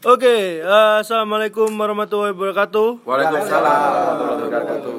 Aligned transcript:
Oke, 0.00 0.64
eh, 0.64 0.94
assalamualaikum 1.04 1.68
warahmatullahi 1.76 2.32
wabarakatuh. 2.32 3.04
Waalaikumsalam 3.04 3.68
warahmatullahi 3.68 4.40
wabarakatuh. 4.48 4.92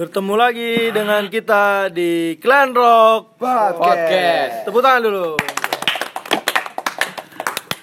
Bertemu 0.00 0.34
lagi 0.40 0.72
dengan 0.88 1.28
kita 1.28 1.92
di 1.92 2.40
Clan 2.40 2.72
Rock 2.72 3.36
Podcast. 3.76 4.64
Tepuk 4.64 4.80
tangan 4.80 5.04
dulu. 5.04 5.36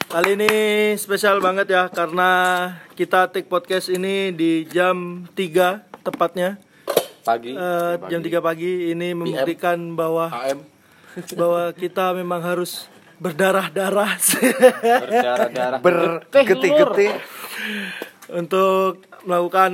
Kali 0.09 0.29
ini 0.41 0.53
spesial 0.97 1.37
banget 1.37 1.69
ya 1.69 1.85
karena 1.93 2.29
kita 2.97 3.29
take 3.29 3.45
podcast 3.45 3.93
ini 3.93 4.33
di 4.33 4.65
jam 4.65 5.29
3 5.37 5.85
tepatnya. 6.01 6.57
Pagi. 7.21 7.53
Eh, 7.53 7.93
jam 8.09 8.25
3 8.25 8.41
pagi 8.41 8.89
ini 8.89 9.13
membuktikan 9.13 9.93
bahwa 9.93 10.33
AM. 10.33 10.65
bahwa 11.37 11.69
kita 11.77 12.17
memang 12.17 12.41
harus 12.41 12.89
berdarah-darah 13.21 14.17
Berdarah-darah. 14.17 15.79
bergetik-getik 15.85 17.13
untuk 18.33 19.05
melakukan 19.29 19.73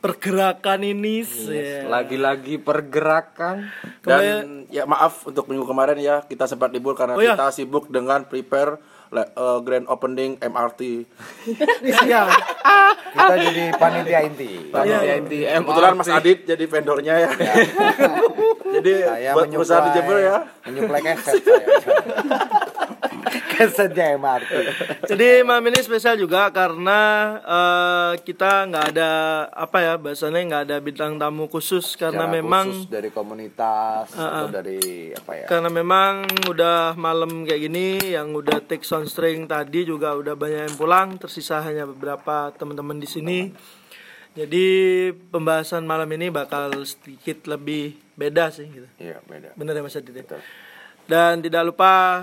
pergerakan 0.00 0.80
ini. 0.84 1.24
Ya. 1.48 1.88
Lagi-lagi 1.88 2.60
pergerakan. 2.60 3.72
Dan 4.04 4.68
ya 4.68 4.84
maaf 4.84 5.24
untuk 5.24 5.48
minggu 5.48 5.64
kemarin 5.64 5.96
ya 6.00 6.20
kita 6.24 6.44
sempat 6.44 6.72
libur 6.72 6.92
karena 6.92 7.16
Oh, 7.16 7.22
iya. 7.24 7.32
kita 7.36 7.48
sibuk 7.52 7.88
dengan 7.88 8.28
prepare 8.28 8.76
le- 9.10 9.30
eh, 9.30 9.58
grand 9.62 9.86
opening 9.86 10.38
MRT. 10.38 10.80
Iya. 11.82 12.22
kita 13.10 13.34
jadi 13.42 13.64
panitia 13.74 14.20
inti 14.22 14.70
Panitia 14.70 15.14
inti 15.18 15.38
Kebetulan 15.42 15.94
Mas 15.98 16.10
Adit 16.10 16.46
jadi 16.46 16.64
vendornya 16.66 17.14
ya. 17.18 17.30
jadi 18.78 18.92
saya 19.02 19.30
buat 19.34 19.50
perusahaan 19.50 19.90
Jember 19.90 20.16
ya. 20.22 20.36
menyuplai 20.62 21.02
keset 21.02 21.42
saya 21.42 21.66
kesetnya 23.56 24.16
MRT 24.16 24.52
Jadi 25.10 25.28
malam 25.42 25.64
ini 25.68 25.80
spesial 25.80 26.16
juga 26.16 26.48
karena 26.52 27.00
eh, 27.40 28.12
kita 28.24 28.68
nggak 28.68 28.84
ada 28.94 29.10
apa 29.52 29.78
ya 29.80 29.94
bahasanya 29.96 30.40
nggak 30.46 30.62
ada 30.68 30.76
bintang 30.78 31.16
tamu 31.16 31.48
khusus 31.48 31.96
karena 31.96 32.28
Secara 32.28 32.36
memang 32.40 32.66
khusus 32.70 32.90
dari 32.90 33.10
komunitas 33.12 34.12
atau 34.12 34.48
dari 34.48 35.12
apa 35.12 35.32
ya 35.36 35.46
karena 35.48 35.68
memang 35.72 36.24
udah 36.48 36.94
malam 36.94 37.44
kayak 37.44 37.60
gini 37.70 38.00
yang 38.12 38.32
udah 38.32 38.62
take 38.64 38.84
sound 38.84 39.08
string 39.08 39.48
tadi 39.50 39.84
juga 39.88 40.14
udah 40.14 40.34
banyak 40.38 40.70
yang 40.70 40.76
pulang 40.76 41.18
tersisa 41.18 41.60
hanya 41.64 41.84
beberapa 41.88 42.52
teman-teman 42.56 42.98
di 43.00 43.08
sini. 43.08 43.40
Jadi 44.30 44.66
pembahasan 45.10 45.82
malam 45.82 46.06
ini 46.14 46.30
bakal 46.30 46.70
sedikit 46.86 47.50
lebih 47.50 47.98
beda 48.14 48.54
sih 48.54 48.70
gitu. 48.70 48.86
iya 49.02 49.18
beda 49.26 49.58
Bener 49.58 49.74
ya 49.74 49.82
Mas 49.82 49.98
Adit 49.98 50.14
ya? 50.14 50.22
Betul. 50.22 50.40
Dan 51.10 51.42
tidak 51.42 51.66
lupa 51.66 52.22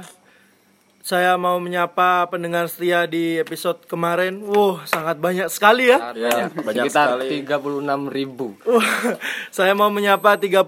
saya 1.08 1.40
mau 1.40 1.56
menyapa 1.56 2.28
pendengar 2.28 2.68
setia 2.68 3.08
di 3.08 3.40
episode 3.40 3.80
kemarin. 3.88 4.44
Wow, 4.44 4.84
sangat 4.84 5.16
banyak 5.16 5.48
sekali 5.48 5.88
ya. 5.88 6.12
Ya, 6.12 6.52
banyak 6.52 6.92
Sekitar 6.92 7.24
sekali. 7.24 7.48
36 7.48 8.12
ribu. 8.12 8.60
Wah, 8.68 9.16
saya 9.48 9.72
mau 9.72 9.88
menyapa 9.88 10.36
36 10.36 10.68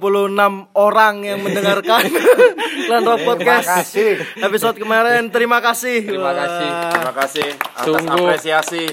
orang 0.71 1.27
yang 1.27 1.43
mendengarkan 1.43 2.07
Clan 2.87 3.03
Rock 3.03 3.27
Podcast 3.27 3.67
kasih. 3.67 4.23
episode 4.39 4.79
kemarin. 4.79 5.27
Terima 5.27 5.59
kasih. 5.59 6.07
Terima 6.07 6.31
kasih. 6.31 6.69
Wah, 6.71 6.87
Terima 6.95 7.13
kasih 7.19 7.47
atas 7.59 7.83
Sungguh. 7.83 8.23
apresiasi. 8.23 8.85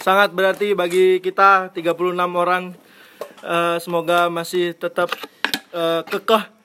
Sangat 0.00 0.32
berarti 0.32 0.72
bagi 0.72 1.20
kita 1.20 1.68
36 1.76 2.16
orang. 2.32 2.72
Eh, 3.44 3.76
semoga 3.76 4.32
masih 4.32 4.72
tetap 4.72 5.12
eh, 5.76 6.00
kekeh 6.00 6.61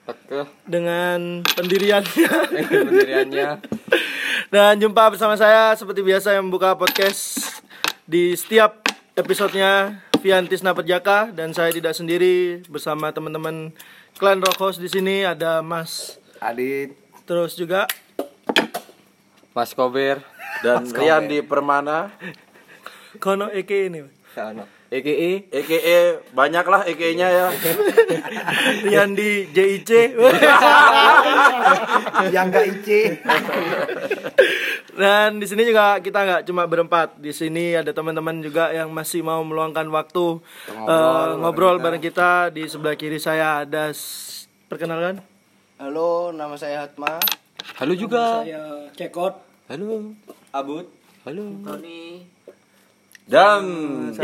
Dengan 0.64 1.44
pendiriannya. 1.44 2.30
Pendiriannya. 2.68 3.48
Dan 4.54 4.80
jumpa 4.80 5.12
bersama 5.12 5.36
saya 5.36 5.76
seperti 5.76 6.00
biasa 6.00 6.32
yang 6.32 6.48
membuka 6.48 6.72
podcast 6.72 7.60
di 8.08 8.32
setiap 8.32 8.88
episodenya 9.12 10.00
Vian 10.24 10.48
Tisna 10.48 10.72
Perjaka 10.72 11.28
dan 11.28 11.52
saya 11.52 11.68
tidak 11.68 11.92
sendiri 11.92 12.64
bersama 12.72 13.12
teman-teman 13.12 13.76
Clan 14.16 14.40
Rock 14.40 14.56
House 14.56 14.78
di 14.80 14.88
sini 14.88 15.22
ada 15.22 15.60
Mas 15.60 16.16
Adit 16.40 16.96
terus 17.28 17.52
juga 17.52 17.84
Mas 19.52 19.76
Kober. 19.76 20.24
Dan 20.58 20.86
Rian 20.90 21.30
di 21.30 21.38
Permana, 21.44 22.10
Kono 23.22 23.46
Eke 23.52 23.86
ini 23.86 24.02
EKE 24.88 25.52
EKE 25.52 25.98
banyak 26.32 26.64
lah 26.64 26.82
EKE-nya 26.88 27.28
ya. 27.28 27.46
Rian 28.88 29.12
di 29.12 29.44
JIC 29.52 30.16
yang 32.34 32.48
gak 32.48 32.66
ici 32.66 33.00
dan 34.98 35.38
di 35.38 35.46
sini 35.46 35.62
juga 35.62 36.02
kita 36.02 36.26
nggak 36.26 36.42
cuma 36.50 36.66
berempat 36.66 37.22
di 37.22 37.30
sini 37.30 37.78
ada 37.78 37.94
teman-teman 37.94 38.42
juga 38.42 38.74
yang 38.74 38.90
masih 38.90 39.22
mau 39.22 39.46
meluangkan 39.46 39.86
waktu 39.94 40.42
eh, 40.66 41.30
ngobrol 41.38 41.78
bareng 41.78 42.02
kita 42.02 42.50
di 42.50 42.66
sebelah 42.66 42.98
kiri 42.98 43.22
saya 43.22 43.62
ada 43.62 43.94
perkenalkan 44.66 45.22
Halo, 45.78 46.34
nama 46.34 46.58
saya 46.58 46.90
Hatma. 46.90 47.22
Halo 47.78 47.94
juga. 47.94 48.42
Saya 48.42 48.90
Cekot. 48.98 49.38
Halo. 49.70 50.10
Abud. 50.50 50.90
Halo. 51.22 51.54
Dan 53.28 53.62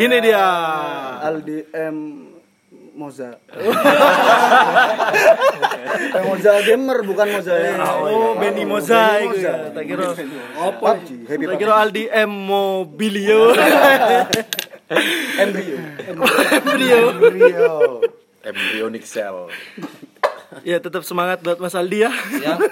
ini 0.01 0.17
dia 0.25 0.41
Aldi 1.21 1.69
M 1.77 1.97
Moza. 2.97 3.37
Moza 6.25 6.53
gamer 6.65 7.05
bukan 7.05 7.27
Moza 7.37 7.53
ya. 7.53 7.85
Oh, 8.01 8.33
Benny 8.41 8.65
Mozaik. 8.65 9.45
Tak 9.77 9.85
kira. 9.85 10.17
Apa? 10.57 11.05
Tak 11.05 11.57
kira 11.61 11.85
Aldi 11.85 12.09
M 12.09 12.33
Mobilio. 12.33 13.53
Embryo. 15.45 15.77
Embryo. 16.09 17.01
Embryonic 18.41 19.05
cell. 19.05 19.53
Ya, 20.65 20.81
tetap 20.81 21.05
semangat 21.05 21.45
buat 21.45 21.61
Mas 21.61 21.77
Aldi 21.77 22.09
ya. 22.09 22.13
Ya. 22.41 22.57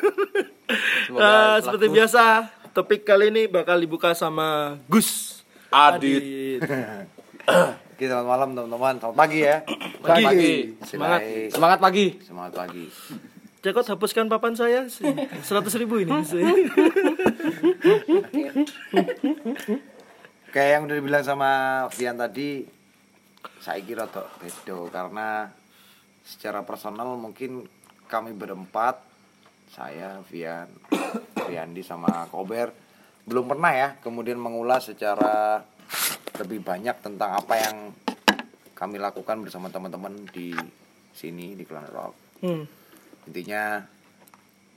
Eh, 1.12 1.56
seperti 1.60 1.92
biasa, 1.92 2.48
topik 2.72 3.04
kali 3.04 3.28
ini 3.28 3.44
bakal 3.44 3.76
dibuka 3.76 4.16
sama 4.16 4.80
Gus 4.88 5.31
Adit. 5.72 6.60
Oke, 7.96 8.04
selamat 8.04 8.28
malam 8.28 8.48
teman-teman 8.52 8.94
selamat 9.00 9.16
pagi 9.16 9.40
ya 9.40 9.64
Pagi. 10.04 10.24
Pagi. 10.24 10.54
Semangat. 10.84 11.20
Semangat 11.48 11.78
pagi. 11.80 12.06
semangat 12.20 12.52
pagi 12.52 12.86
Cekot 13.62 13.86
hapuskan 13.94 14.26
papan 14.26 14.58
saya 14.58 14.90
seratus 15.46 15.78
ribu 15.78 16.02
ini. 16.02 16.10
kayak 20.50 20.70
yang 20.74 20.82
udah 20.90 20.96
dibilang 20.98 21.22
sama 21.22 21.50
Vian 21.94 22.18
tadi 22.18 22.66
saya 23.62 23.78
kira 23.86 24.10
tuh 24.10 24.26
beda 24.42 24.90
karena 24.90 25.46
secara 26.26 26.66
personal 26.66 27.14
mungkin 27.14 27.62
kami 28.10 28.34
berempat 28.34 28.98
saya 29.70 30.18
Vian 30.26 30.66
Viandi 31.46 31.86
sama 31.86 32.26
Kober 32.28 32.74
belum 33.26 33.46
pernah 33.46 33.72
ya 33.72 33.88
kemudian 34.02 34.38
mengulas 34.38 34.90
secara 34.90 35.62
lebih 36.42 36.64
banyak 36.64 36.96
tentang 37.04 37.38
apa 37.38 37.54
yang 37.54 37.76
kami 38.74 38.98
lakukan 38.98 39.38
bersama 39.46 39.70
teman-teman 39.70 40.26
di 40.34 40.50
sini 41.14 41.54
di 41.54 41.62
Clan 41.62 41.86
Rock 41.92 42.14
Hmm. 42.42 42.66
intinya 43.30 43.86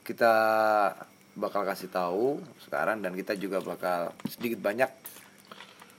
kita 0.06 0.34
bakal 1.34 1.66
kasih 1.66 1.90
tahu 1.90 2.38
sekarang 2.62 3.02
dan 3.02 3.18
kita 3.18 3.34
juga 3.34 3.58
bakal 3.58 4.14
sedikit 4.30 4.62
banyak 4.62 4.86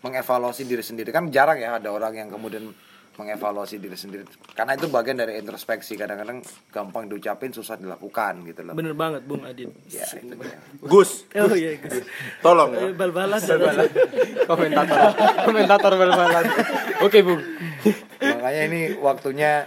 mengevaluasi 0.07 0.63
diri 0.63 0.87
sendiri 0.87 1.11
kan 1.11 1.27
jarang 1.35 1.59
ya 1.59 1.83
ada 1.83 1.91
orang 1.91 2.15
yang 2.15 2.29
kemudian 2.31 2.71
mengevaluasi 3.17 3.77
diri 3.77 3.97
sendiri 3.97 4.23
karena 4.53 4.77
itu 4.77 4.87
bagian 4.87 5.17
dari 5.17 5.41
introspeksi 5.41 5.97
kadang-kadang 5.97 6.45
gampang 6.69 7.09
diucapin 7.09 7.49
susah 7.49 7.75
dilakukan 7.75 8.45
gitu 8.45 8.61
loh 8.61 8.77
Bener 8.77 8.93
banget 8.93 9.25
Bung 9.25 9.41
Adit. 9.41 9.73
ya 9.89 10.05
itu 10.13 10.37
dia. 10.37 10.61
Gus, 10.81 11.25
Oh 11.33 11.57
iya, 11.57 11.81
Gus. 11.81 12.05
tolong 12.45 12.71
Eh, 12.73 12.81
ya. 12.83 12.93
Bal-balan. 12.93 13.41
Komentator. 14.51 14.99
Komentator 15.43 15.93
bal-balan. 15.97 16.45
Oke, 17.01 17.25
Bung. 17.25 17.41
makanya 18.21 18.63
ini 18.69 18.81
waktunya 18.97 19.65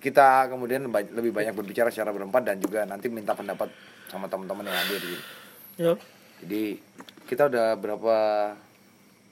kita 0.00 0.48
kemudian 0.48 0.88
lebih 0.88 1.30
banyak 1.30 1.52
berbicara 1.52 1.92
secara 1.92 2.10
berempat 2.10 2.48
dan 2.48 2.56
juga 2.56 2.88
nanti 2.88 3.12
minta 3.12 3.36
pendapat 3.36 3.68
sama 4.08 4.24
teman-teman 4.26 4.64
yang 4.64 4.76
hadir 4.76 5.00
di 5.04 5.16
Yo. 5.76 5.92
Jadi 6.40 6.80
kita 7.24 7.46
udah 7.46 7.76
berapa 7.76 8.16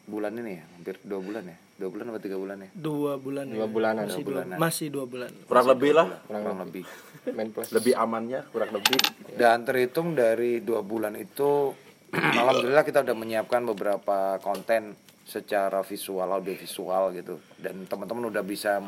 bulan 0.05 0.33
ini 0.37 0.61
ya? 0.61 0.65
Hampir 0.77 1.01
dua 1.01 1.21
bulan 1.21 1.45
ya? 1.45 1.57
Dua 1.79 1.89
bulan 1.95 2.11
atau 2.11 2.19
tiga 2.19 2.35
bulan 2.35 2.57
ya? 2.59 2.69
Dua 2.75 3.13
bulan. 3.23 3.47
Dua 3.47 3.63
ya. 3.63 3.67
bulanan. 3.71 4.05
Masih 4.11 4.19
dua, 4.19 4.27
bulanan. 4.27 4.57
masih 4.59 4.87
dua 4.91 5.05
bulan. 5.07 5.31
Kurang 5.47 5.67
lebih 5.71 5.91
lah, 5.95 6.07
Kurang 6.27 6.59
lebih. 6.67 6.85
Main 7.31 7.49
plus. 7.55 7.69
lebih 7.71 7.95
amannya 7.95 8.41
kurang 8.51 8.71
lebih. 8.75 8.99
Dan 9.39 9.63
terhitung 9.63 10.19
dari 10.19 10.59
dua 10.59 10.83
bulan 10.83 11.15
itu, 11.15 11.71
alhamdulillah 12.43 12.83
kita 12.83 13.07
udah 13.07 13.15
menyiapkan 13.15 13.63
beberapa 13.63 14.43
konten 14.43 14.99
secara 15.23 15.87
visual, 15.87 16.27
audio 16.27 16.59
visual 16.59 17.15
gitu. 17.15 17.39
Dan 17.55 17.87
teman-teman 17.87 18.27
udah 18.27 18.43
bisa 18.43 18.83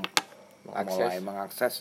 Mengakses. 0.67 0.91
mulai 0.91 1.19
mengakses. 1.23 1.75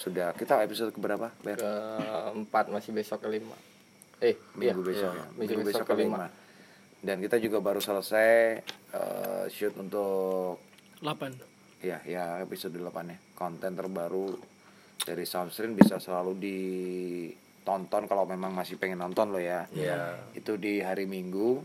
Sudah 0.00 0.32
kita 0.32 0.64
episode 0.64 0.96
keberapa? 0.96 1.28
Ber? 1.44 1.60
Keempat 1.60 2.72
masih 2.72 2.96
besok 2.96 3.20
kelima. 3.20 3.52
Eh, 4.24 4.32
Minggu 4.56 4.80
iya. 4.80 4.88
besok 4.96 5.12
Iya, 5.12 5.20
ya. 5.20 5.26
Minggu, 5.36 5.60
besok, 5.60 5.84
kelima. 5.84 6.32
Dan 6.98 7.18
kita 7.18 7.38
juga 7.38 7.58
baru 7.58 7.78
selesai 7.78 8.30
eh, 8.90 9.44
shoot 9.48 9.74
untuk 9.74 10.58
8 10.98 11.80
ya 11.80 12.02
ya 12.02 12.42
episode 12.42 12.74
8 12.74 12.82
ya. 13.06 13.18
Konten 13.32 13.72
terbaru 13.72 14.34
dari 14.98 15.22
Soundstream 15.22 15.72
bisa 15.72 15.96
selalu 15.96 16.34
ditonton 16.36 18.04
kalau 18.04 18.24
memang 18.24 18.50
masih 18.50 18.76
pengen 18.76 18.98
nonton 18.98 19.30
lo 19.30 19.38
ya. 19.38 19.70
Iya. 19.70 20.18
itu 20.34 20.58
di 20.58 20.82
hari 20.82 21.06
Minggu. 21.06 21.62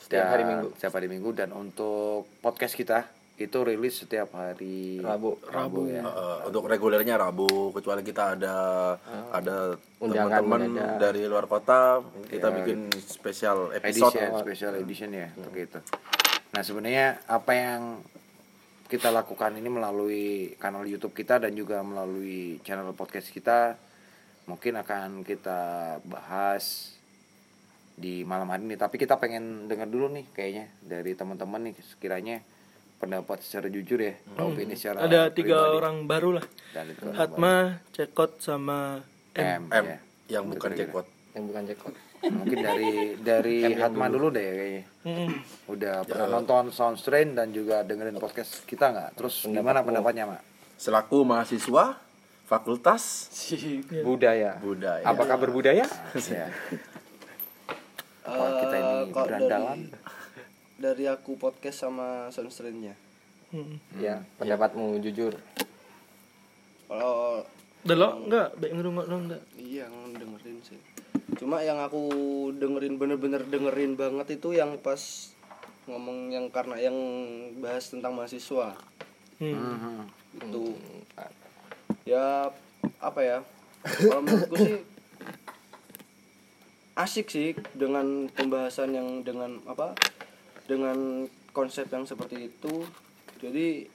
Setiap 0.00 0.26
hari 0.28 0.42
Dan- 0.42 0.50
Minggu. 0.50 0.68
setiap 0.74 0.92
hari 0.96 1.06
Minggu. 1.06 1.30
Dan 1.30 1.50
untuk 1.52 2.26
podcast 2.42 2.74
kita 2.74 3.06
itu 3.40 3.58
rilis 3.64 3.96
setiap 3.96 4.36
hari. 4.36 5.00
Rabu. 5.00 5.40
Rabu 5.48 5.88
ya. 5.88 6.04
Eh, 6.04 6.38
untuk 6.46 6.68
regulernya 6.68 7.16
Rabu 7.16 7.72
kecuali 7.72 8.04
kita 8.04 8.36
ada 8.36 8.56
ada 9.32 9.74
Undangan 9.96 10.44
teman-teman 10.44 11.00
dari 11.00 11.24
luar 11.24 11.44
kota 11.44 12.04
kita 12.28 12.48
Ya. 12.48 12.56
bikin 12.60 12.78
spesial 13.00 13.72
episode. 13.72 14.12
edition 14.16 14.30
special 14.40 14.72
edition 14.76 15.10
ya 15.12 15.28
untuk 15.34 15.52
itu 15.52 15.80
nah 16.50 16.60
sebenarnya 16.60 17.20
apa 17.24 17.52
yang 17.52 17.82
kita 18.88 19.08
lakukan 19.08 19.54
ini 19.54 19.70
melalui 19.70 20.26
kanal 20.58 20.82
YouTube 20.82 21.14
kita 21.14 21.38
dan 21.38 21.54
juga 21.54 21.78
melalui 21.80 22.58
channel 22.60 22.90
podcast 22.90 23.30
kita 23.30 23.78
mungkin 24.44 24.74
akan 24.74 25.22
kita 25.22 25.60
bahas 26.02 26.96
di 27.94 28.24
malam 28.24 28.48
hari 28.48 28.66
ini. 28.66 28.74
Tapi 28.74 28.98
kita 28.98 29.14
pengen 29.14 29.68
dengar 29.68 29.86
dulu 29.86 30.10
nih 30.10 30.26
kayaknya 30.32 30.72
dari 30.82 31.14
teman-teman 31.14 31.70
nih 31.70 31.76
sekiranya 31.84 32.42
pendapat 33.00 33.40
secara 33.40 33.66
jujur 33.66 33.96
ya 33.96 34.12
opini 34.38 34.76
secara 34.76 35.00
ada 35.00 35.28
tiga 35.28 35.56
pribadi. 35.56 35.74
orang 35.74 35.96
baru 36.04 36.30
lah. 36.36 36.46
Dan 36.70 36.84
itu 36.86 37.02
Hatma 37.10 37.54
Cekot 37.90 38.38
sama 38.38 39.00
M. 39.32 39.40
M, 39.40 39.62
M 39.72 39.84
ya. 39.86 39.98
yang 40.30 40.44
bukan 40.46 40.70
jackpot 40.70 41.06
Yang 41.32 41.44
bukan 41.46 41.62
jackpot. 41.64 41.94
mungkin 42.22 42.58
dari 42.60 42.90
dari 43.16 43.56
Hatma 43.72 44.06
dulu. 44.06 44.28
deh 44.28 44.44
kayaknya. 44.44 44.84
Mm. 45.00 45.28
udah 45.66 46.04
pernah 46.04 46.26
nonton 46.30 46.68
Soundstrain 46.68 47.32
dan 47.32 47.48
juga 47.48 47.80
dengerin 47.80 48.14
podcast 48.14 48.62
kita 48.62 48.92
nggak? 48.92 49.10
Terus 49.16 49.48
gimana 49.48 49.80
pendapatnya 49.80 50.28
mak? 50.28 50.44
Selaku 50.76 51.24
mahasiswa 51.24 51.96
fakultas 52.44 53.32
Budaya. 54.02 54.58
budaya. 54.58 55.00
Apakah 55.02 55.36
berbudaya? 55.36 55.88
ya 56.12 56.46
Apa 58.20 58.44
kita 58.60 58.74
ini 58.76 58.92
Eh, 58.92 59.02
kok 59.08 59.24
berandalan? 59.24 59.78
dari, 59.80 60.19
dari 60.80 61.04
aku 61.04 61.36
podcast 61.36 61.84
sama 61.84 62.32
Sunstream-nya. 62.32 62.96
Mm. 63.52 63.76
Ya, 64.00 64.24
pendapatmu 64.40 64.96
jujur. 65.04 65.36
Kalau 66.88 67.44
Delok 67.80 68.28
enggak, 68.28 68.48
baik 68.56 68.72
ngerungokno 68.76 69.16
enggak. 69.28 69.42
iya 69.56 69.88
dengerin 69.88 70.58
sih. 70.64 70.80
Cuma 71.36 71.60
yang 71.60 71.80
aku 71.80 72.02
dengerin 72.56 72.96
bener-bener 72.96 73.44
dengerin 73.44 73.96
banget 73.96 74.36
itu 74.36 74.52
yang 74.52 74.76
pas 74.76 75.00
ngomong 75.84 76.28
yang 76.28 76.46
karena 76.48 76.76
yang 76.76 76.96
bahas 77.58 77.88
tentang 77.88 78.14
mahasiswa 78.14 78.76
Hmm. 79.40 79.56
Mhm. 79.56 79.96
itu 80.36 80.76
ya 82.04 82.52
apa 83.00 83.20
ya 83.24 83.38
kalau 83.80 84.20
menurutku 84.20 84.56
sih 84.60 84.76
asik 86.92 87.26
sih 87.32 87.48
dengan 87.72 88.28
pembahasan 88.28 88.92
yang 88.92 89.24
dengan 89.24 89.64
apa 89.64 89.96
dengan 90.70 91.26
konsep 91.50 91.90
yang 91.90 92.06
seperti 92.06 92.46
itu 92.46 92.86
jadi 93.42 93.90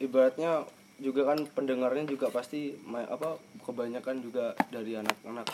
ibaratnya 0.00 0.64
juga 0.96 1.32
kan 1.32 1.44
pendengarnya 1.52 2.08
juga 2.08 2.32
pasti 2.32 2.72
apa 2.88 3.36
kebanyakan 3.64 4.24
juga 4.24 4.56
dari 4.72 4.96
anak-anak 4.96 5.48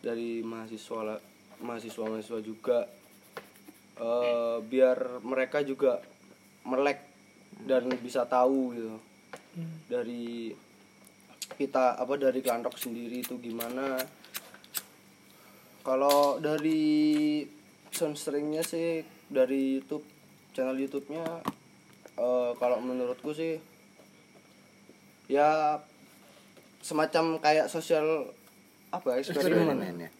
dari 0.00 0.40
mahasiswa 0.40 1.00
lah- 1.04 1.24
mahasiswa-mahasiswa 1.60 2.40
juga. 2.40 2.88
Eh, 4.00 4.58
biar 4.64 5.20
mereka 5.20 5.60
juga 5.60 6.00
melek 6.64 7.04
dan 7.68 7.84
bisa 8.00 8.24
tahu 8.24 8.72
gitu. 8.72 8.96
Dari 9.92 10.56
kita 11.60 12.00
apa 12.00 12.16
dari 12.16 12.40
kelantok 12.40 12.80
sendiri 12.80 13.20
itu 13.20 13.36
gimana. 13.36 14.00
Kalau 15.84 16.40
dari 16.40 17.44
soundstringnya 17.92 18.64
sih 18.64 19.04
dari 19.30 19.78
YouTube 19.78 20.04
channel 20.52 20.76
YouTube-nya 20.76 21.24
eh, 22.18 22.50
kalau 22.58 22.82
menurutku 22.82 23.30
sih 23.30 23.62
ya 25.30 25.78
semacam 26.82 27.38
kayak 27.38 27.70
sosial 27.70 28.34
apa 28.90 29.14
ya, 29.14 29.16
eksperimen. 29.22 29.78
Eksperimen 29.78 29.96
ya. 30.02 30.10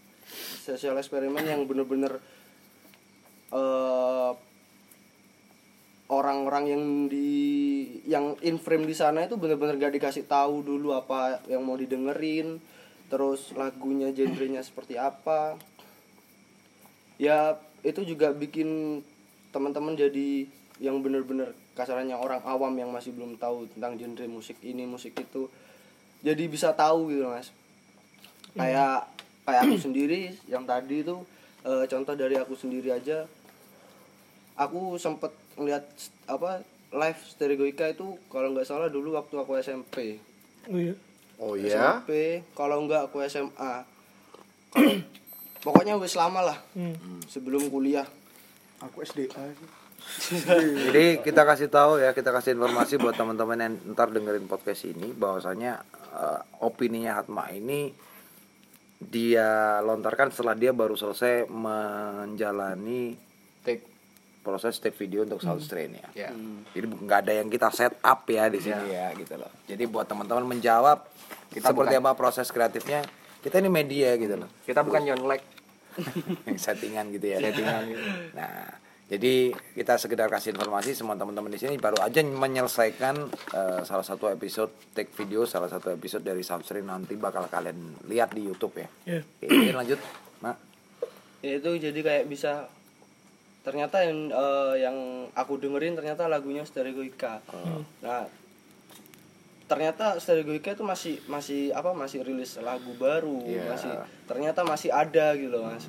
Sosial 0.63 0.95
eksperimen 0.95 1.43
yang 1.43 1.67
bener-bener 1.67 2.23
eh, 3.51 4.33
orang-orang 6.11 6.65
yang 6.71 6.83
di 7.11 7.31
yang 8.07 8.39
in 8.43 8.59
frame 8.59 8.87
di 8.87 8.95
sana 8.95 9.27
itu 9.27 9.39
bener-bener 9.39 9.79
gak 9.79 9.95
dikasih 9.95 10.27
tahu 10.27 10.63
dulu 10.63 10.95
apa 10.95 11.43
yang 11.47 11.63
mau 11.63 11.79
didengerin 11.79 12.59
terus 13.11 13.51
lagunya 13.59 14.15
genrenya 14.15 14.63
seperti 14.63 14.95
apa. 14.95 15.59
Ya 17.19 17.59
itu 17.81 18.01
juga 18.05 18.31
bikin 18.31 19.01
teman-teman 19.51 19.97
jadi 19.97 20.47
yang 20.81 21.01
bener-bener 21.05 21.53
kasarannya 21.77 22.17
orang 22.17 22.41
awam 22.45 22.73
yang 22.77 22.89
masih 22.89 23.13
belum 23.13 23.37
tahu 23.37 23.69
tentang 23.77 23.97
genre 24.01 24.27
musik 24.29 24.57
ini 24.65 24.85
musik 24.85 25.13
itu 25.17 25.49
jadi 26.21 26.45
bisa 26.49 26.73
tahu 26.73 27.09
gitu 27.13 27.29
mas. 27.29 27.49
Kayak 28.53 29.09
kayak 29.45 29.61
aku 29.65 29.77
sendiri 29.81 30.33
yang 30.49 30.65
tadi 30.65 31.01
itu 31.05 31.17
eh, 31.65 31.85
contoh 31.89 32.15
dari 32.17 32.37
aku 32.37 32.53
sendiri 32.57 32.93
aja 32.93 33.25
aku 34.57 35.01
sempet 35.01 35.33
ngeliat 35.57 35.85
apa 36.29 36.61
live 36.93 37.21
Stereoica 37.25 37.89
itu 37.89 38.19
kalau 38.29 38.53
nggak 38.53 38.69
salah 38.69 38.93
dulu 38.93 39.17
waktu 39.17 39.35
aku 39.41 39.57
SMP 39.57 40.21
Oh 40.69 40.77
iya. 40.77 40.95
oh 41.41 41.55
iya? 41.57 41.73
SMP 41.73 42.45
kalau 42.53 42.85
nggak 42.85 43.09
aku 43.09 43.25
SMA 43.25 43.73
kalau 44.71 45.01
pokoknya 45.61 45.97
wis 45.97 46.15
lama 46.15 46.41
lah 46.43 46.59
Hmm. 46.73 47.21
sebelum 47.25 47.69
kuliah 47.69 48.07
Aku 48.81 49.05
SDA. 49.05 49.29
Jadi 50.89 51.21
kita 51.21 51.45
kasih 51.45 51.69
tahu 51.69 52.01
ya, 52.01 52.11
kita 52.11 52.31
kasih 52.31 52.57
informasi 52.57 52.97
buat 52.97 53.13
teman-teman 53.13 53.61
yang 53.61 53.75
ntar 53.93 54.09
dengerin 54.09 54.45
podcast 54.45 54.89
ini 54.89 55.13
bahwasanya 55.13 55.85
eh, 56.11 56.41
opininya 56.61 57.15
Hatma 57.15 57.53
ini 57.53 57.93
dia 58.99 59.49
lontarkan 59.81 60.29
setelah 60.29 60.53
dia 60.55 60.73
baru 60.73 60.93
selesai 60.93 61.45
menjalani 61.49 63.17
Take. 63.61 63.85
proses 64.41 64.77
take 64.77 64.97
video 64.97 65.23
untuk 65.23 65.39
Soundstrain 65.39 65.93
ya. 65.93 66.09
Ya. 66.17 66.31
Jadi 66.71 66.87
bu- 66.87 67.05
nggak 67.05 67.21
ada 67.21 67.33
yang 67.37 67.49
kita 67.49 67.69
set 67.69 68.01
up 68.01 68.25
ya 68.25 68.49
di 68.49 68.59
sini 68.59 68.91
ya 68.91 69.13
gitu 69.13 69.37
loh. 69.37 69.53
Jadi 69.67 69.85
buat 69.85 70.05
teman-teman 70.07 70.49
menjawab 70.49 71.05
Kita 71.51 71.69
seperti 71.69 71.95
bukan- 71.95 72.03
apa 72.03 72.11
proses 72.15 72.49
kreatifnya, 72.49 73.05
kita 73.41 73.61
ini 73.61 73.71
media 73.73 74.17
gitu 74.21 74.37
loh. 74.37 74.51
Kita 74.65 74.85
bukan 74.85 75.03
nyonlek. 75.05 75.43
settingan 76.65 77.11
gitu 77.13 77.27
ya. 77.35 77.43
Settingan. 77.43 77.83
Nah, 78.37 78.71
jadi 79.11 79.51
kita 79.75 79.99
sekedar 79.99 80.31
kasih 80.31 80.55
informasi 80.55 80.95
semua 80.95 81.19
teman-teman 81.19 81.51
di 81.51 81.59
sini 81.59 81.75
baru 81.83 81.99
aja 81.99 82.23
menyelesaikan 82.23 83.17
eh, 83.33 83.81
salah 83.83 84.07
satu 84.07 84.31
episode 84.31 84.71
take 84.95 85.11
video, 85.19 85.43
salah 85.51 85.67
satu 85.67 85.91
episode 85.91 86.23
dari 86.23 86.47
Soundstream 86.47 86.87
nanti 86.87 87.19
bakal 87.19 87.51
kalian 87.51 88.07
lihat 88.07 88.31
di 88.31 88.47
YouTube 88.47 88.79
ya. 88.79 88.89
Iya. 89.11 89.21
Oke, 89.27 89.75
lanjut, 89.75 89.99
Mak. 90.47 90.57
ya 91.43 91.57
itu 91.59 91.71
jadi 91.91 92.01
kayak 92.05 92.25
bisa 92.31 92.71
ternyata 93.61 94.05
yang 94.05 94.33
eh, 94.33 94.75
yang 94.81 94.97
aku 95.37 95.61
dengerin 95.61 95.97
ternyata 95.97 96.29
lagunya 96.33 96.65
Stereoica 96.65 97.45
nah 98.01 98.25
ternyata 99.71 100.19
Stereoica 100.19 100.75
itu 100.75 100.83
masih 100.83 101.23
masih 101.25 101.71
apa 101.71 101.95
masih 101.95 102.27
rilis 102.27 102.59
lagu 102.59 102.91
baru 102.99 103.39
Iya. 103.41 103.71
masih 103.71 103.93
ternyata 104.27 104.67
masih 104.67 104.91
ada 104.91 105.31
gitu 105.39 105.55
loh 105.55 105.63
mas. 105.65 105.87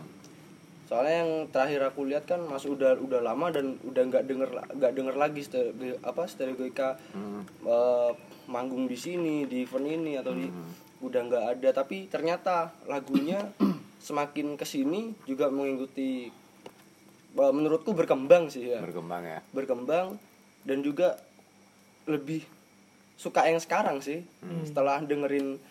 Soalnya 0.85 1.23
yang 1.23 1.31
terakhir 1.47 1.81
aku 1.81 2.03
lihat 2.03 2.27
kan 2.27 2.43
mas 2.43 2.61
udah 2.63 2.93
udah 2.95 3.19
lama 3.19 3.49
dan 3.49 3.79
udah 3.81 4.03
nggak 4.05 4.23
denger 4.27 4.49
nggak 4.75 4.91
denger 4.91 5.15
lagi 5.15 5.41
stereo, 5.41 5.73
apa 6.01 6.27
Stereoica 6.27 6.99
eh, 7.63 8.11
manggung 8.45 8.85
di 8.85 8.95
sini 8.95 9.47
di 9.47 9.63
event 9.63 9.87
ini 9.87 10.13
atau 10.15 10.31
di 10.31 10.45
udah 11.01 11.21
nggak 11.23 11.45
ada. 11.57 11.69
Tapi 11.73 12.05
ternyata 12.05 12.75
lagunya 12.85 13.39
semakin 14.03 14.53
ke 14.53 14.65
sini 14.67 15.15
juga 15.23 15.47
mengikuti 15.47 16.27
eh, 17.33 17.53
menurutku 17.55 17.95
berkembang 17.95 18.51
sih 18.51 18.69
ya. 18.69 18.77
Berkembang 18.77 19.23
ya. 19.23 19.39
berkembang 19.49 20.19
dan 20.61 20.83
juga 20.83 21.17
lebih 22.05 22.43
suka 23.21 23.45
yang 23.45 23.61
sekarang 23.61 24.01
sih. 24.01 24.25
Setelah 24.65 24.97
dengerin 24.99 25.61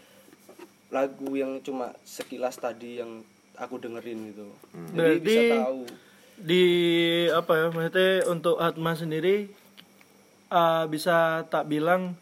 lagu 0.89 1.35
yang 1.35 1.59
cuma 1.61 1.91
sekilas 2.03 2.55
tadi 2.55 2.99
yang 2.99 3.27
aku 3.55 3.77
dengerin 3.77 4.31
gitu. 4.31 4.47
Jadi 4.71 4.95
Berarti- 4.95 5.27
bisa 5.27 5.43
tahu. 5.59 5.81
Di 6.41 6.65
apa 7.29 7.53
ya 7.53 7.67
maksudnya 7.69 8.11
untuk 8.27 8.57
Hatma 8.57 8.95
sendiri 8.95 9.51
eh, 10.49 10.85
bisa 10.89 11.17
tak 11.45 11.69
bilang 11.69 12.17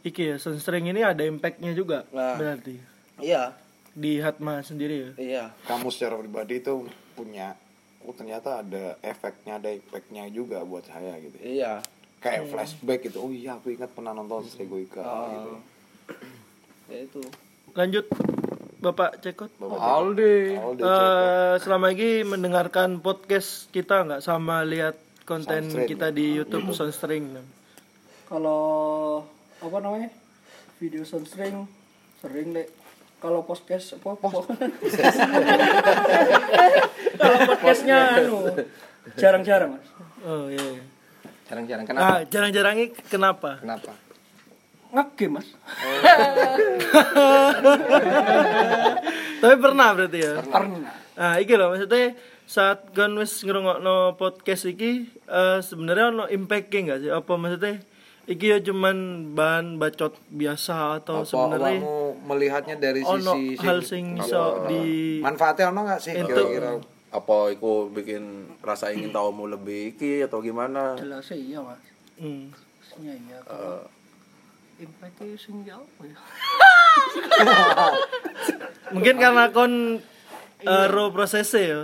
iki 0.00 0.30
ya 0.30 0.36
Sunstring 0.38 0.86
ini 0.86 1.02
ada 1.02 1.26
impactnya 1.26 1.74
juga 1.74 2.06
Nah. 2.08 2.38
berarti? 2.38 2.78
Iya. 3.18 3.58
Di 3.90 4.20
Hatma 4.20 4.60
sendiri 4.60 4.96
ya. 4.96 5.10
iya. 5.18 5.44
Kamu 5.64 5.90
secara 5.90 6.14
pribadi 6.14 6.60
itu 6.60 6.86
punya 7.12 7.58
oh 8.00 8.14
ternyata 8.14 8.62
ada 8.62 8.94
efeknya 9.02 9.58
ada 9.58 9.66
efeknya 9.68 10.30
juga 10.30 10.62
buat 10.62 10.86
saya 10.86 11.18
gitu. 11.18 11.34
Iya 11.42 11.82
kayak 12.18 12.46
flashback 12.46 13.00
gitu 13.02 13.18
oh 13.20 13.30
iya 13.30 13.54
aku 13.54 13.70
ingat 13.70 13.88
pernah 13.88 14.10
nonton 14.10 14.44
Stregoika 14.44 15.02
gitu 15.02 15.50
ya 16.90 16.98
itu 17.02 17.20
Lanjut 17.72 18.08
Bapak 18.76 19.18
Cekot. 19.18 19.50
Aldi. 19.58 20.54
Aldi 20.54 20.80
Eh, 20.80 21.54
selama 21.58 21.90
ini 21.90 22.22
mendengarkan 22.22 22.98
podcast 22.98 23.66
kita 23.68 24.00
nggak 24.02 24.22
sama 24.22 24.62
lihat 24.62 24.94
konten 25.22 25.66
Soundstream. 25.66 25.88
kita 25.88 26.08
di 26.08 26.34
YouTube 26.34 26.70
Soundstring. 26.70 27.36
kalau 28.24 29.22
apa 29.58 29.76
namanya 29.78 30.08
video 30.76 31.02
soundstring 31.02 31.64
sering 32.16 32.52
deh 32.52 32.66
kalau 33.16 33.42
podcast 33.42 33.94
apa 33.94 34.12
kalau 34.14 34.44
podcastnya 37.46 37.96
anu 38.18 38.36
jarang-jarang 39.14 39.74
mas 39.74 39.86
Oh 40.22 40.48
iya. 40.48 40.58
iya. 40.58 40.82
Jarang-jarang 41.46 41.84
kenapa? 41.86 42.02
Nah, 42.04 42.20
jarang-jarangnya 42.26 42.86
kenapa? 43.06 43.50
Kenapa? 43.62 43.92
ngegame 44.86 45.42
mas 45.42 45.48
Tapi 49.42 49.54
pernah 49.60 49.88
berarti 49.92 50.18
ya. 50.22 50.40
pernah 50.40 50.94
Nah, 51.16 51.40
iki 51.40 51.56
loh 51.56 51.72
maksudnya 51.72 52.12
saat 52.46 52.92
kan 52.92 53.10
wis 53.16 53.40
ngrungokno 53.42 54.20
podcast 54.20 54.68
iki 54.68 55.08
eh, 55.26 55.58
sebenarnya 55.64 56.12
ono 56.12 56.24
impact 56.28 56.68
nggak 56.70 56.98
sih? 57.02 57.10
Apa 57.10 57.34
maksudnya 57.40 57.80
iki 58.26 58.52
ya 58.52 58.58
cuman 58.60 59.30
bahan 59.32 59.80
bacot 59.80 60.18
biasa 60.28 61.00
atau 61.02 61.22
apa 61.22 61.30
sebenarnya 61.30 61.78
kamu 61.78 61.96
melihatnya 62.26 62.76
dari 62.76 63.00
ono 63.06 63.32
sisi 63.38 63.54
hal 63.62 63.78
sing 63.86 64.18
iso 64.18 64.66
di 64.66 65.22
manfaatnya 65.22 65.70
ono 65.70 65.80
nggak 65.86 66.00
sih 66.02 66.12
kira-kira 66.18 66.74
apa 67.16 67.56
iku 67.56 67.88
bikin 67.88 68.52
rasa 68.60 68.92
ingin 68.92 69.08
tahumu 69.08 69.48
lebih 69.48 69.96
iki 69.96 70.20
atau 70.20 70.44
gimana? 70.44 71.00
Jelas 71.00 71.32
iya 71.32 71.64
mas. 71.64 71.80
Hmm. 72.20 72.52
Iya 73.00 73.14
iya 73.16 73.38
kalau 73.44 73.88
impactnya 74.76 75.36
sing 75.40 75.64
ya 75.64 75.80
apa 75.80 76.02
ya? 76.04 76.16
Mungkin 78.94 79.16
karena 79.16 79.48
kon 79.50 80.04
eh, 80.60 80.86
ro 80.92 81.08
prosesnya 81.16 81.60
ya. 81.64 81.80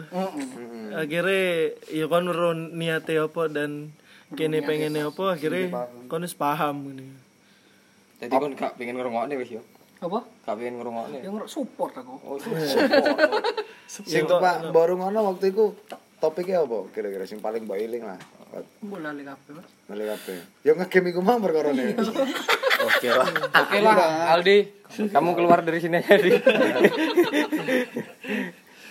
Akhirnya 1.01 1.73
ya 1.89 2.05
kon 2.13 2.29
ro 2.29 2.53
niate 2.53 3.17
apa 3.17 3.49
dan 3.49 3.97
kene 4.37 4.61
pengennya 4.61 5.09
apa 5.09 5.37
akhirnya 5.37 5.89
kon 6.13 6.25
wis 6.25 6.37
paham 6.37 6.93
gini. 6.93 7.09
Jadi 8.21 8.35
kon 8.37 8.53
gak 8.53 8.77
pengen 8.77 9.01
ngrungokne 9.01 9.41
wis 9.41 9.57
yo. 9.57 9.65
Apa 10.03 10.21
pengen 10.45 10.83
ngrungokne. 10.83 11.19
yang 11.23 11.39
nggak 11.39 11.47
support 11.47 11.95
aku 11.95 12.15
Oh, 12.27 12.37
sing 13.87 14.27
pak 14.27 14.75
baru 14.75 14.99
ngono 14.99 15.31
waktu 15.31 15.55
itu 15.55 15.79
topiknya 16.19 16.63
apa 16.63 16.91
kira-kira 16.91 17.23
sing 17.23 17.39
paling 17.39 17.63
boiling 17.65 18.03
lah 18.03 18.19
bola 18.83 19.15
liga 19.15 19.33
apa 19.33 19.49
mas 19.57 19.65
Ngali 19.89 20.05
kabeh. 20.09 20.39
Yo 20.61 20.73
ngegame 20.77 21.09
iku 21.09 21.21
mah 21.25 21.41
perkara 21.41 21.73
ne. 21.73 21.97
oke 22.89 23.09
lah 23.09 23.29
Oke 23.65 23.79
lah, 23.81 23.97
Aldi. 24.37 24.57
Kamu 25.09 25.33
keluar 25.33 25.65
dari 25.65 25.81
sini 25.81 25.97
aja, 25.97 26.21
Di. 26.21 26.31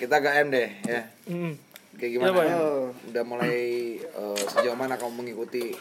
Kita 0.01 0.17
ke 0.17 0.29
M 0.41 0.47
deh 0.49 0.69
ya. 0.81 1.01
Hmm. 1.29 1.53
Kayak 1.93 2.11
gimana? 2.17 2.41
Ya? 2.41 2.57
Oh, 2.57 2.89
Udah 2.89 3.23
mulai 3.23 3.57
eh, 4.01 4.41
sejauh 4.49 4.73
mana 4.73 4.97
kamu 4.97 5.21
mengikuti 5.21 5.77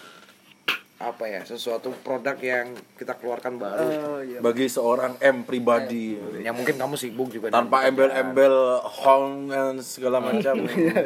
apa 1.00 1.24
ya 1.24 1.40
sesuatu 1.48 1.88
produk 2.04 2.36
yang 2.36 2.76
kita 3.00 3.16
keluarkan 3.16 3.56
baru 3.56 3.88
oh 3.88 4.20
iya. 4.20 4.38
Bagi 4.44 4.68
seorang 4.68 5.16
M 5.24 5.48
pribadi. 5.48 6.20
Yang 6.44 6.54
mungkin 6.60 6.76
kamu 6.76 6.94
sibuk 7.00 7.32
juga 7.32 7.48
tanpa 7.48 7.88
embel-embel 7.88 8.84
hong 8.84 9.48
dan 9.48 9.80
segala 9.80 10.20
macam. 10.20 10.60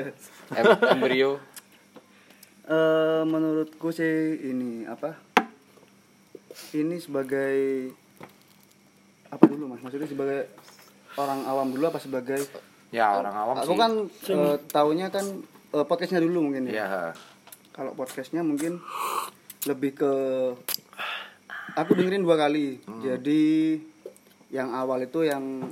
Em- 0.59 0.81
Embrio. 0.99 1.39
Eh, 2.67 3.23
menurutku 3.23 3.95
sih 3.95 4.35
ini 4.43 4.83
apa? 4.83 5.15
Ini 6.75 6.99
sebagai 6.99 7.95
apa 9.31 9.45
dulu 9.47 9.79
mas? 9.79 9.81
Maksudnya 9.85 10.11
sebagai 10.11 10.51
orang 11.15 11.47
awam 11.47 11.71
dulu 11.71 11.87
apa 11.87 12.03
sebagai 12.03 12.43
ya 12.91 13.15
orang 13.15 13.35
awam 13.35 13.55
aku 13.63 13.75
sih. 13.75 13.79
kan 13.79 13.93
eh, 14.11 14.57
taunya 14.75 15.07
kan 15.15 15.27
eh, 15.71 15.87
podcastnya 15.87 16.19
dulu 16.19 16.51
mungkin 16.51 16.67
ya. 16.67 16.83
Ya 16.83 16.89
kalau 17.71 17.95
podcastnya 17.95 18.43
mungkin 18.43 18.83
lebih 19.65 19.97
ke 19.97 20.13
aku 21.75 21.91
dengerin 21.97 22.25
dua 22.25 22.37
kali. 22.37 22.81
Hmm. 22.85 23.01
jadi 23.03 23.45
yang 24.55 24.71
awal 24.71 25.03
itu 25.03 25.27
yang 25.27 25.67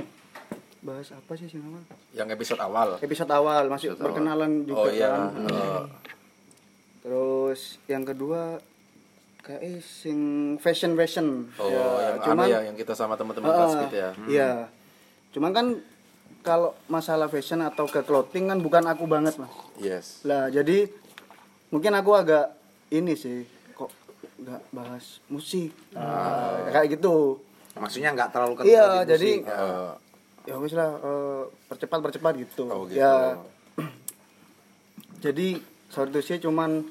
bahas 0.83 1.15
apa 1.15 1.39
sih 1.39 1.47
sih 1.47 1.63
awal 1.63 1.83
yang 2.13 2.29
episode 2.29 2.61
awal. 2.61 2.89
Episode 3.01 3.33
awal 3.33 3.71
masih 3.73 3.97
perkenalan 3.97 4.69
juga 4.69 4.85
oh 4.85 4.89
iya. 4.93 5.09
kan. 5.09 5.23
Eh, 5.49 5.83
terus 7.03 7.61
yang 7.89 8.05
kedua 8.05 8.61
kayak 9.43 9.63
eh, 9.63 9.79
sing 9.81 10.19
fashion 10.61 10.93
fashion. 10.95 11.49
Oh 11.57 11.71
Ya, 11.71 11.87
yang 12.21 12.37
anu 12.37 12.43
ya 12.47 12.61
yang 12.69 12.77
kita 12.77 12.93
sama 12.93 13.17
teman-teman 13.17 13.49
kelas 13.49 13.75
gitu 13.89 13.97
ya. 13.97 14.11
Iya. 14.29 14.51
Cuman 15.33 15.51
kan 15.57 15.67
kalau 16.43 16.75
masalah 16.91 17.31
fashion 17.31 17.63
atau 17.63 17.87
ke 17.87 18.03
clothing 18.03 18.51
kan 18.51 18.59
bukan 18.59 18.83
aku 18.91 19.07
banget, 19.07 19.39
Mas. 19.39 19.55
yes. 19.79 20.27
Lah, 20.27 20.51
jadi 20.51 20.91
mungkin 21.71 21.95
aku 21.95 22.19
agak 22.19 22.51
ini 22.91 23.15
sih 23.15 23.47
nggak 24.43 24.61
bahas 24.71 25.05
musik. 25.27 25.71
Nah, 25.91 26.67
kayak 26.69 26.97
gitu. 26.97 27.39
maksudnya 27.73 28.13
nggak 28.13 28.31
terlalu 28.31 28.53
kental 28.55 28.69
Iya, 28.69 28.87
di 29.01 29.09
jadi 29.09 29.31
musik. 29.39 29.49
Eh, 29.49 29.91
ya 30.43 30.55
wis 30.59 30.73
lah 30.73 30.91
eh, 30.95 31.43
percepat 31.67 31.99
percepat 32.01 32.33
gitu. 32.37 32.65
Oh, 32.67 32.85
gitu. 32.85 32.99
Ya. 32.99 33.39
jadi 35.25 35.49
sorry 35.89 36.11
to 36.11 36.21
say 36.21 36.37
cuman 36.37 36.85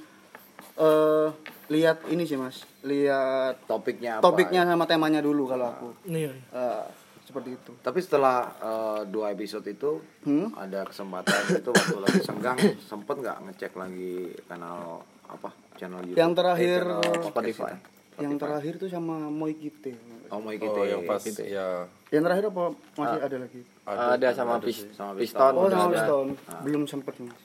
eh 0.74 1.28
lihat 1.70 2.04
ini 2.08 2.24
sih, 2.24 2.36
Mas. 2.36 2.64
Lihat 2.82 3.64
topiknya 3.64 4.18
apa 4.18 4.24
topiknya 4.24 4.66
sama 4.66 4.84
temanya 4.84 5.20
dulu 5.20 5.46
kalau 5.46 5.68
aku. 5.68 5.88
Nih. 6.06 6.32
Eh, 6.32 6.86
seperti 7.22 7.54
itu. 7.54 7.72
tapi 7.80 8.00
setelah 8.00 8.38
eh, 8.58 9.02
dua 9.06 9.32
episode 9.32 9.64
itu 9.66 10.04
Hmm? 10.22 10.52
ada 10.54 10.84
kesempatan 10.84 11.40
itu 11.56 11.70
waktu 11.70 11.98
lagi 11.98 12.20
senggang 12.22 12.60
sempet 12.92 13.16
nggak 13.18 13.38
ngecek 13.42 13.72
lagi 13.74 14.36
kanal 14.46 15.00
apa 15.32 15.50
channel 15.76 16.00
YouTube 16.04 16.20
Yang 16.20 16.32
terakhir- 16.36 16.84
eh, 16.84 17.02
channel 17.02 17.24
Spotify. 17.26 17.74
Yang 18.20 18.36
terakhir 18.38 18.74
tuh 18.78 18.90
sama 18.92 19.16
Moy 19.32 19.56
Kite. 19.56 19.96
oh 20.30 20.40
my 20.40 20.56
oh 20.56 20.86
yang 20.86 21.04
pas 21.04 21.20
ya 21.42 21.88
Yang 22.08 22.24
terakhir 22.24 22.44
apa 22.48 22.64
masih 22.96 23.20
ada 23.20 23.38
lagi? 23.40 23.62
Ada 23.84 24.28
sama 24.32 24.56
pis 24.60 24.78
Sama 24.94 25.12
piston. 25.16 25.52
Oh, 25.54 25.68
sama 25.68 25.90
ada. 25.90 26.06
Stone. 26.06 26.32
Belum 26.62 26.84
sempet 26.86 27.16
mas. 27.20 27.40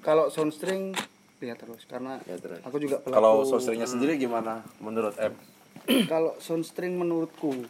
Kalau 0.00 0.28
soundstring 0.28 0.92
lihat 1.38 1.58
terus 1.58 1.82
karena 1.84 2.22
Lihat 2.22 2.38
terus. 2.38 2.60
aku 2.62 2.76
juga 2.78 3.02
pelaku. 3.02 3.18
kalau 3.18 3.34
sourcingnya 3.42 3.84
sendiri 3.84 4.14
gimana 4.14 4.62
menurut 4.78 5.10
M 5.18 5.34
kalau 6.06 6.38
soundstring 6.38 6.94
menurutku, 6.94 7.66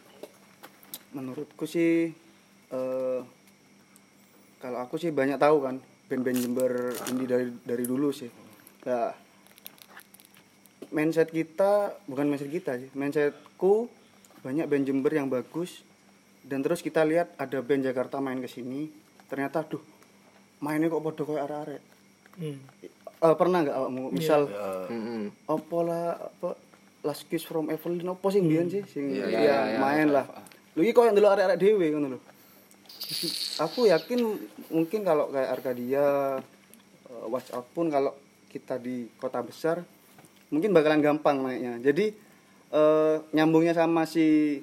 menurutku 1.10 1.64
sih 1.64 2.12
eh 2.68 3.20
kalau 4.58 4.78
aku 4.78 4.94
sih 4.96 5.08
banyak 5.08 5.36
tahu 5.36 5.64
kan 5.64 5.80
band-band 6.06 6.38
Jember 6.38 6.72
indie 7.08 7.24
dari 7.24 7.48
dari 7.64 7.84
dulu 7.84 8.12
sih. 8.12 8.28
Ya 8.82 9.14
mindset 10.92 11.32
kita 11.32 11.96
bukan 12.04 12.28
mindset 12.28 12.52
kita 12.52 12.76
sih, 12.76 12.90
mindsetku 12.92 13.88
banyak 14.44 14.68
band 14.68 14.84
Jember 14.84 15.12
yang 15.14 15.32
bagus 15.32 15.86
dan 16.44 16.60
terus 16.60 16.82
kita 16.84 17.06
lihat 17.06 17.32
ada 17.38 17.62
band 17.62 17.86
Jakarta 17.86 18.18
main 18.18 18.42
ke 18.42 18.50
sini 18.50 18.90
ternyata 19.30 19.64
duh 19.64 19.80
mainnya 20.62 20.92
kok 20.92 21.02
podo 21.02 21.22
kayak 21.26 21.48
arek-arek. 21.48 21.82
Hmm. 22.38 22.58
Eh, 23.22 23.36
pernah 23.38 23.62
nggak 23.62 23.76
awakmu 23.78 24.10
misal 24.10 24.50
Mm-mm. 24.90 25.30
apa 25.46 25.78
lah 25.86 26.18
apa 26.18 26.58
Last 27.06 27.30
Kiss 27.30 27.46
from 27.46 27.70
Evelyn 27.70 28.10
apa 28.10 28.26
sih 28.34 28.42
mbiyen 28.42 28.66
sih 28.66 28.82
sing 28.82 29.14
Iya, 29.14 29.26
ya, 29.26 29.38
iya, 29.38 29.56
iya, 29.74 29.78
main 29.78 30.10
lah. 30.10 30.26
Lu 30.74 30.82
iki 30.82 30.90
koyo 30.90 31.14
ndelok 31.14 31.38
arek-arek 31.38 31.58
dhewe 31.62 31.86
ngono 31.94 32.18
lho. 32.18 32.20
Aku 33.62 33.86
yakin 33.86 34.26
mungkin 34.74 35.06
kalau 35.06 35.30
kayak 35.30 35.54
Arkadia 35.54 36.06
eh, 37.06 37.24
Watch 37.30 37.54
Out 37.54 37.70
pun 37.70 37.94
kalau 37.94 38.10
kita 38.52 38.76
di 38.76 39.08
kota 39.16 39.40
besar 39.40 39.80
mungkin 40.52 40.76
bakalan 40.76 41.00
gampang 41.00 41.40
naiknya. 41.40 41.80
Jadi 41.80 42.12
eh, 42.68 43.16
nyambungnya 43.32 43.72
sama 43.72 44.04
si 44.04 44.60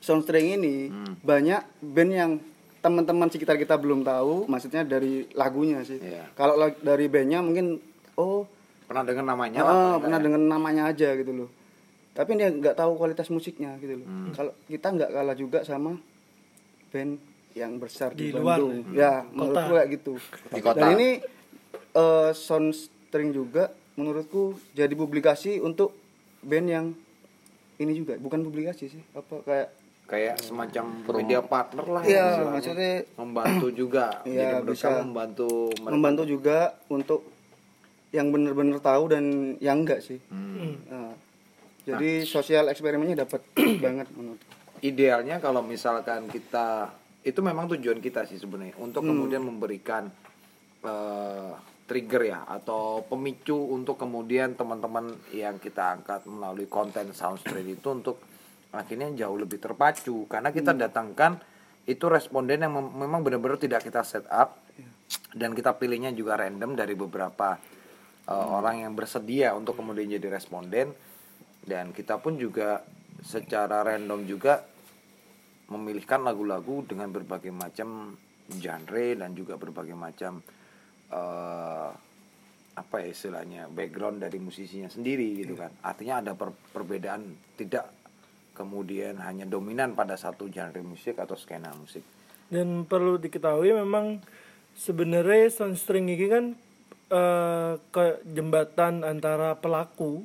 Soundstring 0.00 0.60
ini 0.60 0.76
banyak 1.20 1.60
band 1.80 2.12
yang 2.12 2.32
teman-teman 2.80 3.28
sekitar 3.28 3.60
kita 3.60 3.76
belum 3.76 4.00
tahu 4.00 4.48
maksudnya 4.48 4.84
dari 4.84 5.28
lagunya 5.36 5.84
sih. 5.84 6.00
Iya. 6.00 6.32
Kalau 6.32 6.56
lag- 6.56 6.80
dari 6.80 7.08
bandnya 7.12 7.44
mungkin 7.44 7.76
oh 8.16 8.48
pernah 8.88 9.04
dengar 9.04 9.24
namanya 9.24 9.60
Ah, 9.60 9.68
lah, 9.68 9.76
pernah 10.00 10.16
nggak 10.16 10.24
dengan 10.24 10.42
namanya 10.48 10.82
aja 10.88 11.12
gitu 11.12 11.32
loh. 11.32 11.50
Tapi 12.16 12.40
dia 12.40 12.48
nggak 12.48 12.74
tahu 12.74 12.96
kualitas 12.96 13.28
musiknya 13.28 13.76
gitu 13.78 14.00
loh. 14.00 14.08
Hmm. 14.08 14.32
Kalau 14.32 14.52
kita 14.64 14.88
nggak 14.88 15.10
kalah 15.12 15.36
juga 15.36 15.58
sama 15.62 16.00
band 16.90 17.20
yang 17.52 17.76
besar 17.76 18.16
di, 18.16 18.32
Di 18.32 18.40
luar, 18.40 18.56
Bandung. 18.56 18.96
Ya, 18.96 19.26
menurutku 19.28 19.72
kayak 19.76 19.88
gitu. 20.00 20.14
Di 20.48 20.60
kota. 20.64 20.80
Dan 20.80 20.96
ini 20.96 21.10
eh, 21.92 22.30
Soundstring 22.30 23.30
juga 23.30 23.68
menurutku 23.94 24.54
jadi 24.72 24.92
publikasi 24.92 25.58
untuk 25.58 25.92
band 26.40 26.66
yang 26.66 26.86
ini 27.76 27.92
juga 27.92 28.16
bukan 28.16 28.40
publikasi 28.40 28.88
sih 28.88 29.02
apa 29.12 29.40
kayak 29.42 29.68
kayak 30.04 30.36
semacam 30.40 30.84
media 31.14 31.40
partner 31.40 31.86
lah 31.86 32.02
ya, 32.02 32.10
istilahnya. 32.34 32.50
maksudnya 32.50 32.92
membantu 33.14 33.66
juga 33.80 34.06
Iya, 34.22 34.58
jadi 34.58 34.66
bisa. 34.66 34.88
membantu 35.00 35.50
mereka. 35.72 35.90
membantu 35.92 36.22
juga 36.24 36.58
untuk 36.88 37.20
yang 38.10 38.26
bener-bener 38.28 38.82
tahu 38.82 39.06
dan 39.06 39.24
yang 39.62 39.86
enggak 39.86 40.02
sih. 40.02 40.18
Hmm. 40.26 40.82
Nah, 40.90 41.14
jadi 41.86 42.26
sosial 42.26 42.66
eksperimennya 42.66 43.22
dapat 43.22 43.38
banget 43.84 44.10
menurut. 44.12 44.42
idealnya 44.80 45.38
kalau 45.38 45.62
misalkan 45.62 46.26
kita 46.26 46.90
itu 47.20 47.38
memang 47.38 47.68
tujuan 47.70 48.00
kita 48.00 48.24
sih 48.24 48.34
sebenarnya 48.34 48.74
untuk 48.80 49.04
kemudian 49.04 49.44
memberikan 49.44 50.08
eh, 50.82 51.52
trigger 51.90 52.22
ya 52.30 52.46
atau 52.46 53.02
pemicu 53.02 53.58
untuk 53.58 53.98
kemudian 53.98 54.54
teman-teman 54.54 55.10
yang 55.34 55.58
kita 55.58 55.98
angkat 55.98 56.22
melalui 56.30 56.70
konten 56.70 57.10
Soundstream 57.10 57.66
itu 57.66 57.90
untuk 57.90 58.22
akhirnya 58.70 59.10
jauh 59.26 59.34
lebih 59.34 59.58
terpacu. 59.58 60.30
Karena 60.30 60.54
kita 60.54 60.70
datangkan 60.70 61.42
itu 61.90 62.06
responden 62.06 62.62
yang 62.62 62.78
mem- 62.78 62.94
memang 62.94 63.26
benar-benar 63.26 63.58
tidak 63.58 63.82
kita 63.82 64.06
set 64.06 64.22
up. 64.30 64.62
Dan 65.34 65.58
kita 65.58 65.74
pilihnya 65.74 66.14
juga 66.14 66.38
random 66.38 66.78
dari 66.78 66.94
beberapa 66.94 67.58
eh, 68.30 68.46
orang 68.54 68.86
yang 68.86 68.94
bersedia 68.94 69.50
untuk 69.58 69.74
kemudian 69.74 70.06
jadi 70.14 70.30
responden. 70.30 70.94
Dan 71.66 71.90
kita 71.90 72.22
pun 72.22 72.38
juga 72.38 72.86
secara 73.18 73.82
random 73.82 74.30
juga 74.30 74.62
memilihkan 75.74 76.22
lagu-lagu 76.22 76.86
dengan 76.86 77.10
berbagai 77.10 77.50
macam 77.50 78.14
genre 78.50 79.06
dan 79.18 79.34
juga 79.34 79.58
berbagai 79.58 79.94
macam 79.94 80.42
eh, 81.10 81.90
apa 82.80 82.96
ya 83.02 83.08
istilahnya 83.12 83.68
background 83.68 84.24
dari 84.24 84.38
musisinya 84.40 84.88
sendiri 84.88 85.42
gitu 85.44 85.58
kan. 85.58 85.74
Artinya 85.84 86.22
ada 86.24 86.32
per- 86.38 86.56
perbedaan 86.72 87.34
tidak 87.58 87.90
kemudian 88.56 89.20
hanya 89.24 89.48
dominan 89.48 89.96
pada 89.96 90.16
satu 90.16 90.48
genre 90.48 90.80
musik 90.84 91.18
atau 91.18 91.36
skena 91.36 91.72
musik. 91.76 92.04
Dan 92.50 92.84
perlu 92.88 93.16
diketahui 93.18 93.74
memang 93.74 94.20
sebenarnya 94.74 95.50
soundstring 95.50 96.10
ini 96.10 96.26
kan 96.26 96.44
eh, 97.10 97.72
ke 97.90 98.04
jembatan 98.26 99.02
antara 99.02 99.58
pelaku 99.58 100.22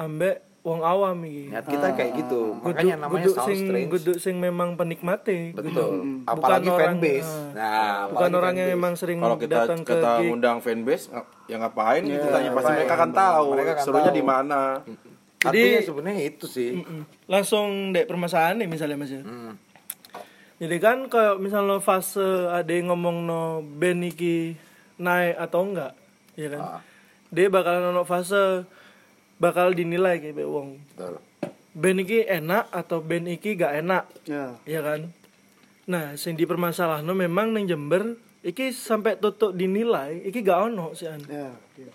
ambek 0.00 0.49
wong 0.60 0.80
awam 0.80 1.16
iki. 1.22 1.48
niat 1.48 1.64
kita 1.64 1.88
kayak 1.90 2.12
gitu 2.16 2.52
Kudu- 2.54 2.68
makanya 2.68 2.94
namanya 3.00 3.24
kudu 3.24 3.32
sing 3.32 3.40
soundstream 3.56 3.86
kudu 3.88 4.12
sing 4.14 4.34
memang 4.36 4.76
penikmati 4.76 5.56
betul 5.56 6.20
Bukan 6.20 6.28
apalagi 6.28 6.68
orang- 6.68 7.00
fanbase 7.00 7.24
ah. 7.24 7.48
nah 7.50 7.94
bukan 8.06 8.30
orang 8.34 8.54
yang 8.54 8.68
memang 8.70 8.92
sering 8.92 9.18
Kalau 9.18 9.36
kita 9.36 9.56
datang 9.64 9.80
ke 9.80 9.94
kita 9.94 10.10
ngundang 10.22 10.58
fanbase, 10.58 11.08
ya 11.46 11.56
ngapain? 11.56 12.04
kita 12.04 12.26
tanya 12.28 12.50
pasti 12.52 12.70
mereka 12.74 12.92
akan 12.94 13.10
tahu. 13.10 13.46
Mereka 13.50 13.70
akan 13.72 13.82
Serunya 13.82 14.12
di 14.12 14.20
mana? 14.22 14.60
artinya 15.40 15.56
Jadi- 15.74 15.86
sebenarnya 15.86 16.22
itu 16.26 16.44
sih 16.44 16.70
Mm. 16.78 17.02
langsung 17.26 17.66
dek 17.90 18.04
permasalahan 18.04 18.60
nih 18.60 18.68
misalnya 18.68 18.96
mas 18.96 19.08
ya. 19.10 19.22
Hmm. 19.22 19.56
Jadi 20.58 20.76
kan 20.76 21.08
kayak 21.08 21.40
misalnya 21.40 21.80
fase 21.80 22.20
ada 22.46 22.68
yang 22.68 22.92
ngomong 22.92 23.24
no 23.24 23.40
band 23.64 24.04
iki 24.04 24.52
naik 24.98 25.40
atau 25.40 25.64
enggak, 25.64 25.96
ya 26.36 26.52
kan? 26.52 26.60
Ah. 26.60 26.80
Dia 27.30 27.48
bakalan 27.48 27.88
ono 27.88 28.04
fase 28.04 28.68
bakal 29.40 29.72
dinilai 29.72 30.20
kayak 30.20 30.44
wong. 30.44 30.78
betul 30.94 31.18
Band 31.70 32.02
iki 32.02 32.26
enak 32.26 32.66
atau 32.74 32.98
band 32.98 33.30
iki 33.30 33.54
gak 33.54 33.78
enak, 33.78 34.04
Ya. 34.26 34.58
ya 34.66 34.82
kan? 34.82 35.06
Nah, 35.86 36.18
sing 36.18 36.34
dipermasalahkan 36.34 37.06
memang 37.06 37.54
neng 37.54 37.70
Jember 37.70 38.18
iki 38.42 38.74
sampai 38.74 39.14
tutup 39.16 39.54
dinilai 39.54 40.18
iki 40.26 40.42
gak 40.42 40.66
ono 40.66 40.92
sih 40.98 41.06
an. 41.06 41.22
Ya. 41.30 41.54
iya. 41.78 41.90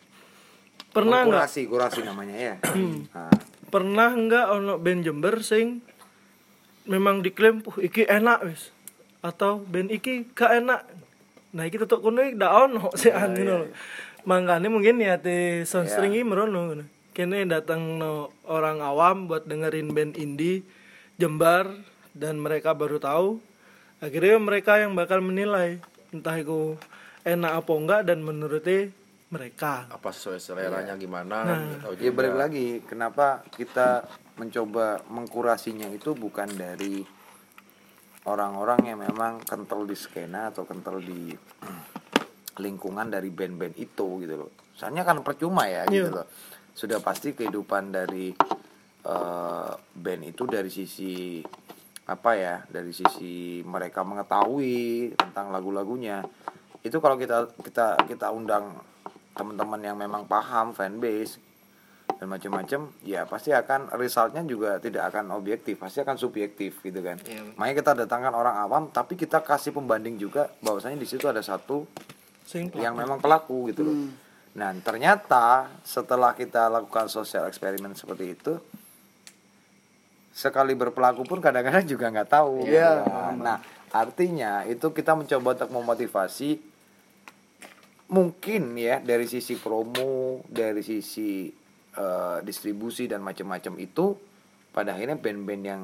Pernah 0.96 1.28
nggak? 1.28 1.44
kurasi 1.44 1.62
kurasi 1.68 2.00
namanya 2.08 2.36
ya 2.40 2.56
nah, 3.12 3.28
Pernah 3.74 4.16
nggak 4.16 4.46
ono 4.56 4.74
band 4.80 5.04
Jember 5.04 5.44
sing 5.44 5.84
memang 6.88 7.20
diklaim 7.20 7.60
"Puh, 7.60 7.76
iki 7.84 8.08
enak 8.08 8.48
wis 8.48 8.72
atau 9.20 9.60
band 9.60 9.92
iki 9.92 10.24
gak 10.32 10.64
enak. 10.64 10.88
Nah, 11.52 11.68
iki 11.68 11.76
tutup 11.84 12.00
kono 12.00 12.24
iki 12.24 12.40
gak 12.40 12.54
ono 12.72 12.96
sih 12.96 13.12
an 13.12 13.36
ngono 13.36 13.66
lho. 13.66 13.68
Makanya 14.24 14.72
mungkin 14.72 15.04
ya 15.04 15.20
te 15.20 15.68
soundstring 15.68 16.16
iki 16.16 16.24
merono 16.24 16.72
ngono. 16.72 16.95
Kene 17.16 17.48
datang 17.48 17.96
no 17.96 18.14
orang 18.44 18.84
awam 18.84 19.26
buat 19.26 19.48
dengerin 19.48 19.88
band 19.90 20.20
indie 20.20 20.68
Jember 21.16 21.72
dan 22.12 22.36
mereka 22.38 22.76
baru 22.76 23.00
tahu 23.00 23.40
akhirnya 23.98 24.36
mereka 24.38 24.76
yang 24.76 24.92
bakal 24.94 25.24
menilai 25.24 25.80
entah 26.12 26.36
itu 26.36 26.76
enak 27.24 27.52
apa 27.56 27.72
enggak 27.72 28.02
dan 28.04 28.20
menurutnya 28.20 28.92
mereka 29.26 29.88
Apa 29.90 30.12
sesuai 30.12 30.38
seleranya 30.38 30.94
gimana? 30.96 31.48
nggak 31.48 31.82
tahu 31.82 31.94
Ya 31.96 32.04
juga. 32.06 32.16
balik 32.20 32.36
lagi, 32.36 32.68
kenapa 32.84 33.26
kita 33.50 34.04
mencoba 34.36 35.00
mengkurasinya 35.08 35.88
itu 35.90 36.12
bukan 36.14 36.52
dari 36.52 37.00
orang-orang 38.26 38.86
yang 38.86 39.00
memang 39.02 39.40
kental 39.42 39.84
di 39.84 39.96
skena 39.96 40.52
atau 40.52 40.64
kental 40.64 41.00
di 41.00 41.32
lingkungan 42.64 43.08
dari 43.08 43.28
band-band 43.30 43.76
itu 43.76 44.08
gitu 44.20 44.36
loh. 44.36 44.52
Soalnya 44.74 45.04
kan 45.04 45.20
percuma 45.22 45.64
ya 45.66 45.88
gitu 45.88 46.12
Iya. 46.12 46.20
loh. 46.22 46.28
Sudah 46.76 47.00
pasti 47.00 47.32
kehidupan 47.32 47.96
dari 47.96 48.36
eh, 49.08 49.72
band 49.96 50.22
itu 50.28 50.44
dari 50.44 50.68
sisi 50.68 51.40
apa 52.06 52.38
ya, 52.38 52.62
dari 52.70 52.94
sisi 52.94 53.64
mereka 53.66 54.04
mengetahui 54.06 55.16
tentang 55.18 55.50
lagu-lagunya. 55.50 56.22
Itu 56.86 57.02
kalau 57.02 57.18
kita 57.18 57.56
kita 57.64 58.06
kita 58.06 58.28
undang 58.30 58.78
teman-teman 59.34 59.82
yang 59.82 59.98
memang 59.98 60.28
paham 60.30 60.76
fanbase 60.76 61.42
dan 62.16 62.32
macam-macam 62.32 62.96
ya 63.04 63.28
pasti 63.28 63.52
akan 63.52 63.92
resultnya 64.00 64.40
juga 64.48 64.80
tidak 64.80 65.12
akan 65.12 65.36
objektif 65.36 65.76
pasti 65.76 66.00
akan 66.00 66.16
subjektif 66.16 66.80
gitu 66.80 67.00
kan. 67.04 67.20
Makanya 67.60 67.76
kita 67.76 67.92
datangkan 68.06 68.32
orang 68.32 68.56
awam 68.62 68.84
tapi 68.94 69.20
kita 69.20 69.44
kasih 69.44 69.76
pembanding 69.76 70.16
juga 70.16 70.48
bahwasanya 70.64 70.96
di 70.96 71.08
situ 71.10 71.28
ada 71.28 71.44
satu 71.44 71.84
sing 72.46 72.70
yang 72.78 72.96
memang 72.96 73.20
pelaku 73.20 73.74
gitu 73.74 73.82
loh 73.82 73.98
nah 74.56 74.72
ternyata 74.80 75.68
setelah 75.84 76.32
kita 76.32 76.72
lakukan 76.72 77.12
sosial 77.12 77.44
eksperimen 77.46 77.92
seperti 77.92 78.26
itu 78.32 78.54
sekali 80.32 80.76
berpelaku 80.76 81.24
pun 81.24 81.40
kadang-kadang 81.40 81.84
juga 81.88 82.12
nggak 82.12 82.30
tahu 82.32 82.64
Iya. 82.68 83.04
nah 83.36 83.60
artinya 83.92 84.64
itu 84.64 84.92
kita 84.92 85.16
mencoba 85.16 85.56
untuk 85.60 85.72
memotivasi 85.72 86.60
mungkin 88.06 88.76
ya 88.76 89.00
dari 89.00 89.26
sisi 89.26 89.56
promo 89.56 90.44
dari 90.48 90.84
sisi 90.84 91.48
eh, 91.96 92.38
distribusi 92.44 93.08
dan 93.08 93.24
macam-macam 93.24 93.74
itu 93.80 94.16
pada 94.72 94.92
akhirnya 94.92 95.16
band-band 95.16 95.64
yang 95.64 95.82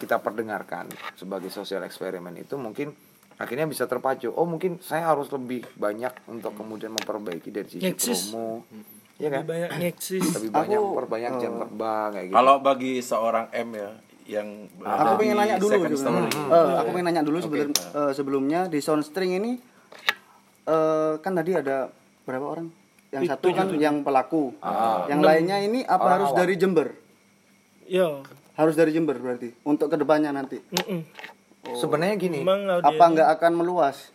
kita 0.00 0.16
perdengarkan 0.24 0.88
sebagai 1.14 1.52
sosial 1.52 1.84
eksperimen 1.84 2.32
itu 2.40 2.56
mungkin 2.56 2.96
akhirnya 3.40 3.64
bisa 3.64 3.84
terpacu 3.84 4.28
oh 4.28 4.44
mungkin 4.44 4.76
saya 4.78 5.08
harus 5.08 5.32
lebih 5.32 5.64
banyak 5.74 6.12
untuk 6.28 6.52
kemudian 6.52 6.92
memperbaiki 6.92 7.48
dari 7.48 7.66
sisi 7.66 7.80
Ngeksis. 7.80 8.20
promo 8.28 8.68
ya 9.16 9.28
kan 9.28 9.40
lebih 9.42 9.50
banyak 9.50 9.70
ngeksis 9.80 10.24
lebih 10.34 10.50
banyak 10.50 10.78
memperbanyak 10.78 11.32
jam 11.38 11.52
terbang 11.58 12.08
kayak 12.10 12.26
gitu 12.28 12.36
Kalau 12.36 12.54
bagi 12.60 12.92
seorang 13.00 13.46
M 13.50 13.68
ya 13.74 13.90
yang 14.30 14.48
Aku 14.78 15.18
pengen 15.18 15.34
nanya 15.34 15.56
dulu 15.56 15.74
juga. 15.82 15.96
story. 15.98 16.30
Eh, 16.30 16.72
aku 16.78 16.88
pengen 16.94 17.06
nanya 17.08 17.22
dulu 17.24 17.38
sebelum 17.40 17.68
eh, 17.72 18.12
sebelumnya 18.14 18.60
di 18.66 18.78
Soundstring 18.78 19.34
ini 19.34 19.52
eh, 20.64 21.12
kan 21.18 21.32
tadi 21.34 21.50
ada 21.52 21.88
berapa 22.22 22.46
orang? 22.46 22.68
Yang 23.10 23.22
satu 23.26 23.50
kan 23.50 23.66
yang 23.74 24.00
pelaku. 24.00 24.54
Yang 25.04 25.20
lainnya 25.20 25.56
ini 25.58 25.80
apa 25.82 25.98
Orang 25.98 26.12
harus 26.14 26.30
awam. 26.30 26.38
dari 26.38 26.54
Jember? 26.54 26.88
yo 27.84 28.22
Harus 28.54 28.78
dari 28.78 28.92
Jember 28.92 29.16
berarti 29.16 29.50
untuk 29.64 29.88
ke 29.88 29.96
depannya 29.96 30.30
nanti. 30.30 30.62
Mm-mm. 31.62 31.76
sebenarnya 31.76 32.16
gini 32.16 32.40
Apa 32.80 33.04
nggak 33.10 33.28
akan 33.38 33.52
meluas? 33.56 34.10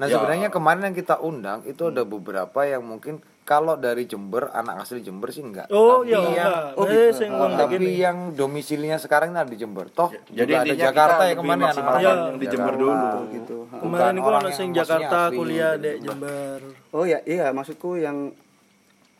Nah 0.00 0.08
sebenarnya 0.08 0.48
kemarin 0.48 0.88
yang 0.90 0.96
kita 0.96 1.20
undang 1.20 1.60
itu 1.68 1.92
ada 1.92 2.02
beberapa 2.02 2.64
yang 2.64 2.80
mungkin 2.82 3.20
kalau 3.42 3.74
dari 3.74 4.06
Jember 4.06 4.54
anak 4.54 4.86
asli 4.86 5.02
Jember 5.02 5.34
sih 5.34 5.42
enggak. 5.42 5.66
oh 5.68 6.06
Tapi 6.06 6.14
iya 6.14 6.18
yang, 6.22 6.52
oh, 6.78 6.86
eh 6.86 7.10
ngomong 7.10 7.58
kayak 7.58 7.58
tapi 7.58 7.74
gini 7.74 7.90
yang 7.98 8.18
domisilinya 8.38 8.98
sekarang 9.02 9.34
ada 9.34 9.50
di 9.50 9.58
Jember. 9.58 9.90
Toh 9.90 10.14
Jadi 10.30 10.46
juga 10.46 10.62
ada 10.62 10.74
Jakarta 10.78 11.22
ya 11.26 11.34
kemarin 11.34 11.62
anak 11.66 11.74
Iya. 11.74 12.00
yang 12.06 12.20
di 12.38 12.46
Jember 12.46 12.74
dulu. 12.78 13.18
Gitu. 13.34 13.56
kemarin 13.82 14.14
itu 14.14 14.30
ono 14.30 14.48
yang 14.48 14.72
Jakarta 14.72 15.18
asli 15.26 15.36
kuliah 15.36 15.72
dari 15.74 15.82
dek 15.82 15.96
Jember. 16.06 16.58
Jember 16.62 16.94
Oh 16.94 17.04
ya, 17.04 17.18
iya 17.26 17.46
maksudku 17.50 17.98
yang 17.98 18.30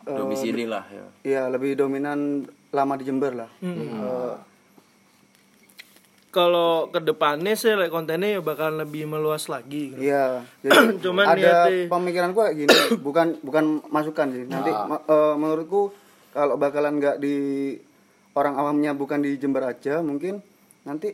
eh, 0.07 0.17
Domisili 0.17 0.65
lah 0.71 0.87
ya. 0.87 1.05
Iya, 1.27 1.43
lebih 1.51 1.75
dominan 1.75 2.47
lama 2.71 2.95
di 2.95 3.05
Jember 3.05 3.35
lah. 3.35 3.51
Eh, 3.59 4.35
kalau 6.33 6.88
ke 6.88 6.99
depannya 6.99 7.53
sih 7.53 7.71
like, 7.73 7.88
kontennya 7.88 8.35
ya 8.35 8.40
bakal 8.40 8.73
lebih 8.75 9.05
meluas 9.05 9.47
lagi 9.47 9.92
Iya, 9.92 10.40
jadi 10.64 10.97
Cuman 10.99 11.25
ada 11.27 11.37
niatnya- 11.37 11.87
pemikiranku 11.87 12.38
kayak 12.40 12.57
gini, 12.57 12.73
bukan 13.07 13.37
bukan 13.38 13.64
masukan 13.87 14.33
sih. 14.33 14.45
Nanti 14.47 14.73
ma- 14.73 15.05
eh, 15.05 15.35
menurutku 15.35 15.92
kalau 16.33 16.57
bakalan 16.57 16.97
nggak 16.97 17.16
di 17.18 17.37
orang 18.33 18.57
awamnya 18.57 18.90
bukan 18.90 19.21
di 19.21 19.37
Jember 19.37 19.62
aja, 19.62 20.01
mungkin 20.01 20.40
nanti 20.83 21.12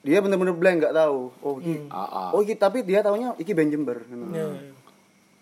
dia 0.00 0.22
bener-bener 0.22 0.54
blank 0.54 0.76
nggak 0.80 0.94
tahu. 0.96 1.20
Oh, 1.36 1.58
iki, 1.58 1.90
Ah, 1.90 2.06
ah. 2.06 2.28
oh 2.30 2.40
iki, 2.40 2.54
tapi 2.54 2.80
dia 2.80 3.02
taunya 3.02 3.34
iki 3.36 3.50
band 3.50 3.68
Jember. 3.68 3.98
Ya, 4.30 4.46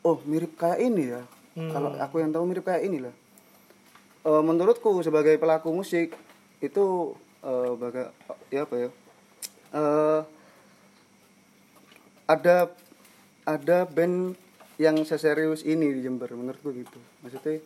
Oh, 0.00 0.16
mirip 0.24 0.56
kayak 0.56 0.80
ini 0.80 1.12
ya. 1.12 1.20
Kalau 1.54 1.92
aku 1.92 2.18
yang 2.18 2.30
tahu 2.30 2.42
mirip 2.42 2.64
kayak 2.64 2.80
ini 2.82 2.98
lah. 2.98 3.12
Eh, 4.20 4.42
menurutku 4.42 4.88
sebagai 4.98 5.36
pelaku 5.36 5.68
musik 5.70 6.16
itu 6.58 6.84
eh, 7.38 7.70
baga 7.74 8.08
ya 8.48 8.64
apa 8.64 8.74
ya? 8.78 8.90
Eh 9.74 10.20
ada 12.28 12.56
ada 13.48 13.78
band 13.88 14.36
yang 14.78 15.00
seserius 15.02 15.64
ini 15.64 15.90
di 15.96 16.00
Jember 16.04 16.30
menurutku 16.36 16.70
gitu. 16.70 17.00
Maksudnya 17.24 17.58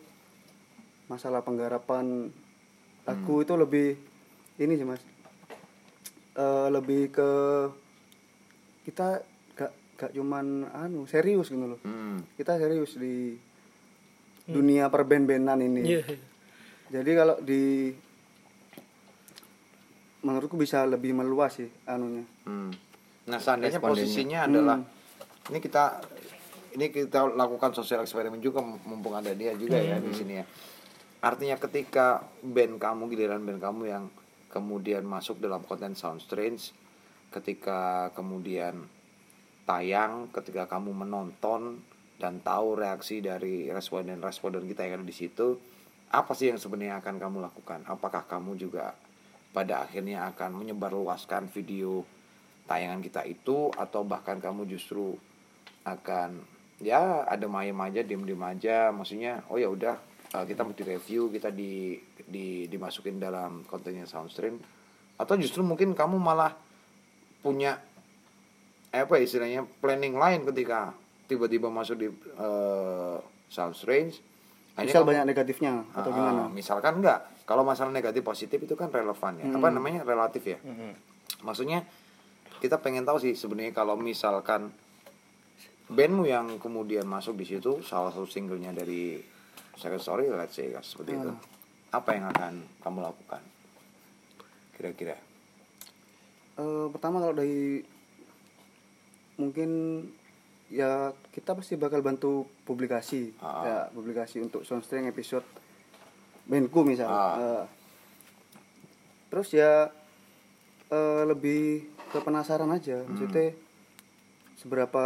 masalah 1.11 1.43
penggarapan 1.43 2.31
lagu 3.03 3.35
itu 3.43 3.53
lebih 3.53 3.99
ini 4.57 4.73
sih 4.79 4.87
mas. 4.87 5.03
Eh 6.33 6.67
lebih 6.73 7.11
ke 7.13 7.29
kita 8.87 9.21
gak 9.55 9.71
gak 9.99 10.11
cuman 10.15 10.67
anu 10.71 11.05
serius 11.05 11.51
gitu 11.51 11.77
loh. 11.77 11.79
Hmm. 11.85 12.23
kita 12.35 12.57
serius 12.59 12.95
di 12.97 13.37
dunia 14.47 14.91
perben-benan 14.91 15.59
ini. 15.63 15.81
Iya. 15.87 16.03
jadi 16.99 17.11
kalau 17.15 17.35
di 17.39 17.95
menurutku 20.23 20.55
bisa 20.55 20.87
lebih 20.87 21.11
meluas 21.11 21.59
sih 21.59 21.69
anunya. 21.85 22.23
Hmm. 22.47 22.71
Nah, 23.27 23.39
seandainya 23.39 23.79
posisinya 23.79 24.47
adalah 24.47 24.79
ini 25.51 25.59
kita 25.59 25.99
ini 26.73 26.89
kita 26.89 27.29
lakukan 27.37 27.75
sosial 27.75 28.01
eksperimen 28.01 28.41
juga 28.41 28.63
mumpung 28.63 29.13
ada 29.13 29.31
dia 29.35 29.53
juga 29.53 29.77
ya 29.77 29.99
di 29.99 30.11
sini 30.15 30.33
ya. 30.41 30.45
Artinya 31.23 31.55
ketika 31.55 32.25
band 32.43 32.81
kamu 32.81 33.07
giliran 33.13 33.43
band 33.43 33.61
kamu 33.61 33.83
yang 33.87 34.03
kemudian 34.51 35.05
masuk 35.07 35.39
dalam 35.39 35.63
konten 35.63 35.95
Sound 35.95 36.19
Strange 36.19 36.73
ketika 37.31 38.11
kemudian 38.13 38.85
tayang 39.63 40.27
ketika 40.35 40.67
kamu 40.67 40.91
menonton 40.91 41.79
dan 42.19 42.43
tahu 42.43 42.77
reaksi 42.77 43.23
dari 43.23 43.71
responden-responden 43.71 44.67
kita 44.67 44.85
yang 44.85 45.01
ada 45.01 45.07
di 45.07 45.15
situ 45.15 45.57
apa 46.13 46.37
sih 46.37 46.53
yang 46.53 46.61
sebenarnya 46.61 47.01
akan 47.01 47.17
kamu 47.17 47.37
lakukan? 47.41 47.81
Apakah 47.89 48.29
kamu 48.29 48.53
juga 48.53 48.93
pada 49.53 49.85
akhirnya 49.85 50.25
akan 50.33 50.65
menyebarluaskan 50.65 51.47
video 51.53 52.01
tayangan 52.65 52.99
kita 53.05 53.21
itu 53.23 53.69
atau 53.77 54.01
bahkan 54.01 54.41
kamu 54.41 54.65
justru 54.65 55.13
akan 55.85 56.41
ya 56.81 57.23
ada 57.29 57.45
mayem 57.45 57.77
aja 57.77 58.01
diem 58.01 58.25
diem 58.25 58.41
aja. 58.41 58.89
Maksudnya 58.89 59.45
oh 59.53 59.61
ya 59.61 59.69
udah 59.69 59.95
uh, 60.33 60.43
kita 60.43 60.65
mau 60.65 60.73
direview 60.73 61.29
kita 61.29 61.53
di, 61.53 62.01
di 62.25 62.65
dimasukin 62.65 63.21
dalam 63.21 63.61
kontennya 63.69 64.09
soundstream. 64.09 64.57
Atau 65.21 65.37
justru 65.37 65.61
mungkin 65.61 65.93
kamu 65.93 66.17
malah 66.17 66.57
punya 67.45 67.77
eh, 68.89 69.03
apa 69.05 69.19
ya 69.19 69.23
istilahnya 69.27 69.61
planning 69.83 70.17
lain 70.17 70.47
ketika 70.49 70.95
tiba-tiba 71.29 71.67
masuk 71.69 71.95
di 71.99 72.07
uh, 72.39 73.19
sound 73.47 73.75
strange 73.77 74.19
misal 74.73 75.05
banyak 75.05 75.29
negatifnya 75.29 75.85
atau 75.93 76.09
Ah, 76.09 76.15
gimana? 76.17 76.41
misalkan 76.49 76.97
enggak 76.97 77.21
kalau 77.43 77.67
masalah 77.67 77.91
negatif 77.91 78.23
positif 78.23 78.59
itu 78.63 78.75
kan 78.79 78.87
relevan 78.87 79.39
ya. 79.39 79.45
Apa 79.51 79.67
namanya? 79.67 80.07
Relatif 80.07 80.43
ya. 80.47 80.59
Maksudnya 81.43 81.83
kita 82.63 82.79
pengen 82.79 83.03
tahu 83.03 83.19
sih 83.19 83.35
sebenarnya 83.35 83.75
kalau 83.75 83.99
misalkan 83.99 84.71
bandmu 85.91 86.23
yang 86.23 86.55
kemudian 86.63 87.03
masuk 87.03 87.35
di 87.35 87.43
situ 87.43 87.83
salah 87.83 88.15
satu 88.15 88.23
singlenya 88.23 88.71
dari 88.71 89.19
Second 89.75 89.99
Story 89.99 90.31
let's 90.31 90.55
say 90.55 90.71
seperti 90.79 91.19
itu. 91.19 91.31
Apa 91.91 92.15
yang 92.15 92.31
akan 92.31 92.53
kamu 92.79 92.99
lakukan? 93.03 93.43
Kira-kira. 94.79 95.19
Eh, 96.57 96.87
pertama 96.89 97.19
kalau 97.19 97.35
dari 97.35 97.83
mungkin 99.35 99.69
ya 100.71 101.11
kita 101.33 101.57
pasti 101.57 101.75
bakal 101.75 101.99
bantu 101.99 102.47
publikasi. 102.63 103.35
Ah. 103.43 103.63
ya 103.65 103.77
publikasi 103.91 104.39
untuk 104.39 104.63
Soundstring 104.63 105.09
episode 105.11 105.45
bandku 106.45 106.83
misal 106.83 107.07
Ah. 107.07 107.33
Eh, 107.35 107.63
terus 109.27 109.49
ya 109.49 109.89
eh, 110.87 111.21
lebih 111.23 111.83
ke 112.07 112.19
penasaran 112.19 112.69
aja 112.69 113.01
maksudnya 113.03 113.55
seberapa 114.55 115.05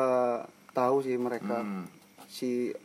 tahu 0.71 1.02
sih 1.02 1.15
mereka 1.15 1.62
Hmm. 1.62 1.86
si 2.28 2.76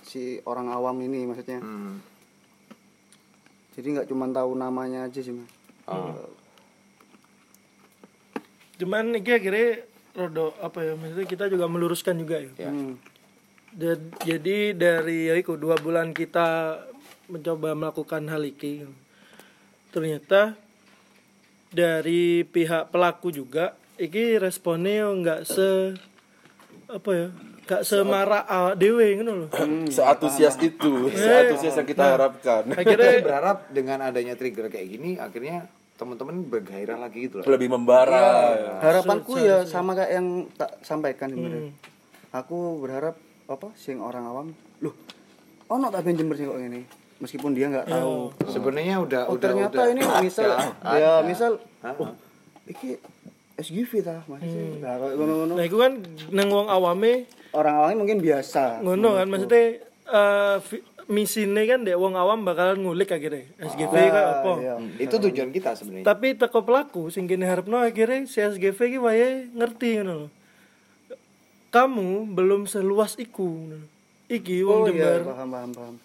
si 0.00 0.40
orang 0.42 0.68
awam 0.68 0.96
ini 0.98 1.24
maksudnya 1.24 1.60
Hmm. 1.60 2.00
jadi 3.72 3.86
nggak 3.92 4.08
cuma 4.08 4.26
tahu 4.28 4.54
namanya 4.54 5.04
aja 5.04 5.20
sih 5.20 5.32
mas 5.32 5.50
Oh. 5.84 6.14
Cuman 8.78 9.12
ini 9.12 9.26
akhirnya 9.26 9.82
rodo 10.14 10.54
apa 10.58 10.80
ya 10.80 10.92
maksudnya 10.94 11.26
kita 11.26 11.44
juga 11.46 11.66
meluruskan 11.66 12.14
juga 12.14 12.38
ya. 12.38 12.50
Ya. 12.56 12.70
Hmm. 12.70 12.94
Jad- 13.72 14.18
Jadi 14.20 14.74
dari 14.74 15.26
ya 15.26 15.34
iku, 15.34 15.54
dua 15.54 15.76
bulan 15.76 16.10
kita 16.10 16.78
mencoba 17.26 17.72
melakukan 17.72 18.26
hal 18.26 18.42
ini 18.42 18.90
ternyata 19.88 20.58
dari 21.68 22.42
pihak 22.42 22.90
pelaku 22.90 23.30
juga 23.30 23.74
iki 23.96 24.34
responnya 24.36 25.06
nggak 25.06 25.40
se 25.44 25.94
apa 26.88 27.10
ya 27.12 27.28
nggak 27.62 27.82
semarah 27.84 28.42
awak 28.44 28.74
dewe 28.74 29.14
ngono 29.14 29.32
loh 29.36 29.48
Seantusias 29.86 30.58
itu, 30.58 31.06
seantusias 31.08 31.74
yang 31.76 31.86
kita 31.86 32.04
harapkan. 32.08 32.66
Saya 32.66 32.82
akhirnya 32.82 33.22
berharap 33.22 33.58
dengan 33.70 33.98
adanya 34.02 34.34
trigger 34.34 34.66
kayak 34.66 34.88
gini 34.90 35.10
akhirnya 35.14 35.70
teman-teman 35.94 36.42
bergairah 36.44 36.98
lagi 36.98 37.30
gitu 37.30 37.38
loh. 37.38 37.46
Lebih 37.46 37.68
membara. 37.68 38.18
ya. 38.50 38.72
harapanku 38.80 39.38
ya 39.38 39.62
sama 39.62 39.94
kayak 39.94 40.10
yang 40.12 40.26
tak 40.50 40.82
sampaikan 40.82 41.30
sebenarnya 41.30 41.70
Hmm. 41.70 41.74
aku 42.32 42.58
berharap 42.80 43.14
apa 43.50 43.68
sing 43.74 43.98
orang 43.98 44.24
awam 44.24 44.46
loh 44.78 44.94
ono 45.66 45.86
tak 45.88 46.02
ben 46.02 46.14
Jember 46.14 46.34
sing 46.34 46.46
kok 46.46 46.56
ngene? 46.56 46.86
Meskipun 47.20 47.52
dia 47.52 47.68
nggak 47.68 47.84
tahu. 47.84 48.32
Sebenarnya 48.48 48.96
udah 48.96 49.22
oh 49.26 49.36
udah 49.36 49.42
ternyata 49.44 49.76
udah 49.76 49.86
ini 49.92 50.02
misal 50.24 50.48
ada, 50.48 50.96
ya 50.96 51.10
ada. 51.12 51.26
misal 51.26 51.50
Ah, 51.78 51.92
oh 51.94 52.10
iki 52.64 52.96
SGV 53.56 54.00
ta 54.00 54.24
masih 54.24 54.80
nah 54.80 54.96
kalau 54.96 55.14
ngono-ngono. 55.14 55.52
Nah 55.52 55.64
itu 55.64 55.76
kan 55.76 55.92
neng 56.30 56.48
wong 56.48 56.66
awame 56.66 57.28
orang 57.50 57.74
awamnya 57.76 57.96
mungkin 57.98 58.18
biasa. 58.18 58.80
Ngono 58.80 59.14
kan 59.14 59.26
maksudnya 59.26 59.64
eh 60.06 60.56
vi- 60.64 60.86
misine 61.08 61.62
kan 61.66 61.82
dek 61.82 61.94
wong 61.94 62.14
awam 62.14 62.40
bakalan 62.40 62.80
ngulik 62.80 63.10
akhirnya 63.10 63.50
SGV 63.60 63.90
Nah, 63.90 64.02
kayak 64.08 64.26
apa. 64.32 64.52
iya. 64.56 64.74
itu 64.96 65.14
tujuan 65.20 65.50
kita 65.50 65.74
sebenarnya. 65.74 66.06
tapi 66.06 66.34
teko 66.34 66.62
pelaku 66.62 67.10
sing 67.10 67.26
kene 67.26 67.44
harapno 67.44 67.78
akhirnya 67.78 68.24
si 68.24 68.38
SGV 68.38 68.78
ki 68.78 68.98
wae 68.98 69.28
ngerti 69.50 69.98
ngono 69.98 70.12
lho. 70.16 70.28
Kamu 71.70 72.34
belum 72.34 72.66
seluas 72.66 73.14
iku. 73.18 73.70
Iki 74.30 74.62
wong 74.62 74.82
oh 74.84 74.86
iya 74.90 75.18
Jember 75.18 75.34
paham 75.34 75.48
paham 75.50 75.70
paham 75.74 75.96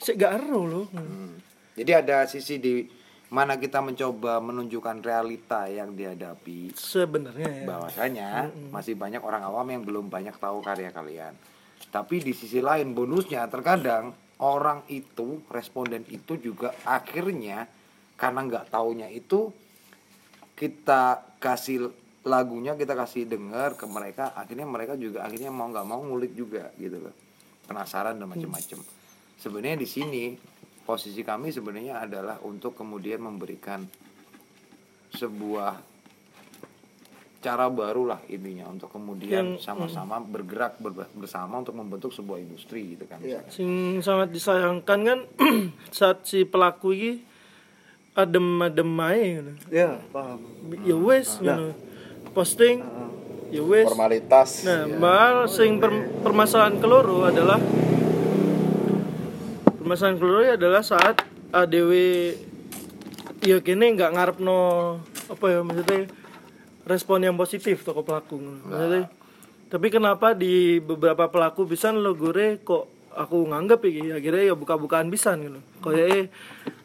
sik 0.00 0.16
gak 0.16 0.40
ero 0.40 0.64
lho. 0.64 0.82
Hmm. 0.96 1.36
Jadi 1.76 1.92
ada 1.92 2.24
sisi 2.24 2.56
di 2.56 2.82
mana 3.30 3.60
kita 3.60 3.78
mencoba 3.78 4.42
menunjukkan 4.42 5.06
realita 5.06 5.70
yang 5.70 5.94
dihadapi 5.94 6.74
Sebenarnya 6.74 7.62
ya. 7.62 7.66
bahwasanya 7.68 8.50
masih 8.74 8.98
banyak 8.98 9.22
orang 9.22 9.46
awam 9.46 9.70
yang 9.70 9.86
belum 9.86 10.10
banyak 10.10 10.34
tahu 10.40 10.64
karya 10.64 10.90
kalian. 10.90 11.36
Tapi 11.94 12.18
di 12.18 12.34
sisi 12.34 12.58
lain 12.58 12.90
bonusnya 12.90 13.46
terkadang 13.46 14.10
orang 14.42 14.82
itu 14.90 15.46
responden 15.46 16.02
itu 16.10 16.40
juga 16.42 16.74
akhirnya 16.82 17.70
karena 18.18 18.40
nggak 18.50 18.74
taunya 18.74 19.06
itu 19.06 19.54
kita 20.58 21.36
kasih 21.38 21.88
lagunya 22.22 22.74
kita 22.74 22.92
kasih 22.92 23.24
dengar 23.24 23.74
ke 23.74 23.86
mereka 23.86 24.32
akhirnya 24.34 24.64
mereka 24.64 24.92
juga 24.94 25.24
akhirnya 25.24 25.48
mau 25.48 25.66
nggak 25.66 25.86
mau 25.86 26.00
ngulik 26.02 26.32
juga 26.32 26.68
gitu 26.76 27.00
loh 27.00 27.14
penasaran 27.64 28.14
dan 28.14 28.26
macam-macam 28.26 28.84
sebenarnya 29.34 29.78
di 29.78 29.88
sini 29.88 30.24
posisi 30.82 31.22
kami 31.22 31.48
sebenarnya 31.48 31.96
adalah 31.98 32.36
untuk 32.42 32.74
kemudian 32.74 33.20
memberikan 33.20 33.86
sebuah 35.10 35.80
cara 37.40 37.66
baru 37.66 38.04
lah 38.06 38.20
intinya 38.28 38.68
untuk 38.68 38.92
kemudian 38.92 39.56
sama-sama 39.56 40.20
bergerak 40.20 40.76
ber- 40.76 41.08
bersama 41.14 41.56
untuk 41.56 41.72
membentuk 41.72 42.12
sebuah 42.12 42.36
industri 42.36 42.94
gitu 42.94 43.08
kan 43.08 43.16
Iya. 43.18 43.40
misalnya. 43.40 43.48
Sing 43.50 43.70
sangat 44.04 44.28
disayangkan 44.28 44.98
kan 45.00 45.18
saat 45.90 46.20
si 46.22 46.44
pelaku 46.44 46.92
iki 46.92 47.12
adem-adem 48.12 48.92
ae 49.00 49.22
ngono. 49.32 49.52
ya 49.72 49.96
paham 50.12 50.36
Ya 50.84 50.92
wes 50.94 51.40
ngono. 51.40 51.72
Posting 52.30 52.82
ya 53.50 53.62
wes. 53.66 53.86
Formalitas. 53.90 54.62
Nah, 54.62 54.86
mal 54.86 55.36
sing 55.50 55.82
per- 55.82 56.22
permasalahan 56.22 56.78
keloro 56.78 57.26
adalah 57.26 57.58
permasalahan 59.82 60.16
keloro 60.22 60.46
adalah 60.46 60.82
saat 60.86 61.18
ADW 61.50 61.92
ya 63.42 63.58
kene 63.58 63.96
nggak 63.98 64.14
ngarepno 64.14 64.58
apa 65.30 65.44
ya 65.50 65.60
maksudnya 65.66 66.06
respon 66.86 67.26
yang 67.26 67.34
positif 67.34 67.82
toko 67.82 68.06
pelaku 68.06 68.38
maksudnya. 68.38 69.10
Tapi 69.70 69.86
kenapa 69.90 70.34
di 70.34 70.82
beberapa 70.82 71.30
pelaku 71.30 71.66
bisa 71.66 71.94
lo 71.94 72.14
gore 72.14 72.58
kok 72.62 72.86
aku 73.14 73.50
nganggep 73.50 73.80
iki 73.86 74.02
akhirnya 74.14 74.50
ya 74.50 74.54
buka-bukaan 74.54 75.10
bisa 75.10 75.34
gitu. 75.38 75.58
Kayak 75.82 76.30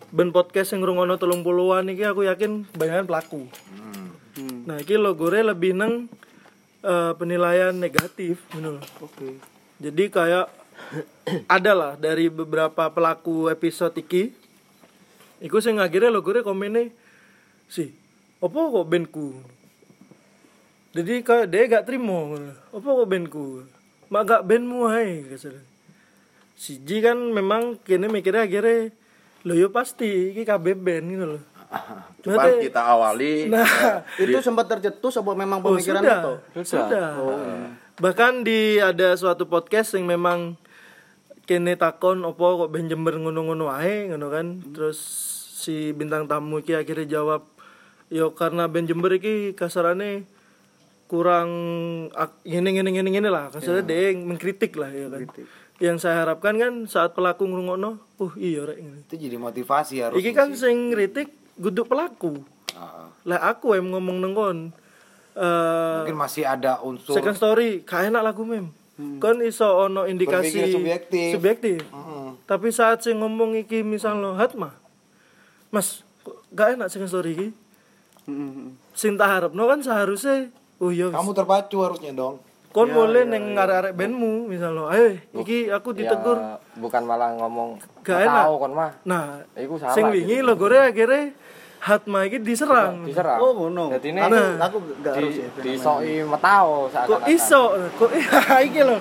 ben 0.10 0.30
podcast 0.34 0.74
yang 0.74 0.86
ngrungokno 0.86 1.18
telung 1.22 1.46
puluhan 1.46 1.90
iki 1.94 2.06
aku 2.06 2.26
yakin 2.26 2.66
banyak 2.78 3.06
pelaku 3.06 3.50
nah 4.66 4.82
iki 4.82 4.98
lo 4.98 5.14
gore 5.14 5.46
lebih 5.46 5.78
neng 5.78 6.10
eh, 6.82 7.14
penilaian 7.16 7.74
negatif 7.74 8.42
loh. 8.58 8.82
oke. 9.02 9.40
Jadi 9.80 10.04
kayak 10.10 10.50
ada 11.56 11.72
lah 11.72 11.94
dari 11.96 12.28
beberapa 12.28 12.90
pelaku 12.90 13.48
episode 13.54 13.96
iki. 14.02 14.34
Iku 15.40 15.62
sing 15.62 15.78
akhirnya 15.78 16.10
lo 16.10 16.26
gue 16.26 16.42
komennya 16.42 16.90
sih 17.70 17.94
apa 18.42 18.58
kok 18.58 18.88
bandku? 18.90 19.42
Jadi 20.96 21.22
kayak 21.22 21.48
dia 21.52 21.68
gak 21.68 21.86
terima 21.92 22.16
ngono. 22.24 22.54
apa 22.72 22.88
kok 22.88 23.10
bandku? 23.10 23.46
Mak 24.10 24.24
gak 24.26 24.44
bandmu 24.48 24.90
hai 24.90 25.28
kasar 25.30 25.76
siji 26.56 27.04
kan 27.04 27.20
memang 27.20 27.76
kini 27.84 28.08
mikirnya 28.08 28.48
akhirnya 28.48 28.96
lo 29.44 29.54
yo 29.54 29.70
pasti 29.70 30.32
iki 30.32 30.48
kabeh 30.48 30.74
band 30.74 31.06
gitu 31.12 31.26
loh 31.36 31.44
Cuman 32.22 32.36
Berarti- 32.40 32.64
kita 32.64 32.82
awali 32.82 33.34
nah 33.48 33.66
itu 34.22 34.38
sempat 34.40 34.66
tercetus 34.68 35.16
apa 35.16 35.32
memang 35.34 35.60
Oh, 35.60 35.74
pemikiran 35.74 36.02
sudah. 36.02 36.20
itu 36.20 36.34
Sudah. 36.66 37.08
Bahkan 37.96 38.42
di 38.42 38.76
ada 38.78 39.14
suatu 39.14 39.46
podcast 39.46 39.94
yang 39.94 40.06
memang 40.06 40.60
kene 41.44 41.74
takon 41.76 42.22
opo 42.22 42.60
kok 42.60 42.70
ben 42.70 42.86
Jember 42.86 43.16
ngono-ngono 43.16 43.70
ae 43.70 44.10
ngono 44.10 44.28
kan. 44.28 44.60
Terus 44.68 44.98
si 45.56 45.92
bintang 45.92 46.26
tamu 46.26 46.60
iki 46.60 46.74
akhirnya 46.74 47.06
jawab 47.12 47.46
yo 48.08 48.34
karena 48.34 48.66
ben 48.66 48.84
Jember 48.84 49.14
iki 49.14 49.54
kasarane 49.54 50.26
kurang 51.06 51.50
ngene 52.44 52.70
ngene 52.72 52.90
ngene 52.92 53.10
ngene 53.12 53.30
lah 53.30 53.48
kasarnya 53.48 53.84
dia 53.84 54.10
yang 54.10 54.26
mengkritik 54.26 54.74
lah 54.74 54.90
ya 54.90 55.06
kan 55.08 55.22
yang 55.78 55.96
saya 55.96 56.24
harapkan 56.24 56.56
kan 56.56 56.74
saat 56.86 57.12
pelaku 57.12 57.46
ngrungokno 57.46 58.00
uh 58.18 58.34
iya 58.36 58.66
rek. 58.66 58.80
Itu 59.06 59.16
jadi 59.16 59.38
motivasi 59.38 59.96
harus. 60.02 60.18
iki 60.18 60.32
kan 60.32 60.52
sing 60.52 60.90
kritik 60.90 61.30
guduk 61.58 61.86
pelaku 61.86 62.44
Ah, 62.72 63.08
lah 63.24 63.40
aku 63.48 63.72
yang 63.72 63.88
ngomong 63.88 64.20
nengkon 64.20 64.58
eh 65.34 65.96
mungkin 65.98 66.18
masih 66.18 66.44
ada 66.44 66.80
unsur 66.82 67.12
second 67.14 67.32
story 67.34 67.80
gak 67.82 68.06
enak 68.06 68.20
lagu 68.22 68.44
mem 68.44 68.68
kan 69.18 69.40
iso 69.40 69.64
ono 69.82 70.04
indikasi 70.04 70.52
Berpikir 70.54 70.72
subjektif. 70.74 71.30
subjektif. 71.32 71.80
Heeh. 71.86 72.28
tapi 72.46 72.68
saat 72.70 73.00
sing 73.00 73.16
ngomong 73.16 73.56
iki 73.58 73.80
misal 73.80 74.16
lo 74.16 74.34
hatma 74.34 74.76
mas 75.70 76.04
kok 76.22 76.36
gak 76.50 76.76
enak 76.76 76.88
second 76.88 77.08
story 77.08 77.32
iki 77.34 77.48
sing 78.92 79.16
tak 79.16 79.30
harapno 79.30 79.64
kan 79.66 79.80
seharusnya 79.80 80.52
oh 80.78 80.90
iya 80.90 81.08
kamu 81.10 81.32
terpacu 81.32 81.78
harusnya 81.80 82.12
dong. 82.12 82.44
kon 82.70 82.90
boleh 82.90 83.24
neng 83.24 83.54
arek-arek 83.54 83.94
bandmu 83.94 84.48
misal 84.48 84.72
lo 84.74 84.88
ayo 84.90 85.16
iki 85.34 85.68
aku 85.70 85.92
ditegur 85.92 86.36
Ya, 86.36 86.60
bukan 86.76 87.04
malah 87.04 87.32
ngomong 87.34 87.80
Gak 88.02 88.04
"Nggak 88.04 88.20
enak." 88.22 88.36
tahu 88.42 88.54
kon 88.58 88.74
mah 88.74 88.92
nah 89.04 89.24
Iku 89.54 89.76
salah 89.78 89.96
sing 89.96 90.06
gitu. 90.06 90.16
wingi 90.18 90.38
lo 90.40 90.54
gore 90.56 90.80
akhirnya 90.82 91.32
hatma 91.78 92.24
iki 92.24 92.40
diserang 92.40 93.04
diserang 93.04 93.38
oh 93.38 93.52
ngono 93.54 93.92
Jadi 93.92 94.08
ini 94.10 94.20
aku 94.20 94.32
Nah. 94.32 94.52
aku 94.60 94.78
gak 95.00 95.14
di, 95.14 95.20
harus 95.22 95.36
ya 95.36 95.48
disoi 95.60 96.14
metau 96.22 96.70
saat 96.88 97.06
kok 97.06 97.22
iso 97.26 97.64
kok 97.96 98.10
iki 98.68 98.82
loh 98.82 99.00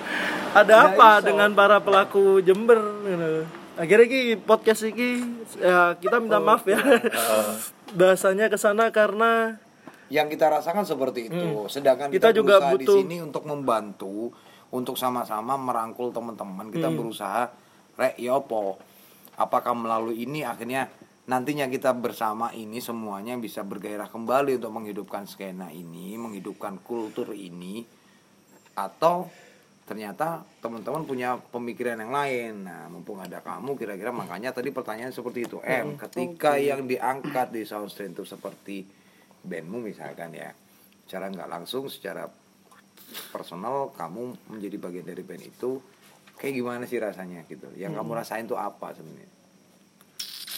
ada 0.51 0.75
apa 0.87 1.09
dengan 1.19 1.49
para 1.51 1.79
pelaku 1.79 2.39
Jember 2.39 2.77
gitu. 3.01 3.31
akhirnya 3.75 4.05
iki 4.05 4.21
podcast 4.37 4.81
iki 4.83 5.19
ya 5.57 5.95
kita 5.95 6.17
minta 6.17 6.37
maaf 6.37 6.63
ya 6.63 6.77
bahasanya 7.91 8.47
ke 8.47 8.57
sana 8.57 8.89
karena 8.89 9.59
Yang 10.05 10.37
kita 10.37 10.53
rasakan 10.53 10.85
seperti 10.85 11.27
itu. 11.27 11.65
Sedangkan 11.65 12.07
Hmm. 12.07 12.13
Kita 12.13 12.29
kita, 12.29 12.37
juga 12.37 12.55
butuh- 12.69 12.77
di 12.77 12.85
sini 13.01 13.17
untuk 13.19 13.41
membantu, 13.43 14.29
untuk 14.69 14.93
sama-sama 14.93 15.57
merangkul 15.57 16.13
teman-teman. 16.13 16.69
Kita 16.69 16.87
Hmm. 16.87 16.95
berusaha 16.95 17.49
rek 17.95 18.13
ya 18.15 18.37
apa? 18.37 18.77
Apakah 19.35 19.73
melalui 19.73 20.21
ini 20.21 20.45
akhirnya 20.45 20.93
nantinya 21.25 21.65
kita 21.65 21.89
bersama 21.97 22.53
ini 22.53 22.77
semuanya 22.77 23.33
bisa 23.41 23.65
bergairah 23.65 24.09
kembali 24.13 24.61
untuk 24.61 24.73
menghidupkan 24.73 25.25
skena 25.25 25.73
ini, 25.73 26.13
menghidupkan 26.21 26.77
kultur 26.85 27.33
ini 27.33 27.81
atau 28.77 29.25
ternyata 29.85 30.41
teman-teman 30.61 31.05
punya 31.05 31.37
pemikiran 31.37 32.01
yang 32.01 32.13
lain. 32.13 32.53
Nah, 32.65 32.89
mumpung 32.89 33.21
ada 33.21 33.41
kamu 33.41 33.77
kira-kira 33.77 34.09
makanya 34.09 34.53
tadi 34.53 34.69
pertanyaan 34.73 35.13
seperti 35.13 35.45
itu. 35.45 35.61
M, 35.61 35.97
ketika 35.97 36.57
yang 36.57 36.85
diangkat 36.85 37.53
di 37.53 37.61
Soundstream 37.65 38.13
itu 38.13 38.25
seperti 38.25 38.85
bandmu 39.45 39.81
misalkan 39.81 40.33
ya. 40.33 40.53
Secara 41.05 41.29
nggak 41.29 41.49
langsung 41.49 41.85
secara 41.85 42.25
personal 43.29 43.93
kamu 43.93 44.49
menjadi 44.57 44.77
bagian 44.81 45.05
dari 45.05 45.21
band 45.21 45.45
itu 45.45 45.77
kayak 46.41 46.53
gimana 46.57 46.83
sih 46.89 46.97
rasanya 46.97 47.45
gitu. 47.45 47.69
Yang 47.77 48.01
kamu 48.01 48.11
rasain 48.17 48.45
tuh 48.49 48.57
apa 48.57 48.93
sebenarnya? 48.93 49.44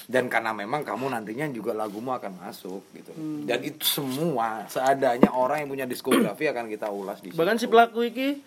Dan 0.08 0.32
karena 0.32 0.56
memang 0.56 0.88
kamu 0.88 1.12
nantinya 1.12 1.52
juga 1.52 1.76
lagumu 1.76 2.16
akan 2.16 2.40
masuk 2.40 2.80
gitu. 2.96 3.12
Dan 3.44 3.60
itu 3.62 3.84
semua 3.84 4.64
seadanya 4.66 5.30
orang 5.30 5.62
yang 5.62 5.70
punya 5.70 5.84
diskografi 5.84 6.48
akan 6.48 6.72
kita 6.72 6.88
ulas 6.88 7.20
di 7.20 7.36
bahkan 7.36 7.60
si 7.60 7.68
pelaku 7.68 8.08
iki 8.08 8.40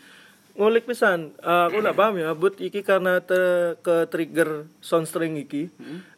ngulik 0.50 0.88
pisan. 0.88 1.36
Eh, 1.36 1.62
aku 1.68 1.78
nggak 1.78 1.94
paham 1.94 2.16
ya 2.16 2.32
Abut 2.32 2.56
iki 2.56 2.80
karena 2.80 3.20
te- 3.20 3.76
ke 3.78 4.08
trigger 4.08 4.66
soundstring 4.80 5.36
iki 5.36 5.68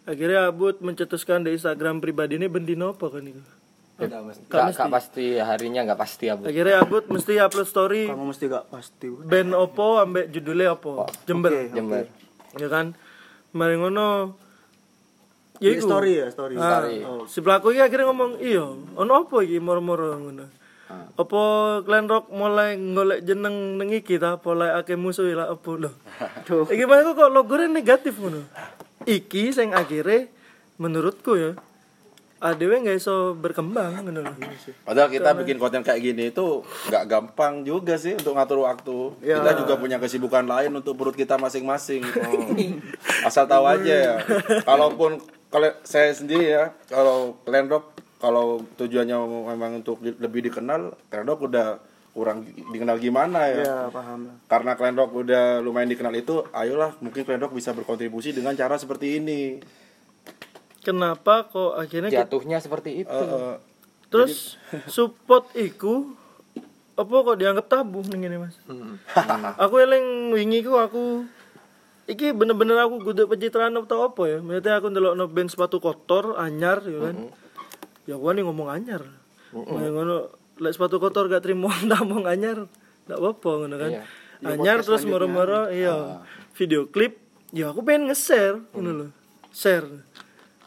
akhirnya 0.02 0.46
Abut 0.46 0.78
mencetuskan 0.78 1.42
di 1.42 1.52
Instagram 1.52 1.98
pribadi 1.98 2.38
ini 2.38 2.46
bendino 2.46 2.94
apa 2.94 3.10
kan 3.10 3.26
itu 3.26 3.42
Gak, 4.02 4.10
gak 4.74 4.90
pasti. 4.90 5.38
harinya 5.38 5.86
gak 5.86 6.00
pasti 6.00 6.26
ya 6.26 6.34
bu 6.34 6.48
akhirnya 6.48 6.82
Abut 6.82 7.06
mesti 7.06 7.38
upload 7.38 7.68
story 7.70 8.10
kamu 8.10 8.34
mesti 8.34 8.44
gak 8.50 8.66
pasti 8.66 9.06
band 9.06 9.54
opo 9.54 10.02
ambek 10.02 10.26
judulnya 10.26 10.74
opo 10.74 11.06
Jember. 11.22 11.50
Oke. 11.54 11.70
Jember. 11.70 12.04
Ya 12.58 12.66
kan? 12.66 12.98
Mari 13.52 13.78
ngono 13.78 14.34
Di 15.64 15.68
iku. 15.72 15.86
story 15.86 16.12
ya 16.16 16.26
story 16.28 16.54
Ah, 16.54 16.82
Story. 16.82 16.96
si 17.24 17.38
pelaku 17.38 17.70
iki 17.70 17.80
akhirnya 17.80 18.06
ngomong 18.06 18.30
iya 18.38 18.66
ono 18.92 19.12
apa 19.16 19.36
iki 19.40 19.56
moro-moro 19.56 20.10
ngono 20.12 20.46
apa 20.92 21.42
Glenn 21.80 22.04
Rock 22.04 22.28
mulai 22.28 22.74
golek 22.76 23.22
jeneng 23.22 23.54
nang 23.74 23.88
iki 23.88 24.16
ta 24.16 24.36
apa 24.36 24.50
lek 24.52 24.72
akeh 24.78 24.96
musuh 24.96 25.24
lah 25.28 25.48
apa 25.48 25.70
lho 25.72 25.90
Duh. 26.42 26.66
iki 26.66 26.84
mana 26.84 27.10
kok 27.10 27.28
logone 27.28 27.64
negatif 27.66 28.12
ngono 28.14 28.44
iki 29.04 29.48
sing 29.50 29.72
akhirnya 29.72 30.28
menurutku 30.76 31.32
ya 31.32 31.52
adewe 32.38 32.74
nggak 32.76 32.98
iso 32.98 33.32
berkembang 33.32 34.02
ngono 34.02 34.20
lho 34.20 34.34
Padahal 34.82 35.08
kita 35.08 35.32
bikin 35.32 35.56
konten 35.56 35.80
kayak 35.80 36.02
gini 36.02 36.28
itu 36.28 36.60
nggak 36.60 37.04
gampang 37.06 37.62
juga 37.62 37.94
sih 37.94 38.12
untuk 38.12 38.34
ngatur 38.34 38.60
waktu. 38.60 38.98
Ya. 39.22 39.38
Kita 39.38 39.62
juga 39.62 39.74
punya 39.76 39.96
kesibukan 39.96 40.42
lain 40.42 40.74
untuk 40.74 40.92
perut 40.92 41.14
kita 41.14 41.38
masing-masing. 41.38 42.02
Oh. 42.18 42.50
Asal 43.22 43.46
tahu 43.46 43.62
aja 43.64 43.94
ya. 43.94 44.14
Kalaupun 44.60 45.22
kalau 45.52 45.68
saya 45.82 46.10
sendiri 46.10 46.48
ya, 46.48 46.72
kalau 46.86 47.36
Glenn 47.42 47.68
Rock 47.68 47.92
kalau 48.16 48.64
tujuannya 48.72 49.18
memang 49.46 49.72
untuk 49.76 49.98
di- 49.98 50.16
lebih 50.16 50.46
dikenal, 50.46 50.94
Glenn 51.06 51.26
Rock 51.26 51.44
udah 51.44 51.78
kurang 52.12 52.44
dikenal 52.44 52.96
gimana 52.96 53.48
ya. 53.48 53.56
ya 53.58 53.76
paham. 53.88 54.26
Lah 54.26 54.36
Karena 54.46 54.72
Glenn 54.72 54.94
Rock 54.94 55.12
udah 55.18 55.44
lumayan 55.58 55.88
dikenal 55.88 56.14
itu, 56.14 56.44
ayolah 56.50 56.96
mungkin 56.98 57.22
Glenn 57.22 57.40
Rock 57.40 57.52
bisa 57.52 57.70
berkontribusi 57.70 58.30
dengan 58.30 58.54
cara 58.54 58.76
seperti 58.76 59.18
ini. 59.18 59.60
kenapa 60.80 61.46
kok 61.46 61.78
akhirnya 61.78 62.10
kita- 62.10 62.26
Jatuhnya 62.26 62.58
seperti 62.58 62.90
itu? 63.00 63.12
Eh, 63.12 63.22
eh, 63.22 63.56
terus 64.08 64.58
support 64.90 65.46
iku 65.54 66.10
apa 66.92 67.14
kok 67.22 67.38
dianggap 67.38 67.66
tabu 67.66 68.02
nih 68.02 68.18
ini 68.20 68.36
mas? 68.36 68.58
Aku 69.56 69.78
eling 69.78 70.30
wingi 70.30 70.60
ku 70.60 70.74
aku 70.74 71.22
iki 72.12 72.36
bener-bener 72.36 72.76
aku 72.84 73.00
guduk 73.00 73.32
pencitraan 73.32 73.74
atau 73.74 74.06
apa 74.06 74.22
ya. 74.28 74.38
Maksudnya 74.44 74.72
aku 74.78 74.86
ndelok 74.92 75.14
no 75.16 75.24
band 75.26 75.48
sepatu 75.48 75.80
kotor 75.80 76.36
anyar 76.36 76.84
ya 76.84 76.98
kan. 77.10 77.16
Ya 78.04 78.14
gua 78.20 78.36
nih 78.36 78.44
ngomong 78.44 78.68
anyar. 78.68 79.02
Nah, 79.52 79.88
ngono 79.88 80.32
lek 80.60 80.72
sepatu 80.76 81.00
kotor 81.00 81.28
gak 81.32 81.44
terima 81.44 81.72
ngomong 81.88 82.28
anyar 82.28 82.68
gak 83.08 83.18
apa-apa 83.18 83.50
ngono 83.64 83.76
kan. 83.76 83.90
Iya. 83.92 84.04
anyar 84.42 84.78
terus 84.82 85.02
moro-moro 85.06 85.70
iya. 85.72 86.22
Video 86.58 86.90
klip 86.90 87.16
ya 87.54 87.72
aku 87.72 87.80
pengen 87.82 88.12
nge-share 88.12 88.60
ngono 88.76 88.90
lho. 88.92 89.06
Share. 89.52 89.88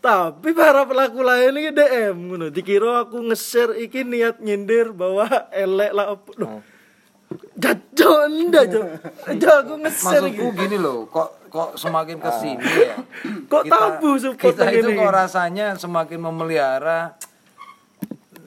Tapi 0.02 0.54
para 0.54 0.86
pelaku 0.86 1.22
lain 1.26 1.54
ini 1.58 1.72
DM 1.74 2.18
ngono. 2.30 2.46
Dikira 2.50 3.08
aku 3.08 3.22
nge-share 3.22 3.80
iki 3.80 4.02
niat 4.02 4.42
nyindir 4.42 4.92
bahwa 4.92 5.30
elek 5.54 5.92
lah 5.94 6.18
apa. 6.18 6.32
Loh 6.42 6.75
jajan. 7.56 8.32
Jo, 9.40 9.52
aku 9.64 9.74
nge-share 9.82 10.28
iki 10.30 10.40
Maksudku 10.44 10.48
gini 10.60 10.78
loh, 10.78 11.08
kok 11.10 11.50
kok 11.50 11.80
semakin 11.80 12.20
ke 12.20 12.32
sini 12.36 12.68
ya. 12.68 12.96
Kok 13.48 13.64
tabu 13.72 14.20
support 14.20 14.60
kita 14.60 14.68
itu 14.76 14.92
kok 14.92 15.12
rasanya 15.12 15.80
semakin 15.80 16.20
memelihara 16.20 17.16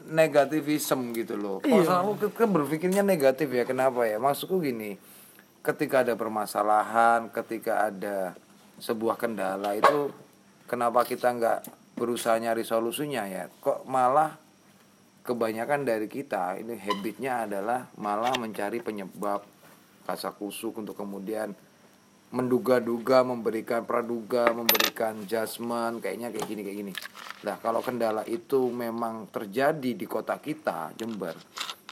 negativism 0.09 1.17
gitu 1.17 1.41
loh. 1.41 1.57
Kok 1.65 1.85
selalu 1.85 2.13
kita 2.21 2.45
berpikirnya 2.45 3.03
negatif 3.05 3.49
ya? 3.49 3.65
Kenapa 3.65 4.05
ya? 4.05 4.21
Maksudku 4.21 4.61
gini, 4.61 5.01
ketika 5.65 6.05
ada 6.05 6.15
permasalahan, 6.17 7.33
ketika 7.33 7.89
ada 7.89 8.37
sebuah 8.79 9.19
kendala 9.19 9.75
itu 9.75 10.13
kenapa 10.71 11.03
kita 11.03 11.35
nggak 11.35 11.59
berusaha 11.97 12.37
nyari 12.37 12.63
solusinya 12.65 13.25
ya? 13.25 13.49
Kok 13.61 13.89
malah 13.89 14.37
kebanyakan 15.29 15.85
dari 15.85 16.09
kita 16.09 16.57
ini 16.57 16.81
habitnya 16.81 17.45
adalah 17.45 17.93
malah 18.01 18.33
mencari 18.41 18.81
penyebab 18.81 19.45
kasak 20.09 20.41
kusuk 20.41 20.81
untuk 20.81 20.97
kemudian 20.97 21.53
menduga-duga 22.33 23.21
memberikan 23.25 23.85
praduga 23.85 24.49
memberikan 24.57 25.29
judgement 25.29 26.01
kayaknya 26.01 26.33
kayak 26.33 26.49
gini 26.49 26.61
kayak 26.65 26.79
gini. 26.81 26.93
Nah 27.45 27.61
kalau 27.61 27.85
kendala 27.85 28.25
itu 28.25 28.73
memang 28.73 29.29
terjadi 29.29 29.93
di 29.93 30.07
kota 30.09 30.41
kita 30.41 30.97
Jember 30.97 31.37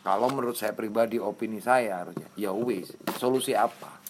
kalau 0.01 0.33
menurut 0.33 0.57
saya 0.57 0.72
pribadi 0.72 1.20
opini 1.20 1.61
saya 1.61 2.05
harusnya 2.05 2.29
ya 2.40 2.57
wis 2.57 2.96
solusi 3.20 3.53
apa? 3.53 4.01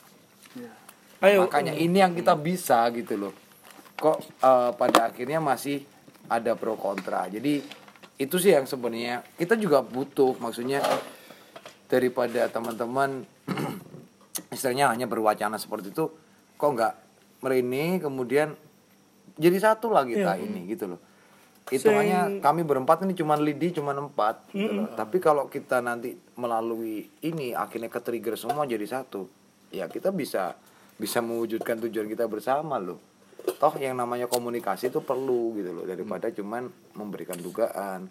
Ayo. 1.22 1.46
Makanya 1.46 1.74
ini 1.74 1.98
yang 1.98 2.14
kita 2.14 2.38
bisa 2.38 2.86
gitu 2.94 3.18
loh. 3.18 3.34
Kok 3.98 4.18
eh, 4.22 4.70
pada 4.74 5.10
akhirnya 5.10 5.42
masih 5.42 5.82
ada 6.30 6.54
pro 6.58 6.74
kontra. 6.78 7.26
Jadi 7.30 7.85
itu 8.16 8.36
sih 8.40 8.56
yang 8.56 8.64
sebenarnya 8.64 9.20
kita 9.36 9.60
juga 9.60 9.84
butuh 9.84 10.40
maksudnya 10.40 10.80
daripada 11.86 12.48
teman-teman 12.48 13.28
istilahnya 14.54 14.88
hanya 14.90 15.04
berwacana 15.04 15.60
seperti 15.60 15.92
itu 15.92 16.08
kok 16.56 16.70
nggak 16.72 16.94
merini 17.44 18.00
kemudian 18.00 18.56
jadi 19.36 19.58
satu 19.60 19.92
lah 19.92 20.08
kita 20.08 20.40
ini 20.40 20.64
gitu 20.72 20.96
loh. 20.96 21.00
Hitungannya 21.66 22.38
kami 22.38 22.62
berempat 22.62 23.02
ini 23.04 23.12
cuman 23.18 23.42
lidi 23.42 23.74
cuman 23.74 24.08
empat 24.08 24.54
gitu 24.54 24.70
loh. 24.70 24.88
tapi 24.94 25.18
kalau 25.18 25.50
kita 25.50 25.82
nanti 25.82 26.14
melalui 26.38 27.10
ini 27.26 27.58
akhirnya 27.58 27.90
ke 27.90 27.98
trigger 27.98 28.38
semua 28.38 28.62
jadi 28.70 28.86
satu 28.86 29.26
ya 29.74 29.90
kita 29.90 30.14
bisa 30.14 30.54
bisa 30.94 31.18
mewujudkan 31.18 31.82
tujuan 31.82 32.06
kita 32.06 32.30
bersama 32.30 32.78
loh 32.78 33.02
toh 33.54 33.74
yang 33.78 33.94
namanya 33.94 34.26
komunikasi 34.26 34.90
itu 34.90 34.98
perlu 35.00 35.54
gitu 35.54 35.70
loh 35.70 35.84
daripada 35.86 36.26
cuman 36.34 36.66
memberikan 36.98 37.38
dugaan 37.38 38.10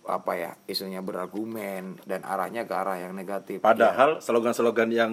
apa 0.00 0.32
ya 0.32 0.50
isunya 0.64 1.04
berargumen 1.04 2.00
dan 2.08 2.24
arahnya 2.24 2.64
ke 2.64 2.72
arah 2.72 2.96
yang 2.96 3.12
negatif 3.12 3.60
Padahal 3.60 4.18
slogan-slogan 4.24 4.88
yang 4.90 5.12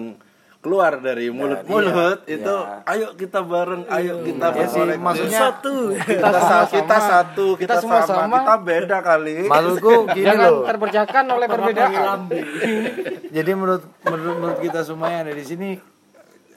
keluar 0.58 0.98
dari 0.98 1.30
mulut-mulut 1.30 2.26
iya, 2.26 2.42
itu 2.42 2.56
iya. 2.66 2.82
ayo 2.82 3.06
kita 3.14 3.46
bareng, 3.46 3.86
ayo 3.94 4.26
kita 4.26 4.46
Ya 4.58 4.66
sih, 4.66 4.82
maksudnya 4.98 5.38
satu 5.38 5.94
kita, 5.94 6.30
sa- 6.34 6.66
kita 6.66 6.96
satu, 6.98 7.46
kita, 7.54 7.62
Kita 7.62 7.74
semua 7.78 8.02
sama, 8.02 8.26
sama. 8.26 8.36
kita 8.42 8.54
beda 8.66 8.98
kali. 8.98 9.46
maksudku 9.46 9.94
gini 10.18 10.26
Jangan 10.26 10.50
loh 10.50 10.66
terpecahkan 10.66 11.24
oleh 11.30 11.46
perbedaan. 11.46 12.18
Jadi 13.30 13.50
menurut, 13.54 13.86
menurut 14.02 14.36
menurut 14.42 14.58
kita 14.58 14.80
semua 14.82 15.14
yang 15.14 15.30
ada 15.30 15.34
di 15.38 15.44
sini 15.46 15.78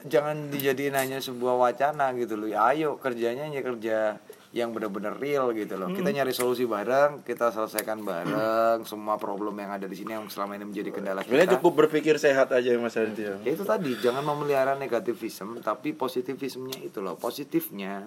jangan 0.04 0.48
dijadiin 0.48 0.92
hanya 0.92 1.18
sebuah 1.18 1.54
wacana 1.56 2.10
gitu 2.12 2.34
loh. 2.34 2.46
Ya, 2.46 2.66
ayo 2.68 2.96
kerjanya 2.96 3.44
hanya 3.44 3.60
kerja 3.60 4.18
yang 4.50 4.68
benar-benar 4.70 5.16
real 5.16 5.48
gitu 5.50 5.74
loh. 5.74 5.88
Kita 5.88 6.08
nyari 6.08 6.30
solusi 6.30 6.62
bareng, 6.62 7.20
kita 7.20 7.48
selesaikan 7.48 8.00
bareng 8.00 8.84
semua 8.84 9.16
problem 9.16 9.56
yang 9.56 9.72
ada 9.72 9.84
di 9.84 9.94
sini 9.94 10.12
yang 10.12 10.26
selama 10.26 10.54
ini 10.54 10.66
menjadi 10.66 10.90
kendala 10.90 11.20
Sebenarnya 11.22 11.48
kita. 11.48 11.56
cukup 11.56 11.72
berpikir 11.78 12.14
sehat 12.16 12.50
aja 12.50 12.68
Mas 12.76 12.92
Aditya. 12.92 13.40
Ya 13.40 13.50
itu 13.50 13.62
tadi 13.62 13.96
jangan 13.96 14.20
memelihara 14.22 14.74
negativisme 14.74 15.56
tapi 15.58 15.92
positivismenya 15.92 16.82
itu 16.82 16.98
loh, 16.98 17.16
positifnya. 17.16 18.04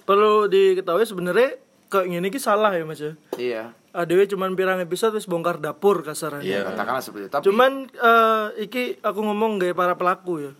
perlu 0.00 0.46
diketahui 0.46 1.04
sebenarnya 1.04 1.54
kayak 1.86 2.06
gini 2.08 2.26
ki 2.28 2.38
salah 2.38 2.70
ya 2.70 2.82
mas 2.82 2.98
ya 2.98 3.12
Iya. 3.34 3.62
ADW 3.92 4.26
cuman 4.28 4.52
pirang 4.52 4.78
episode 4.78 5.14
wis 5.14 5.24
bongkar 5.24 5.58
dapur 5.58 6.02
kasarannya 6.02 6.42
Ya, 6.44 6.62
katakanlah 6.64 6.98
seperti 6.98 7.22
itu. 7.24 7.32
Tapi 7.32 7.44
cuman 7.44 7.72
eh, 7.88 8.46
iki 8.60 8.98
aku 9.00 9.20
ngomong 9.22 9.58
gaya 9.58 9.70
para 9.72 9.94
pelaku 9.94 10.34
ya 10.40 10.52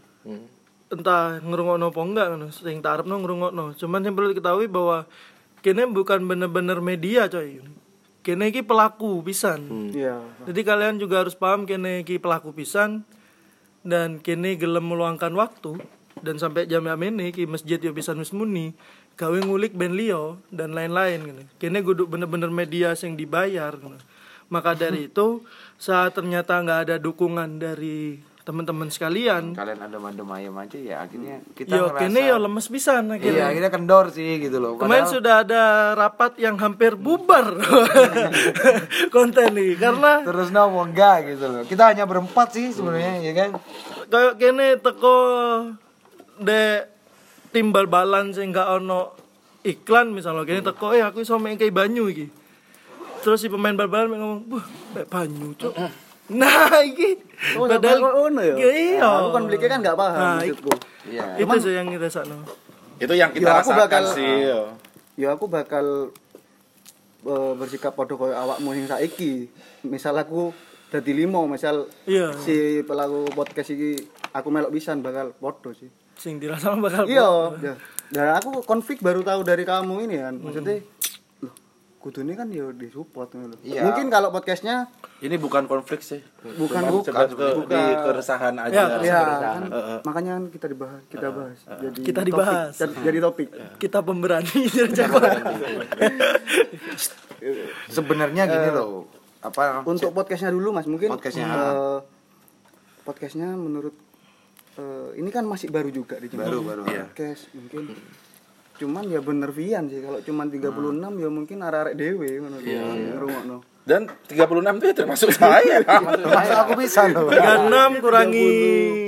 entah 0.95 1.39
ngerungokno 1.43 1.91
apa 1.91 2.01
enggak 2.01 2.27
ngono 2.35 2.47
sing 2.55 2.79
tak 2.81 3.03
arepno 3.03 3.19
ngrungokno 3.21 3.75
cuman 3.75 4.01
yang 4.07 4.15
perlu 4.15 4.31
diketahui 4.33 4.67
bahwa 4.71 5.05
kene 5.61 5.85
bukan 5.91 6.25
bener-bener 6.25 6.79
media 6.81 7.27
coy 7.27 7.61
kene 8.25 8.49
iki 8.49 8.65
pelaku 8.65 9.21
pisan 9.27 9.91
Iya. 9.93 10.23
jadi 10.49 10.61
kalian 10.65 10.97
juga 11.03 11.27
harus 11.27 11.37
paham 11.37 11.67
kene 11.67 12.07
iki 12.07 12.17
pelaku 12.23 12.55
pisan 12.57 13.05
dan 13.85 14.23
kene 14.23 14.57
gelem 14.57 14.89
meluangkan 14.89 15.35
waktu 15.37 15.77
dan 16.25 16.41
sampai 16.41 16.65
jam 16.65 16.89
ini 16.89 17.37
ki 17.37 17.45
masjid 17.45 17.77
yo 17.77 17.93
pisan 17.93 18.17
wis 18.17 18.33
muni 18.33 18.73
gawe 19.15 19.39
ngulik 19.45 19.77
ben 19.77 19.95
liyo 19.95 20.41
dan 20.51 20.75
lain-lain 20.75 21.21
gitu. 21.23 21.43
Kene 21.61 21.85
kudu 21.85 22.09
bener-bener 22.09 22.51
media 22.51 22.97
sing 22.97 23.15
dibayar 23.15 23.77
gitu. 23.77 23.99
Maka 24.49 24.73
dari 24.75 25.05
itu 25.13 25.45
saat 25.77 26.17
ternyata 26.17 26.59
nggak 26.59 26.81
ada 26.89 26.97
dukungan 26.97 27.61
dari 27.61 28.19
teman-teman 28.45 28.93
sekalian, 28.93 29.57
kalian 29.57 29.81
ada 29.81 29.97
mandem 29.97 30.29
ayam 30.29 30.53
aja 30.55 30.77
ya 30.77 31.01
akhirnya 31.01 31.41
kita 31.57 31.81
yo 31.81 31.89
ngerasa 31.89 32.01
kene 32.05 32.21
yo 32.23 32.37
lemes 32.37 32.69
pisan 32.69 33.09
Iya, 33.09 33.17
akhirnya. 33.17 33.45
akhirnya 33.49 33.71
kendor 33.73 34.07
sih 34.09 34.37
gitu 34.37 34.61
loh. 34.61 34.77
Kemarin 34.77 34.85
Padahal- 35.03 35.15
sudah 35.17 35.35
ada 35.41 35.63
rapat 35.95 36.37
yang 36.37 36.61
hampir 36.61 36.93
bubar. 36.95 37.57
Konten 39.15 39.49
nih 39.51 39.75
karena 39.75 40.21
terus 40.23 40.49
nopo 40.51 40.85
enggak 40.85 41.25
gitu 41.27 41.45
loh. 41.47 41.63
Kita 41.65 41.89
hanya 41.89 42.05
berempat 42.05 42.53
sih 42.53 42.69
sebenarnya 42.69 43.23
ya 43.23 43.33
kan. 43.35 43.51
kayak 44.07 44.35
kene 44.37 44.77
teko 44.77 45.17
de 46.37 46.85
timbal 47.49 47.87
balan 47.87 48.31
sing 48.31 48.53
gak 48.53 48.69
ono 48.69 49.17
iklan 49.63 50.13
misalnya. 50.13 50.45
Kene 50.45 50.61
teko 50.61 50.93
eh 50.93 51.01
aku 51.01 51.25
iso 51.25 51.41
main 51.41 51.57
kayak 51.57 51.73
banyu 51.73 52.13
iki. 52.13 52.29
Terus 53.21 53.41
si 53.41 53.49
pemain 53.49 53.73
bal-balan 53.73 54.13
ngomong 54.13 54.41
buh 54.45 54.65
banyu 55.09 55.57
cuk 55.57 55.73
nah 56.27 56.81
iki 56.81 57.21
Oh, 57.55 57.69
padahal 57.69 57.99
kok 57.99 58.13
ngono 58.15 58.41
ya? 58.41 58.57
iya 58.57 58.97
Nah, 58.97 59.13
aku 59.21 59.29
kan 59.31 59.43
beli 59.45 59.57
kan 59.61 59.79
nggak 59.79 59.93
paham 59.95 60.17
Nah, 60.17 60.35
maksudku. 60.39 60.73
Iya. 61.05 61.25
itu 61.37 61.55
sih 61.61 61.73
yang 61.75 61.89
kita 61.89 62.09
sakno 62.09 62.39
Itu 62.97 63.13
yang 63.13 63.29
kita 63.29 63.45
Ya, 63.45 63.53
aku 63.55 63.71
rasakan 63.71 63.83
bakal- 63.83 64.15
sih. 64.15 64.35
yo. 64.47 64.61
Ya 65.15 65.29
aku 65.31 65.45
bakal 65.47 65.87
eh, 67.23 67.53
bersikap 67.55 67.93
padha 67.93 68.15
koyo 68.15 68.33
awakmu 68.33 68.73
sing 68.73 68.87
saiki. 68.87 69.49
Misal 69.83 70.15
aku 70.15 70.53
dadi 70.89 71.13
limo, 71.13 71.45
misal 71.45 71.89
iya 72.05 72.31
si 72.39 72.55
pelaku 72.81 73.27
podcast 73.31 73.71
iki 73.71 73.99
aku 74.31 74.49
melok 74.49 74.71
pisan 74.71 75.01
bakal 75.01 75.35
padha 75.35 75.73
sih. 75.73 75.91
sing 76.15 76.39
dirasa 76.39 76.71
bakal 76.77 77.05
Iya, 77.05 77.29
ya. 77.61 77.75
Dan 78.07 78.31
aku 78.33 78.63
konflik 78.63 79.01
baru 79.01 79.21
tahu 79.21 79.43
dari 79.43 79.63
kamu 79.63 80.05
ini 80.05 80.17
kan. 80.17 80.35
Maksudnya 80.37 80.79
loh, 80.79 80.87
kudune 82.05 82.37
kan 82.37 82.45
ya 82.47 82.69
disupport 82.69 83.33
ngono 83.33 83.47
lho. 83.49 83.57
Iya. 83.65 83.81
Mungkin 83.83 84.13
kalau 84.13 84.29
podcastnya 84.29 84.93
Ini 85.19 85.41
bukan 85.41 85.65
konflik 85.65 86.05
sih. 86.05 86.21
Bukan, 86.45 86.85
Cuman 86.85 87.01
bukan, 87.01 87.25
ke- 87.33 87.57
bukan. 87.57 87.73
di 87.73 87.83
keresahan 87.97 88.55
aja. 88.61 88.77
Ya, 88.77 89.01
ya 89.01 89.21
kan, 89.41 89.63
makanya 90.05 90.37
kan 90.37 90.45
kita 90.53 90.67
dibahas, 90.69 91.01
kita 91.09 91.33
bahas. 91.33 91.57
Jadi 91.65 91.99
Kita 92.05 92.21
topik, 92.21 92.29
dibahas. 92.29 92.73
jadi, 92.77 92.93
jadi 93.01 93.19
topik. 93.25 93.49
kita 93.81 93.99
pemberani 94.05 94.53
Sebenarnya 97.89 98.43
gini 98.47 98.69
loh. 98.69 99.09
Apa 99.41 99.85
Untuk 99.85 100.13
podcastnya 100.13 100.49
dulu 100.49 100.73
Mas, 100.73 100.85
mungkin 100.85 101.09
Podcastnya. 101.09 101.45
eh, 101.49 101.99
podcastnya 103.01 103.49
menurut 103.53 103.93
eh, 104.77 105.09
ini 105.17 105.29
kan 105.29 105.45
masih 105.45 105.69
baru 105.69 105.89
juga 105.89 106.17
di 106.17 106.29
Jember. 106.29 106.49
Baru, 106.49 106.61
baru. 106.61 106.83
Iya. 106.85 107.05
Podcast 107.07 107.49
mungkin 107.53 107.97
cuman 108.75 109.07
ya 109.07 109.23
bener 109.23 109.55
Vian 109.55 109.87
sih 109.87 110.03
kalau 110.03 110.19
cuman 110.19 110.51
36 110.51 110.67
ya 111.23 111.29
mungkin 111.31 111.63
arek-arek 111.63 111.95
dewe 111.95 112.43
ngono 112.43 112.59
Iya, 112.59 112.83
ngrungokno. 113.15 113.57
Dan 113.85 114.09
36 114.27 114.81
itu 114.81 114.87
ya 114.89 114.95
termasuk 114.97 115.31
saya. 115.31 115.85
Masuk 116.25 116.57
aku 116.57 116.73
bisa 116.81 117.05
loh. 117.07 117.29
36 117.29 118.01
kurangi 118.01 118.49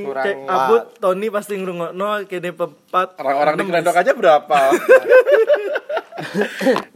Kurangi 0.05 0.27
cek 0.29 0.37
abut 0.45 0.85
Tony 1.01 1.27
pasti 1.33 1.57
ngrungokno 1.57 2.29
kene 2.29 2.53
pepat 2.53 3.17
Orang-orang 3.19 3.55
di 3.57 3.65
Klendok 3.65 3.97
aja 3.97 4.13
berapa? 4.13 4.59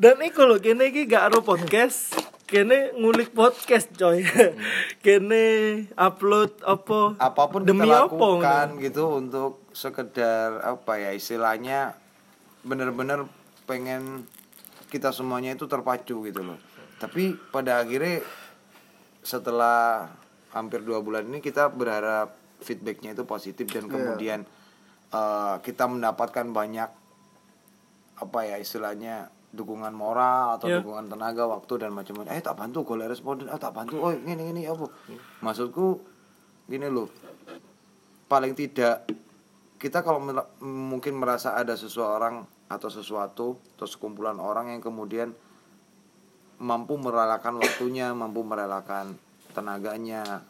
Dan 0.02 0.16
iku 0.20 0.44
lho 0.44 0.61
kene 0.61 0.92
iki 0.92 1.04
gak 1.04 1.33
aro 1.33 1.40
podcast. 1.40 2.16
Kene 2.44 2.92
ngulik 2.98 3.30
podcast 3.33 3.88
coy. 3.94 4.26
kene 5.04 5.44
upload 5.94 6.50
apa 6.61 7.16
apa 7.16 7.42
pun 7.48 7.62
demi 7.64 7.87
kita 7.87 8.04
apa 8.04 8.11
lakukan 8.11 8.66
gitu 8.83 9.04
untuk 9.16 9.52
sekedar 9.72 10.59
apa 10.61 10.98
ya 10.98 11.11
istilahnya 11.14 11.94
bener-bener 12.62 13.25
pengen 13.64 14.27
kita 14.90 15.14
semuanya 15.14 15.55
itu 15.55 15.64
terpacu 15.64 16.27
gitu 16.27 16.40
loh. 16.42 16.59
Tapi 16.99 17.33
pada 17.49 17.81
akhirnya 17.81 18.20
setelah 19.23 20.11
hampir 20.51 20.83
dua 20.83 20.99
bulan 21.01 21.29
ini 21.29 21.38
kita 21.38 21.70
berharap 21.70 22.35
feedbacknya 22.61 23.14
itu 23.14 23.25
positif 23.25 23.70
dan 23.70 23.87
kemudian 23.87 24.44
eh, 25.11 25.57
kita 25.62 25.87
mendapatkan 25.87 26.51
banyak 26.51 26.90
apa 28.20 28.38
ya 28.44 28.61
istilahnya 28.61 29.33
dukungan 29.51 29.90
moral 29.90 30.61
atau 30.61 30.68
Iya. 30.70 30.79
dukungan 30.85 31.11
tenaga 31.11 31.49
waktu 31.49 31.73
dan 31.81 31.90
macam-macam. 31.90 32.31
Eh 32.37 32.42
tak 32.44 32.55
bantu 32.55 32.85
golek 32.85 33.11
responden. 33.11 33.49
Ah 33.51 33.59
tak 33.59 33.73
bantu. 33.75 33.99
Oh 33.99 34.12
ini 34.12 34.37
ini 34.37 34.62
apa 34.68 34.87
maksudku 35.40 35.99
gini 36.68 36.87
loh. 36.87 37.09
Paling 38.31 38.55
tidak 38.55 39.09
kita 39.81 40.05
kalau 40.05 40.21
mungkin 40.61 41.16
merasa 41.16 41.57
ada 41.57 41.73
seseorang 41.73 42.45
atau 42.69 42.88
sesuatu 42.93 43.57
atau 43.75 43.88
sekumpulan 43.88 44.37
orang 44.37 44.77
yang 44.77 44.85
kemudian 44.85 45.33
mampu 46.61 47.01
merelakan 47.01 47.57
waktunya 47.57 48.13
mampu 48.13 48.44
merelakan 48.44 49.17
tenaganya 49.57 50.44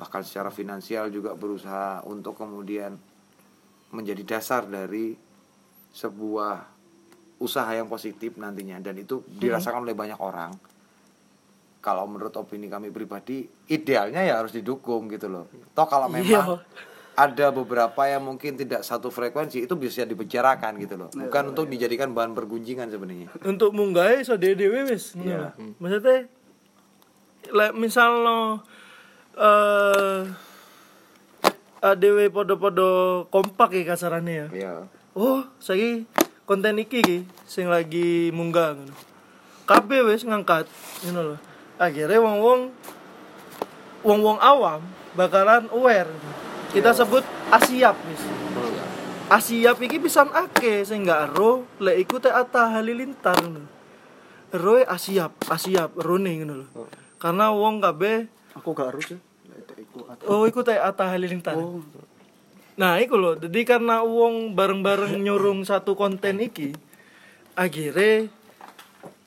bahkan 0.00 0.24
secara 0.24 0.48
finansial 0.48 1.12
juga 1.12 1.36
berusaha 1.36 2.00
untuk 2.08 2.40
kemudian 2.40 2.96
menjadi 3.92 4.38
dasar 4.38 4.64
dari 4.64 5.12
sebuah 5.92 6.78
usaha 7.42 7.70
yang 7.74 7.90
positif 7.90 8.38
nantinya. 8.38 8.78
Dan 8.78 9.02
itu 9.02 9.26
dirasakan 9.26 9.82
oleh 9.82 9.98
banyak 9.98 10.18
orang. 10.22 10.54
Kalau 11.82 12.06
menurut 12.10 12.34
opini 12.34 12.66
kami 12.66 12.90
pribadi 12.90 13.46
idealnya 13.70 14.22
ya 14.26 14.42
harus 14.42 14.54
didukung 14.54 15.06
gitu 15.10 15.30
loh. 15.30 15.46
Toh 15.74 15.86
kalau 15.86 16.10
memang 16.10 16.58
Iya. 16.58 16.96
Ada 17.18 17.50
beberapa 17.50 18.06
yang 18.06 18.22
mungkin 18.22 18.54
tidak 18.54 18.86
satu 18.86 19.10
frekuensi 19.10 19.66
itu 19.66 19.74
bisa 19.74 20.06
dibicarakan 20.06 20.78
gitu 20.78 20.94
loh 20.94 21.10
bukan 21.10 21.50
untuk 21.50 21.66
dijadikan 21.66 22.14
bahan 22.14 22.30
pergunjingan 22.38 22.86
sebenarnya 22.94 23.26
untuk 23.42 23.74
munggahe 23.74 24.22
iso 24.22 24.38
dhewe 24.38 24.86
wis. 24.86 25.18
Iya. 25.18 25.56
Maksudnya 25.82 26.30
lek 27.48 27.72
misalno 27.74 28.62
eh 29.38 30.28
adewe 31.78 32.26
podo-podo 32.28 33.24
kompak 33.30 33.74
ya 33.74 33.94
kasarane 33.94 34.32
ya. 34.34 34.46
iya 34.50 34.74
Oh, 35.18 35.42
saiki 35.58 36.06
konten 36.46 36.78
iki 36.78 37.02
iki 37.02 37.18
sing 37.46 37.66
lagi 37.66 38.30
munggah 38.30 38.78
ngono. 38.78 38.94
Kabeh 39.66 40.06
wis 40.06 40.22
ngangkat 40.22 40.70
ngono 41.06 41.34
lho. 41.34 41.36
Akhirnya 41.78 42.18
wong-wong 42.18 42.70
wong-wong 44.02 44.38
awam 44.38 44.82
bakalan 45.18 45.66
aware 45.74 46.10
kita 46.74 46.90
sebut 46.92 47.24
asiap 47.52 47.96
mis 48.04 48.22
asiap 49.28 49.76
iki 49.84 50.00
pisan 50.00 50.32
ake 50.32 50.88
sing 50.88 51.04
gak 51.04 51.32
ero. 51.32 51.68
Lek 51.80 52.08
iku 52.08 52.16
teh 52.16 52.32
Atta 52.32 52.72
Halilintar 52.72 53.40
ero 54.48 54.74
asiap 54.88 55.36
asiap 55.52 55.92
rone 56.00 56.32
ngono 56.40 56.54
lho. 56.64 56.68
Karena 57.20 57.52
wong 57.52 57.84
kabeh 57.84 58.28
aku 58.56 58.72
gak 58.72 58.88
harus 58.94 59.06
ya 59.12 59.18
oh 60.26 60.44
iku 60.48 60.60
teh 60.64 60.76
Atta 60.76 61.10
Halilintar. 61.10 61.56
Oh. 61.56 61.82
Nah, 62.78 63.02
iku 63.02 63.18
loh. 63.18 63.34
Jadi 63.34 63.66
karena 63.66 64.06
uang 64.06 64.54
bareng-bareng 64.54 65.18
nyurung 65.18 65.66
satu 65.66 65.98
konten 65.98 66.38
iki, 66.38 66.70
akhirnya 67.58 68.30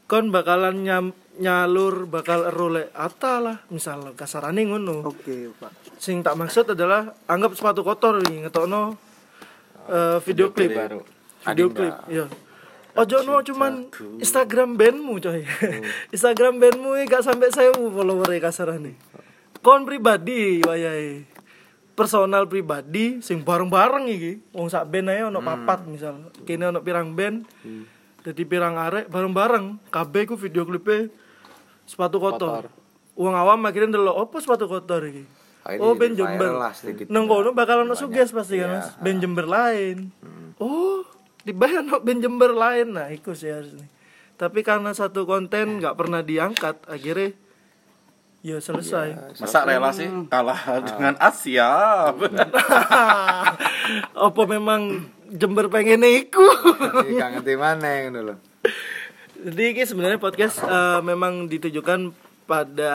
kon 0.08 0.32
bakalan 0.32 0.88
nyam, 0.88 1.06
nyalur 1.42 2.06
bakal 2.06 2.46
erole 2.54 2.94
ata 2.94 3.42
lah 3.42 3.58
misal 3.74 4.14
kasarane 4.14 4.62
ngono. 4.70 5.02
oke 5.02 5.58
pak 5.58 5.72
Sing 5.98 6.22
tak 6.22 6.38
maksud 6.38 6.78
adalah 6.78 7.18
anggap 7.26 7.58
sepatu 7.58 7.82
kotor 7.82 8.22
nih 8.22 8.46
ngetokno 8.46 8.94
eh, 9.89 10.18
video 10.22 10.54
klip. 10.54 10.72
baru. 10.78 11.02
Video 11.42 11.68
klip, 11.74 11.96
iya. 12.06 12.30
Ojo 12.92 13.24
no 13.24 13.39
cuman 13.39 13.88
Instagram 14.20 14.76
bandmu 14.76 15.18
coy. 15.24 15.42
Instagram 16.16 16.60
bandmu 16.60 17.00
gak 17.08 17.24
sampai 17.24 17.50
sewu 17.50 17.88
follower 17.88 18.28
kasarane. 18.44 19.00
Kon 19.64 19.88
pribadi 19.88 20.60
wayahe. 20.62 21.24
Personal 21.96 22.52
pribadi 22.52 23.24
sing 23.24 23.48
bareng-bareng 23.48 24.06
iki. 24.12 24.34
Wong 24.52 24.68
sak 24.68 24.92
band 24.92 25.08
ae 25.08 25.24
ono 25.24 25.39
papat 25.39 25.88
misal. 25.88 26.36
Kene 26.44 26.68
ono 26.68 26.84
pirang 26.84 27.16
band. 27.16 27.48
Jadi 28.28 28.44
pirang 28.44 28.76
arek 28.76 29.08
bareng-bareng. 29.08 29.88
Kabeh 29.88 30.28
ku 30.28 30.36
video 30.36 30.68
klipe 30.68 31.20
sepatu 31.92 32.18
kotor. 32.18 32.72
Wong 33.14 33.36
awam 33.36 33.60
akhirnya 33.62 33.92
ndelok 33.92 34.16
opo 34.22 34.39
sepatu 34.39 34.66
kotor 34.66 35.04
iki. 35.04 35.28
Ah, 35.62 35.76
ini 35.76 35.84
Oh, 35.84 35.94
band 35.94 36.16
viral 36.16 36.26
Jember. 36.32 36.52
lah 36.56 36.72
sedikit. 36.72 37.06
Nang 37.06 37.28
kono 37.28 37.52
bakal 37.52 37.84
ono 37.84 37.94
suges 37.94 38.32
pasti 38.32 38.58
kan, 38.58 38.72
Iya. 38.72 38.80
Mas. 38.80 38.88
Band 38.98 39.20
Jember 39.20 39.46
lain. 39.46 39.98
Oh, 40.58 41.04
dibayar 41.44 41.84
ono 41.84 42.00
band 42.00 42.24
Jember 42.24 42.50
lain. 42.50 42.96
Nah, 42.96 43.12
iku 43.12 43.36
sih 43.36 43.52
harusnya. 43.52 43.86
Tapi 44.34 44.64
karena 44.64 44.89
satu 44.89 45.28
konten 45.28 45.78
nggak 45.78 45.94
pernah 45.94 46.24
diangkat, 46.24 46.82
akhirnya 46.88 47.38
ya 48.42 48.58
selesai. 48.58 49.38
Masa 49.38 49.62
rela 49.62 49.94
sih 49.94 50.10
kalah 50.26 50.58
dengan 50.82 51.14
Asia? 51.22 51.70
Apa 54.18 54.42
memang 54.46 55.06
Jember 55.30 55.70
pengen 55.70 56.02
iku? 56.02 56.42
Ini 57.06 57.16
gak 57.16 57.30
ngerti 57.38 57.54
mana 57.54 57.88
ngono 58.04 58.20
lho. 58.24 58.36
Jadi 59.42 59.64
ini 59.74 59.84
sebenarnya 59.84 60.20
podcast 60.22 60.62
eh, 60.62 61.02
memang 61.02 61.50
ditujukan 61.50 62.14
pada 62.52 62.94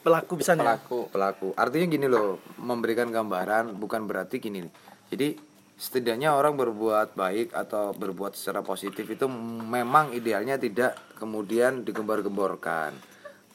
pelaku 0.00 0.40
bisa 0.40 0.56
Pelaku. 0.56 1.12
pelaku 1.12 1.48
artinya 1.60 1.86
gini 1.92 2.06
loh 2.08 2.40
memberikan 2.56 3.12
gambaran 3.12 3.76
bukan 3.76 4.08
berarti 4.08 4.40
gini 4.40 4.64
jadi 5.12 5.36
setidaknya 5.76 6.32
orang 6.32 6.56
berbuat 6.56 7.12
baik 7.12 7.52
atau 7.52 7.92
berbuat 7.92 8.32
secara 8.32 8.64
positif 8.64 9.04
itu 9.04 9.28
memang 9.68 10.16
idealnya 10.16 10.56
tidak 10.56 10.96
kemudian 11.20 11.84
digembar-gemborkan 11.84 12.96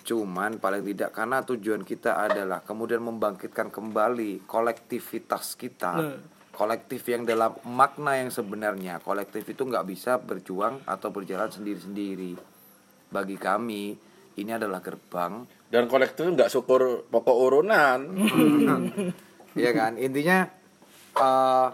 cuman 0.05 0.61
paling 0.61 0.85
tidak 0.85 1.17
karena 1.17 1.41
tujuan 1.41 1.81
kita 1.81 2.29
adalah 2.29 2.61
kemudian 2.61 3.01
membangkitkan 3.01 3.73
kembali 3.73 4.45
kolektivitas 4.45 5.57
kita 5.57 5.91
Nah. 5.97 6.38
Kolektif 6.59 7.07
yang 7.07 7.23
dalam 7.23 7.55
makna 7.63 8.19
yang 8.19 8.27
sebenarnya 8.27 8.99
kolektif 8.99 9.47
itu 9.47 9.63
nggak 9.63 9.87
bisa 9.87 10.19
berjuang 10.19 10.83
atau 10.83 11.07
berjalan 11.07 11.47
sendiri-sendiri 11.47 12.35
bagi 13.07 13.39
kami 13.39 13.95
ini 14.35 14.51
adalah 14.51 14.83
gerbang 14.83 15.47
Dan 15.71 15.87
kolektif 15.87 16.27
nggak 16.27 16.49
syukur 16.51 17.07
pokok 17.07 17.37
urunan. 17.39 17.99
Iya 19.57 19.73
kan 19.73 19.97
intinya 19.97 20.45
eh 21.17 21.67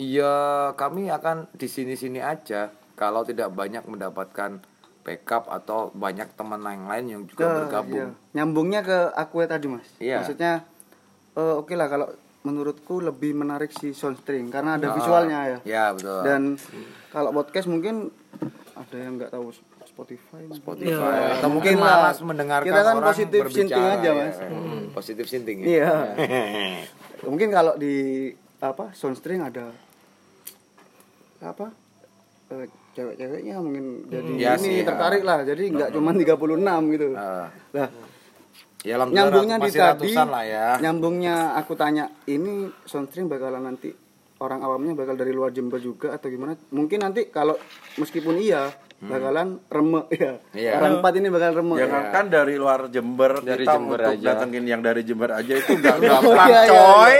ya 0.00 0.34
kami 0.72 1.12
akan 1.12 1.52
di 1.52 1.68
sini-sini 1.68 2.16
aja 2.16 2.72
kalau 2.96 3.28
tidak 3.28 3.52
banyak 3.52 3.84
mendapatkan 3.84 4.64
backup 5.04 5.46
atau 5.52 5.92
banyak 5.92 6.26
teman 6.34 6.64
yang 6.64 6.88
lain 6.88 7.04
yang 7.06 7.22
juga 7.28 7.44
ke 7.44 7.54
bergabung. 7.68 8.08
iya. 8.10 8.34
nyambungnya 8.34 8.80
ke 8.82 8.98
aku 9.14 9.44
ya 9.44 9.48
tadi 9.52 9.66
mas 9.68 9.86
Iya. 10.00 10.16
maksudnya 10.24 10.52
eh, 11.36 11.54
oke 11.60 11.76
lah 11.76 11.86
kalau 11.92 12.08
menurutku 12.46 13.00
lebih 13.00 13.34
menarik 13.34 13.70
si 13.70 13.90
soundstring 13.90 14.46
karena 14.46 14.76
ada 14.76 14.86
Ah, 14.86 14.94
visualnya 14.94 15.38
ya 15.44 15.58
Ya 15.64 15.84
betul. 15.90 16.20
dan 16.22 16.42
kalau 17.10 17.30
podcast 17.32 17.66
mungkin 17.66 18.14
ada 18.72 18.96
yang 18.96 19.16
nggak 19.16 19.30
tahu 19.30 19.50
Spotify 19.82 20.44
Spotify 20.52 20.92
Iya. 20.92 21.40
atau 21.40 21.48
mungkin 21.48 21.74
malas 21.76 22.18
mendengarkan 22.20 22.68
Kita 22.68 22.80
kan 22.80 22.94
orang 22.94 23.08
positif 23.08 23.42
sinting 23.48 23.82
aja, 23.82 23.98
ya. 24.04 24.12
Mas. 24.14 24.36
Hmm, 24.38 24.82
Positif 24.90 25.24
sinting 25.26 25.58
ya. 25.58 25.66
iya 25.66 25.92
mungkin 27.26 27.48
kalau 27.50 27.74
di 27.74 28.30
apa 28.58 28.92
soundstring 28.92 29.42
ada 29.42 29.72
apa 31.38 31.68
eh, 32.48 32.66
cewek-ceweknya 32.92 33.56
mungkin 33.58 33.84
jadi 34.06 34.30
Ya 34.36 34.52
ini 34.54 34.62
sih, 34.62 34.74
ya. 34.78 34.86
tertarik 34.86 35.20
lah 35.20 35.42
jadi 35.42 35.62
nggak 35.66 35.90
cuma 35.92 36.10
36 36.12 36.92
gitu 36.92 37.08
Ah. 37.12 37.48
lah 37.72 37.88
Ya 38.86 39.02
nyambungnya 39.02 39.58
di 39.58 39.70
tadi 39.72 40.14
lah 40.14 40.44
ya. 40.44 40.68
nyambungnya 40.78 41.36
aku 41.54 41.74
tanya 41.74 42.06
ini 42.24 42.70
soundstring 42.84 43.26
bakalan 43.26 43.66
nanti 43.66 43.90
orang 44.36 44.60
awamnya 44.60 44.94
bakal 44.94 45.12
dari 45.12 45.32
luar 45.32 45.50
Jember 45.50 45.76
juga 45.78 46.12
atau 46.12 46.28
gimana 46.28 46.54
mungkin 46.70 47.00
nanti 47.00 47.26
kalau 47.26 47.58
meskipun 47.96 48.36
iya 48.36 48.70
bakalan 48.98 49.58
remek 49.66 50.06
ya 50.16 50.32
Hmm. 50.46 50.56
Iya. 50.56 50.72
orang 50.74 50.92
empat 50.96 51.12
ini 51.14 51.28
bakal 51.28 51.50
remek 51.54 51.76
Ya 51.76 51.86
kan, 51.86 52.02
kan 52.10 52.24
dari 52.28 52.54
luar 52.54 52.88
Jember 52.88 53.32
Dari 53.38 53.60
kita 53.60 53.74
Jember 53.74 53.98
untuk 53.98 54.12
aja. 54.14 54.26
datengin 54.30 54.64
yang 54.64 54.80
dari 54.80 55.02
Jember 55.02 55.30
aja 55.32 55.52
itu 55.52 55.72
gak 55.82 55.96
Oh, 55.96 56.00
gampang 56.00 56.48
iya, 56.48 56.60
iya, 56.62 56.70
coy. 56.72 57.14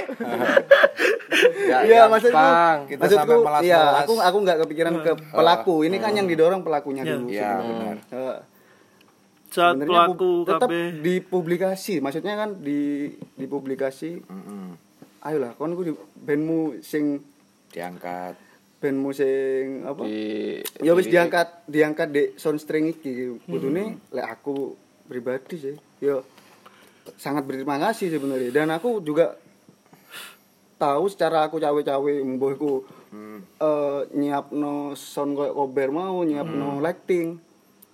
Ya, 1.66 1.78
Iya 1.84 1.96
ya. 1.98 2.04
maksudku 2.06 2.32
Bang, 2.38 2.78
kita 2.86 3.00
maksudku 3.02 3.34
iya 3.60 3.80
aku 3.98 4.12
aku 4.16 4.36
nggak 4.40 4.58
kepikiran 4.62 4.94
ke 5.00 5.12
pelaku 5.30 5.74
ini 5.82 5.96
kan 5.98 6.12
yang 6.12 6.24
didorong 6.24 6.62
pelakunya 6.62 7.02
Iya. 7.02 7.12
dulu 7.12 7.26
Iya, 7.28 7.50
sebenarnya. 7.50 7.92
benar. 8.08 8.36
Sebenarnya 9.56 9.88
pelaku 9.88 10.14
pu- 10.16 10.46
tetap 10.46 10.68
dipublikasi 11.00 11.94
maksudnya 11.98 12.34
kan 12.36 12.50
di 12.60 13.08
dipublikasi. 13.34 14.20
Mm-mm. 14.22 14.76
ayolah 15.20 15.56
kon 15.56 15.74
ku 15.74 15.82
di 15.82 15.92
bandmu 16.16 16.78
sing 16.80 17.18
Diangkat. 17.72 18.38
bandmu 18.76 19.10
sing 19.10 19.82
apa? 19.82 20.04
Di 20.04 20.60
ya 20.78 20.92
wis 20.92 21.08
diangkat 21.08 21.66
diangkat 21.66 22.08
di 22.08 22.22
soundstring 22.36 22.88
iki. 22.88 23.40
Kudune 23.42 23.98
lek 24.12 24.28
aku 24.28 24.76
pribadi 25.04 25.56
sih 25.56 25.76
ya 25.98 26.20
sangat 27.16 27.42
berterima 27.42 27.80
kasih 27.80 28.12
sebenarnya. 28.12 28.52
Dan 28.52 28.70
aku 28.70 29.00
juga 29.00 29.34
tahu 30.76 31.08
secara 31.08 31.48
aku 31.48 31.56
cawe-cawe 31.56 32.12
mbuh 32.22 32.50
iku 32.52 32.72
eh 33.56 34.00
nyiapno 34.12 34.92
sound 34.92 35.34
koyo 35.34 35.52
kober 35.52 35.88
mau 35.90 36.20
nyiapno 36.20 36.78
lighting. 36.78 37.40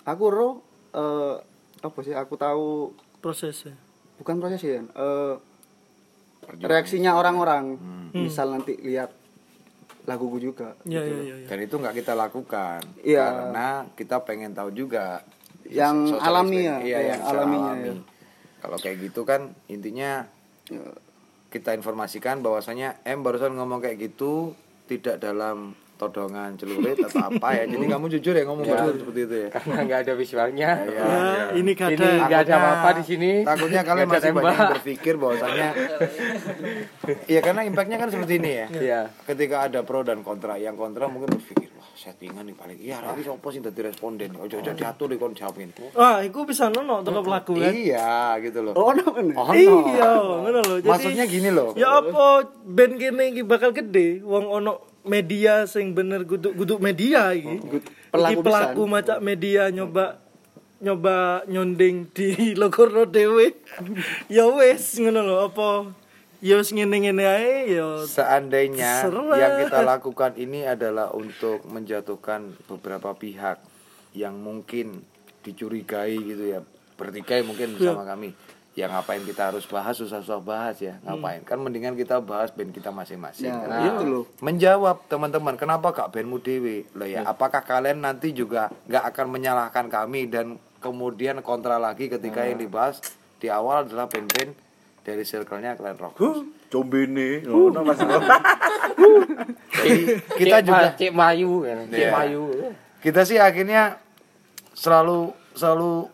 Aku 0.05 0.25
ro 0.29 0.49
eh 0.93 1.37
apa 1.83 1.99
sih 2.01 2.13
aku 2.13 2.35
tahu 2.35 2.95
prosesnya. 3.19 3.75
bukan 4.17 4.39
proses 4.39 4.63
ya 4.63 4.81
eh 4.81 5.35
reaksinya 6.61 7.15
orang-orang 7.15 7.77
Hmm. 7.77 8.11
misal 8.21 8.51
nanti 8.51 8.77
lihat 8.77 9.11
laguku 10.03 10.39
juga 10.39 10.75
Iya 10.83 11.01
iya 11.01 11.19
iya. 11.23 11.35
iya. 11.39 11.47
Dan 11.47 11.59
itu 11.61 11.75
nggak 11.75 11.95
kita 11.97 12.13
lakukan 12.13 12.83
Iya. 13.01 13.23
karena 13.25 13.67
kita 13.93 14.17
pengen 14.21 14.53
tahu 14.53 14.71
juga 14.71 15.23
Yang 15.65 16.19
alami 16.19 16.59
ya, 16.61 16.77
Iya, 16.77 16.83
iya, 16.83 16.99
yang 17.09 17.21
alaminya 17.25 17.73
alami. 17.73 17.89
ya. 17.89 17.95
Kalau 18.61 18.77
kayak 18.77 18.97
gitu 19.01 19.23
kan 19.23 19.41
intinya 19.67 20.27
kita 21.49 21.73
informasikan 21.73 22.41
bahwasanya 22.41 22.99
M 23.03 23.21
barusan 23.21 23.53
ngomong 23.53 23.81
kayak 23.81 23.97
gitu 24.03 24.53
tidak 24.85 25.17
dalam 25.19 25.73
todongan 26.03 26.51
celurit 26.59 26.99
atau 26.99 27.31
apa 27.31 27.49
ya. 27.55 27.65
Jadi 27.71 27.85
kamu 27.87 28.07
jujur 28.19 28.35
ya 28.35 28.43
ngomong 28.43 28.65
barusan 28.67 28.97
seperti 28.99 29.21
itu 29.23 29.37
ya. 29.47 29.49
karena 29.55 29.75
nggak 29.87 29.99
ada 30.03 30.13
visualnya. 30.19 30.71
Iya. 30.83 31.03
Ya, 31.03 31.15
ini 31.55 31.61
Ini 31.63 31.73
kada 31.79 32.09
nggak 32.27 32.41
ada 32.49 32.55
apa-apa 32.59 32.89
di 32.99 33.05
sini. 33.07 33.31
Takutnya 33.47 33.81
kalian 33.87 34.07
ada 34.11 34.15
masih 34.19 34.33
banyak 34.35 34.43
yang 34.43 34.57
tembak. 34.59 34.73
berpikir 34.79 35.15
bahwasanya 35.17 35.69
Iya 37.31 37.41
karena 37.43 37.63
impactnya 37.67 37.97
kan 37.99 38.09
seperti 38.11 38.33
ini 38.43 38.51
ya. 38.51 38.67
Iya. 38.71 39.01
Ketika 39.27 39.57
ada 39.71 39.81
pro 39.87 40.03
dan 40.03 40.27
kontra, 40.27 40.59
yang 40.59 40.75
kontra 40.75 41.07
mungkin 41.07 41.39
berpikir 41.39 41.71
wah 41.79 41.87
settingan 41.95 42.43
nih 42.47 42.57
paling 42.57 42.79
iya 42.83 42.99
lagi 42.99 43.23
sopo 43.23 43.55
sih 43.55 43.63
dadi 43.63 43.81
responden. 43.87 44.35
Ojo 44.39 44.59
ojo 44.59 44.71
diatur 44.75 45.07
di 45.11 45.17
kon 45.19 45.35
jawab 45.35 45.55
ini. 45.63 45.95
Wah, 45.95 46.23
iku 46.23 46.43
bisa 46.43 46.67
nono 46.71 47.03
toko 47.07 47.23
pelaku 47.23 47.59
kan. 47.59 47.71
Iya 47.71 48.39
gitu 48.43 48.59
loh. 48.63 48.75
oh 48.75 48.91
no, 48.91 49.07
no. 49.07 49.35
Oh, 49.39 49.51
no. 49.51 49.55
Iya, 49.55 50.11
ngono. 50.19 50.61
Jadi 50.83 50.89
Maksudnya 50.89 51.25
gini 51.31 51.51
loh. 51.55 51.75
Ya 51.79 52.03
apa 52.03 52.47
band 52.67 52.99
kene 52.99 53.35
iki 53.35 53.43
bakal 53.47 53.71
gede, 53.71 54.23
wong 54.23 54.51
ono 54.51 54.92
media 55.03 55.67
sing 55.67 55.93
bener 55.93 56.23
guduk-guduk 56.23 56.79
media 56.79 57.35
iki. 57.35 57.59
pelaku 58.13 58.41
Iki 58.41 58.45
pelaku 58.45 58.83
macak 58.87 59.19
media 59.19 59.69
nyoba 59.69 60.19
nyoba 60.79 61.47
nyonding 61.47 62.11
di 62.11 62.35
logorno 62.61 63.07
dhewe. 63.07 63.55
ya 64.35 64.47
wis 64.51 64.99
ngono 64.99 65.23
lho 65.23 65.37
apa 65.47 65.69
ya 66.43 66.59
wis 66.59 66.75
ngene-ngene 66.75 67.23
ae 67.23 67.71
ya 67.71 68.03
Seandainya 68.03 69.07
Serah. 69.07 69.39
yang 69.39 69.53
kita 69.63 69.81
lakukan 69.83 70.35
ini 70.35 70.67
adalah 70.67 71.15
untuk 71.15 71.63
menjatuhkan 71.67 72.51
beberapa 72.67 73.15
pihak 73.15 73.63
yang 74.13 74.37
mungkin 74.39 75.07
dicurigai 75.43 76.19
gitu 76.19 76.45
ya, 76.55 76.61
bertikai 76.95 77.43
mungkin 77.43 77.75
bersama 77.75 78.07
kami. 78.07 78.31
Ya 78.73 78.87
ngapain 78.87 79.21
kita 79.21 79.49
harus 79.49 79.65
bahas 79.65 79.95
susah-susah 79.95 80.41
bahas 80.41 80.77
ya. 80.79 80.97
Ngapain? 81.03 81.41
Kan 81.43 81.59
mendingan 81.59 81.93
kita 81.93 82.19
bahas 82.19 82.49
band 82.49 82.71
kita 82.71 82.89
masing-masing. 82.89 83.47
Ya, 83.47 83.61
Nah, 83.63 83.85
itu 83.87 84.03
loh. 84.03 84.25
menjawab 84.39 85.05
teman-teman 85.07 85.55
kenapa 85.55 85.91
kak 85.91 86.11
bandmu 86.11 86.39
dewi 86.39 86.89
loh 86.91 87.05
ya 87.05 87.23
apakah 87.23 87.61
kalian 87.61 88.01
nanti 88.01 88.31
juga 88.31 88.73
nggak 88.87 89.05
akan 89.07 89.27
menyalahkan 89.29 89.87
kami 89.87 90.25
dan 90.27 90.47
kemudian 90.79 91.39
kontra 91.41 91.77
lagi 91.77 92.09
ketika 92.09 92.43
yang 92.43 92.57
dibahas 92.57 92.99
di 93.37 93.47
awal 93.47 93.85
adalah 93.85 94.07
band-band 94.07 94.57
dari 95.01 95.23
circle-nya 95.23 95.75
Clan 95.75 95.97
Rock. 95.97 96.17
Combe 96.69 97.05
nih. 97.05 97.45
Oh, 97.47 97.69
nah, 97.69 97.83
masih 97.83 98.07
Jadi 99.75 99.95
kita 100.39 100.57
Cik 100.57 100.65
juga 100.65 100.85
Ma- 100.85 100.95
Cik 100.95 101.13
Mayu 101.13 101.53
kan. 101.63 101.79
Cik 101.87 101.99
Iya. 101.99 102.11
Mayu. 102.11 102.43
kita 102.99 103.21
sih 103.23 103.37
akhirnya 103.37 103.99
selalu 104.73 105.35
selalu 105.53 106.07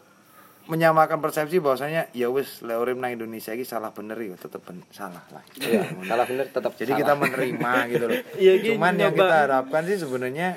menyamakan 0.69 1.19
persepsi 1.19 1.59
bahwasanya 1.59 2.13
ya 2.13 2.29
wis 2.29 2.61
leorim 2.61 2.97
nang 2.97 3.11
Indonesia 3.11 3.51
ini 3.51 3.65
salah 3.65 3.89
bener 3.89 4.17
ya 4.17 4.37
tetep 4.37 4.61
ben- 4.61 4.85
salah 4.89 5.25
lah 5.29 5.41
Iya, 5.57 5.81
salah 6.03 6.25
bener 6.25 6.47
tetap 6.47 6.73
jadi 6.75 6.93
kita 6.95 7.13
menerima 7.15 7.73
gitu 7.89 8.05
loh 8.05 8.21
Iya, 8.39 8.53
gini, 8.57 8.69
cuman 8.71 8.93
yang 8.95 9.11
nyoba. 9.11 9.25
kita 9.25 9.37
harapkan 9.43 9.83
sih 9.83 9.97
sebenarnya 9.97 10.49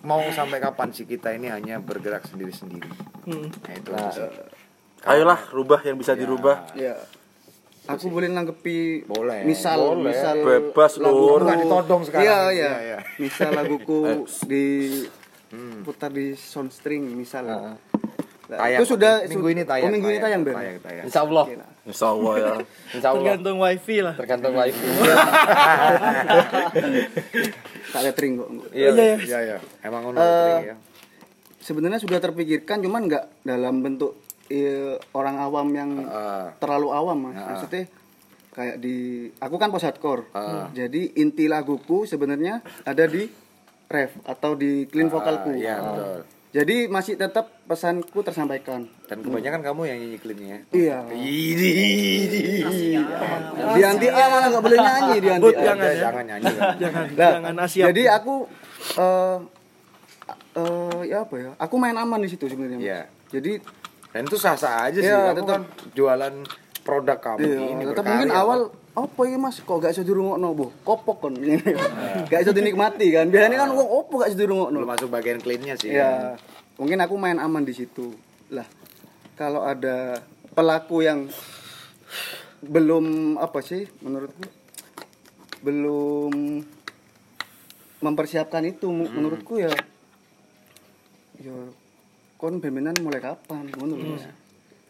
mau 0.00 0.22
sampai 0.30 0.58
kapan 0.58 0.88
sih 0.88 1.04
kita 1.04 1.34
ini 1.34 1.48
hanya 1.48 1.78
bergerak 1.78 2.24
sendiri-sendiri 2.24 2.88
Hmm. 3.26 3.44
nah, 3.52 3.74
itu 3.74 3.90
aja 3.92 4.08
sih. 4.08 4.24
Ayolah, 5.04 5.52
rubah 5.52 5.84
yang 5.84 5.94
bisa 5.94 6.16
dirubah. 6.16 6.72
Ya. 6.72 6.96
Aku 7.86 8.08
boleh 8.08 8.26
nanggepi 8.26 9.04
Boleh, 9.04 9.44
misal 9.44 9.76
boleh. 9.76 10.10
misal 10.10 10.36
Bebas, 10.38 10.96
Lur. 10.96 11.44
Nggak 11.44 11.60
ditodong 11.60 12.02
sekarang. 12.02 12.24
Iya, 12.24 12.38
Iya, 12.40 12.48
iya. 12.48 12.72
iya. 12.80 12.98
Misal 13.16 13.52
laguku 13.52 14.24
di 14.50 14.64
putar 15.82 16.08
di 16.08 16.32
soundstring 16.32 17.04
misal. 17.10 17.44
Nah, 17.44 17.76
Tayang. 18.48 18.80
itu 18.80 18.86
sudah 18.88 19.12
minggu 19.22 19.48
ini 19.50 19.62
tayang 19.62 19.84
Oh, 19.84 19.92
minggu 19.92 20.08
ini 20.08 20.18
tayang, 20.18 20.40
Ben. 20.40 20.54
tayang, 20.56 20.76
tayang. 20.80 21.04
Insya 21.04 21.20
Allah. 21.20 21.44
Insya 21.84 22.06
Allah 22.08 22.32
ya. 22.34 22.52
Insya 22.90 23.08
Allah. 23.10 23.20
Tergantung 23.20 23.56
wifi 23.60 23.96
lah. 24.00 24.14
Tergantung 24.16 24.52
wifi. 24.54 24.86
Tak 27.88 28.00
letring 28.02 28.32
kok. 28.36 28.48
Iya, 28.70 28.88
Iya, 28.90 29.14
iya, 29.18 29.38
iya. 29.42 29.56
Emang 29.80 30.00
ngono 30.02 30.16
Eh, 30.16 30.58
ya. 30.66 30.76
Sebenarnya 31.58 31.96
sudah 31.96 32.18
terpikirkan 32.18 32.80
cuman 32.80 33.04
nggak 33.06 33.24
dalam 33.42 33.80
bentuk 33.80 34.16
eh, 34.48 34.96
orang 35.12 35.36
awam 35.38 35.68
yang 35.70 35.90
Ah. 36.02 36.56
terlalu 36.56 36.88
awam 36.90 37.28
mas. 37.28 37.36
Ah. 37.36 37.52
Maksudnya 37.52 37.84
kayak 38.50 38.76
di 38.78 38.96
aku 39.34 39.54
kan 39.54 39.68
post 39.68 39.84
hardcore. 39.84 40.24
Ah. 40.32 40.72
Jadi 40.72 41.16
inti 41.16 41.44
laguku 41.44 42.04
sebenarnya 42.04 42.60
ada 42.82 43.04
di 43.04 43.28
ref 43.84 44.16
atau 44.22 44.52
di 44.52 44.84
clean 44.84 45.08
vokalku. 45.08 45.52
Iya, 45.52 45.76
betul. 45.78 46.20
Jadi 46.48 46.88
masih 46.88 47.20
tetap 47.20 47.52
pesanku 47.68 48.24
tersampaikan. 48.24 48.88
Dan 49.04 49.20
kebanyakan 49.20 49.60
kamu 49.60 49.80
yang 49.84 49.98
nyanyi 50.00 50.16
clean-nya. 50.16 50.58
Iya. 50.72 51.04
Ini. 51.12 51.72
Di 53.76 53.82
anti 53.84 54.08
A 54.08 54.22
malah 54.32 54.48
nggak 54.48 54.64
boleh 54.64 54.78
nyanyi 54.80 55.16
di 55.20 55.28
anti 55.28 55.44
Bud, 55.44 55.54
A. 55.54 55.60
jangan 55.60 55.84
ya. 55.84 55.94
Jangan 56.08 56.24
nyanyi. 56.24 56.44
kan. 56.48 56.74
Jangan 56.82 57.04
Nah, 57.04 57.30
jangan 57.36 57.54
Asia. 57.60 57.84
Jadi 57.92 58.02
aku 58.08 58.34
eh 58.96 59.36
eh, 60.56 61.00
ya 61.12 61.18
apa 61.28 61.34
ya? 61.36 61.50
Aku 61.60 61.74
main 61.76 61.96
aman 62.00 62.20
di 62.24 62.28
situ 62.32 62.48
sebenarnya. 62.48 62.78
Iya. 62.80 63.00
Jadi 63.28 63.52
Dan 64.08 64.24
itu 64.24 64.40
sah-sah 64.40 64.88
aja 64.88 64.98
sih. 64.98 65.04
Iya, 65.04 65.36
tetap. 65.36 65.52
kan 65.52 65.62
jualan 65.92 66.34
produk 66.80 67.18
kamu 67.20 67.44
Iya, 67.44 67.58
ini 67.76 67.82
tetap 67.92 68.04
mungkin 68.08 68.30
awal 68.32 68.72
apa 68.94 69.20
ya 69.24 69.36
mas? 69.36 69.58
Kok 69.58 69.76
gak 69.78 69.92
bisa 69.92 70.02
dirungokno 70.02 70.48
bu? 70.52 70.66
Kopok 70.80 71.16
kan 71.20 71.32
gak 72.30 72.40
bisa 72.40 72.52
dinikmati 72.52 73.06
kan? 73.10 73.26
Biasanya 73.26 73.58
kan 73.60 73.70
wong 73.70 73.88
opo 73.88 74.18
gak 74.18 74.30
bisa 74.30 74.40
dirungokno? 74.40 74.76
Belum 74.78 74.90
masuk 74.90 75.08
bagian 75.08 75.38
clean-nya 75.38 75.74
sih. 75.74 75.90
ya 75.90 76.34
mungkin 76.74 76.98
aku 76.98 77.14
main 77.14 77.36
aman 77.36 77.62
di 77.62 77.72
situ. 77.72 78.14
Lah 78.48 78.66
kalau 79.34 79.62
ada 79.62 80.22
pelaku 80.50 81.00
yang 81.00 81.26
belum 82.60 83.06
apa 83.36 83.60
sih 83.60 83.86
menurutku? 83.98 84.46
Belum 85.58 86.62
mempersiapkan 87.98 88.62
itu 88.64 88.86
mu- 88.86 89.10
menurutku 89.10 89.58
ya 89.58 89.70
ya 91.36 91.54
kon 92.34 92.58
bemenan 92.58 92.94
mulai 92.98 93.18
kapan? 93.18 93.66
Ngono 93.68 93.94
lho, 93.94 94.06
Mas. 94.12 94.26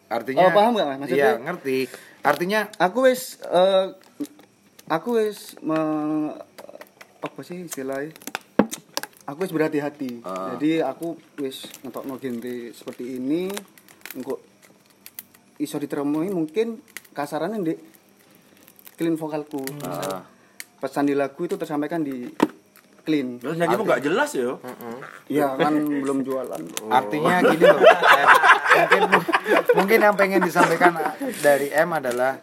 Artinya 0.07 0.41
Oh, 0.43 0.51
paham 0.51 0.73
nggak, 0.73 0.87
Mas? 0.87 0.99
Maksudnya- 1.03 1.25
Iya, 1.31 1.41
ngerti. 1.43 1.79
Artinya 2.21 2.69
aku 2.77 3.07
wis 3.07 3.39
eh, 3.43 3.87
aku 4.87 5.09
wis 5.17 5.55
me- 5.61 6.35
apa 7.19 7.41
sih 7.43 7.63
istilahnya 7.63 8.15
aku 9.25 9.43
wis 9.43 9.51
berhati-hati 9.51 10.23
Ah. 10.23 10.55
jadi 10.55 10.87
aku 10.87 11.13
wis 11.37 11.67
ngetokno 11.83 12.15
genre 12.17 12.71
seperti 12.71 13.19
ini 13.19 13.51
engko 14.15 14.39
iso 15.59 15.77
diteremui 15.77 16.31
mungkin 16.31 16.79
kasarannya 17.11 17.59
di 17.61 17.75
clean 18.95 19.15
vokalku 19.15 19.61
Misal 19.75 20.15
Ah. 20.15 20.25
pesan 20.79 21.05
di 21.05 21.15
lagu 21.15 21.43
itu 21.43 21.55
tersampaikan 21.55 22.01
di 22.01 22.31
clean 23.09 23.41
Terus 23.41 23.57
nyanyi 23.57 23.75
nggak 23.81 24.05
jelas 24.05 24.31
ya. 24.33 24.53
ya 25.27 25.57
kan 25.57 25.73
belum 25.81 26.21
jualan 26.21 26.61
Artinya 26.87 27.41
gini 27.43 27.65
loh. 27.65 27.81
Mungkin 28.69 29.03
mungkin 29.75 29.99
yang 29.99 30.15
pengen 30.15 30.41
disampaikan 30.41 30.93
dari 31.41 31.73
M 31.73 31.89
adalah 31.91 32.37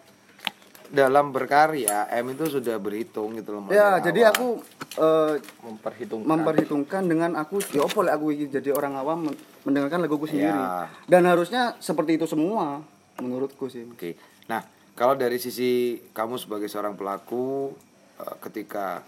dalam 0.88 1.30
berkarya 1.30 2.10
M 2.12 2.32
itu 2.32 2.50
sudah 2.52 2.78
berhitung 2.78 3.36
gitu 3.36 3.54
loh. 3.54 3.62
Mas, 3.64 3.74
ya 3.74 4.00
jadi 4.02 4.22
awal. 4.24 4.32
aku 4.32 4.48
eh, 4.96 5.34
Memperhitungkan. 5.62 6.26
memperhitungkan 6.26 7.02
dengan 7.04 7.32
aku 7.36 7.62
ya 7.68 7.84
opo 7.84 8.02
lek 8.02 8.14
aku 8.14 8.26
jadi 8.32 8.70
orang 8.72 8.94
awam 8.96 9.20
men- 9.24 9.38
mendengarkan 9.62 10.00
laguku 10.00 10.26
sendiri 10.26 10.50
Ya. 10.50 10.88
dan 11.06 11.26
harusnya 11.26 11.78
seperti 11.78 12.16
itu 12.16 12.26
semua 12.26 12.82
menurutku 13.18 13.66
sih 13.66 13.86
Oke. 13.88 14.14
Nah, 14.46 14.62
kalau 14.92 15.14
dari 15.14 15.36
sisi 15.36 15.72
kamu 16.10 16.38
sebagai 16.38 16.66
seorang 16.66 16.94
pelaku 16.94 17.74
eh, 18.18 18.36
ketika 18.42 19.04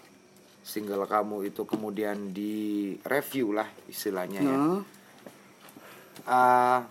single 0.67 1.07
kamu 1.07 1.47
itu 1.47 1.63
kemudian 1.63 2.35
di 2.35 2.91
review 3.07 3.55
lah 3.55 3.71
istilahnya 3.87 4.41
ya. 4.43 4.57
Ah, 6.27 6.83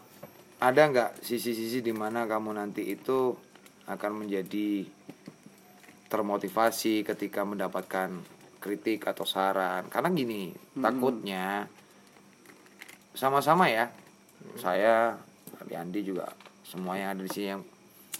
ada 0.56 0.82
nggak 0.88 1.20
sisi-sisi 1.20 1.84
di 1.84 1.92
mana 1.92 2.24
kamu 2.24 2.56
nanti 2.56 2.88
itu 2.88 3.36
akan 3.84 4.24
menjadi 4.24 4.88
termotivasi 6.08 7.04
ketika 7.04 7.44
mendapatkan 7.44 8.16
kritik 8.64 9.04
atau 9.04 9.28
saran? 9.28 9.92
Karena 9.92 10.08
gini 10.08 10.56
takutnya 10.80 11.68
sama-sama 13.12 13.68
ya 13.68 13.92
saya 14.56 15.20
Andi 15.76 16.00
juga 16.00 16.32
semua 16.64 16.96
yang 16.96 17.12
ada 17.12 17.20
di 17.20 17.28
sini 17.28 17.46
yang 17.52 17.62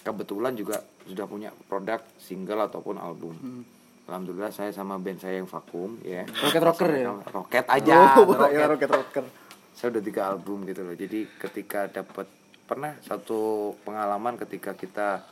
kebetulan 0.05 0.53
juga 0.53 0.85
sudah 1.09 1.25
punya 1.25 1.51
produk 1.71 2.05
single 2.21 2.69
ataupun 2.69 3.01
album 3.01 3.33
alhamdulillah 4.07 4.55
saya 4.55 4.71
sama 4.71 4.99
band 5.03 5.19
saya 5.19 5.43
yang 5.43 5.51
vakum 5.51 5.99
ya. 6.07 6.23
Rocket 6.27 6.63
Rocker 6.63 6.91
ya? 6.95 7.11
roket 7.31 7.67
aja 7.67 8.23
oh, 8.23 8.31
Rocket 8.31 8.55
ya 8.57 8.65
rocket 8.71 8.91
rocker. 8.91 9.25
Saya 9.77 9.93
udah 9.93 10.03
tiga 10.03 10.23
album 10.31 10.65
gitu 10.65 10.87
loh. 10.87 10.97
Jadi 10.97 11.27
ketika 11.37 11.91
dapat 11.91 12.27
pernah 12.67 12.99
satu 13.03 13.75
pengalaman 13.83 14.39
ketika 14.41 14.75
kita 14.75 15.23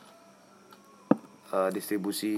eh, 1.55 1.71
distribusi 1.71 2.35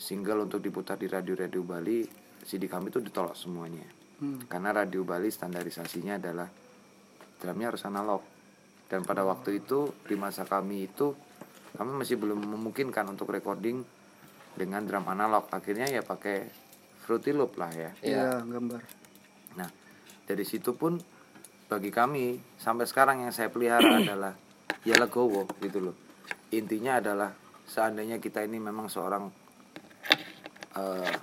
single 0.00 0.48
untuk 0.48 0.64
diputar 0.64 0.96
di 0.96 1.06
radio-radio 1.06 1.60
Bali 1.60 2.08
CD 2.46 2.66
kami 2.70 2.88
tuh 2.88 3.04
ditolak 3.04 3.36
semuanya. 3.36 3.84
Karena 4.48 4.84
radio 4.84 5.00
Bali 5.00 5.32
standarisasinya 5.32 6.20
adalah 6.20 6.48
drumnya 7.40 7.72
harus 7.72 7.84
analog. 7.88 8.22
Dan 8.84 9.00
pada 9.04 9.24
waktu 9.24 9.64
itu 9.64 9.88
di 10.04 10.12
masa 10.18 10.44
kami 10.44 10.88
itu 10.90 11.16
kami 11.72 12.04
masih 12.04 12.20
belum 12.20 12.36
memungkinkan 12.44 13.08
untuk 13.08 13.32
recording 13.32 13.80
dengan 14.54 14.82
drum 14.86 15.06
analog 15.06 15.46
akhirnya 15.50 15.86
ya 15.90 16.02
pakai 16.02 16.46
Fruity 17.06 17.32
Loop 17.34 17.58
lah 17.58 17.70
ya 17.74 17.90
iya 18.02 18.42
gambar 18.44 19.00
Nah, 19.58 19.68
dari 20.26 20.44
situ 20.46 20.76
pun 20.76 21.00
bagi 21.66 21.90
kami 21.90 22.38
sampai 22.58 22.86
sekarang 22.86 23.26
yang 23.26 23.32
saya 23.34 23.50
pelihara 23.50 23.98
adalah 24.02 24.34
ya 24.86 24.94
legowo 24.98 25.46
gitu 25.58 25.90
loh. 25.90 25.96
Intinya 26.54 26.98
adalah 26.98 27.30
seandainya 27.66 28.18
kita 28.18 28.42
ini 28.42 28.58
memang 28.58 28.90
seorang 28.90 29.24
eh, 30.76 31.16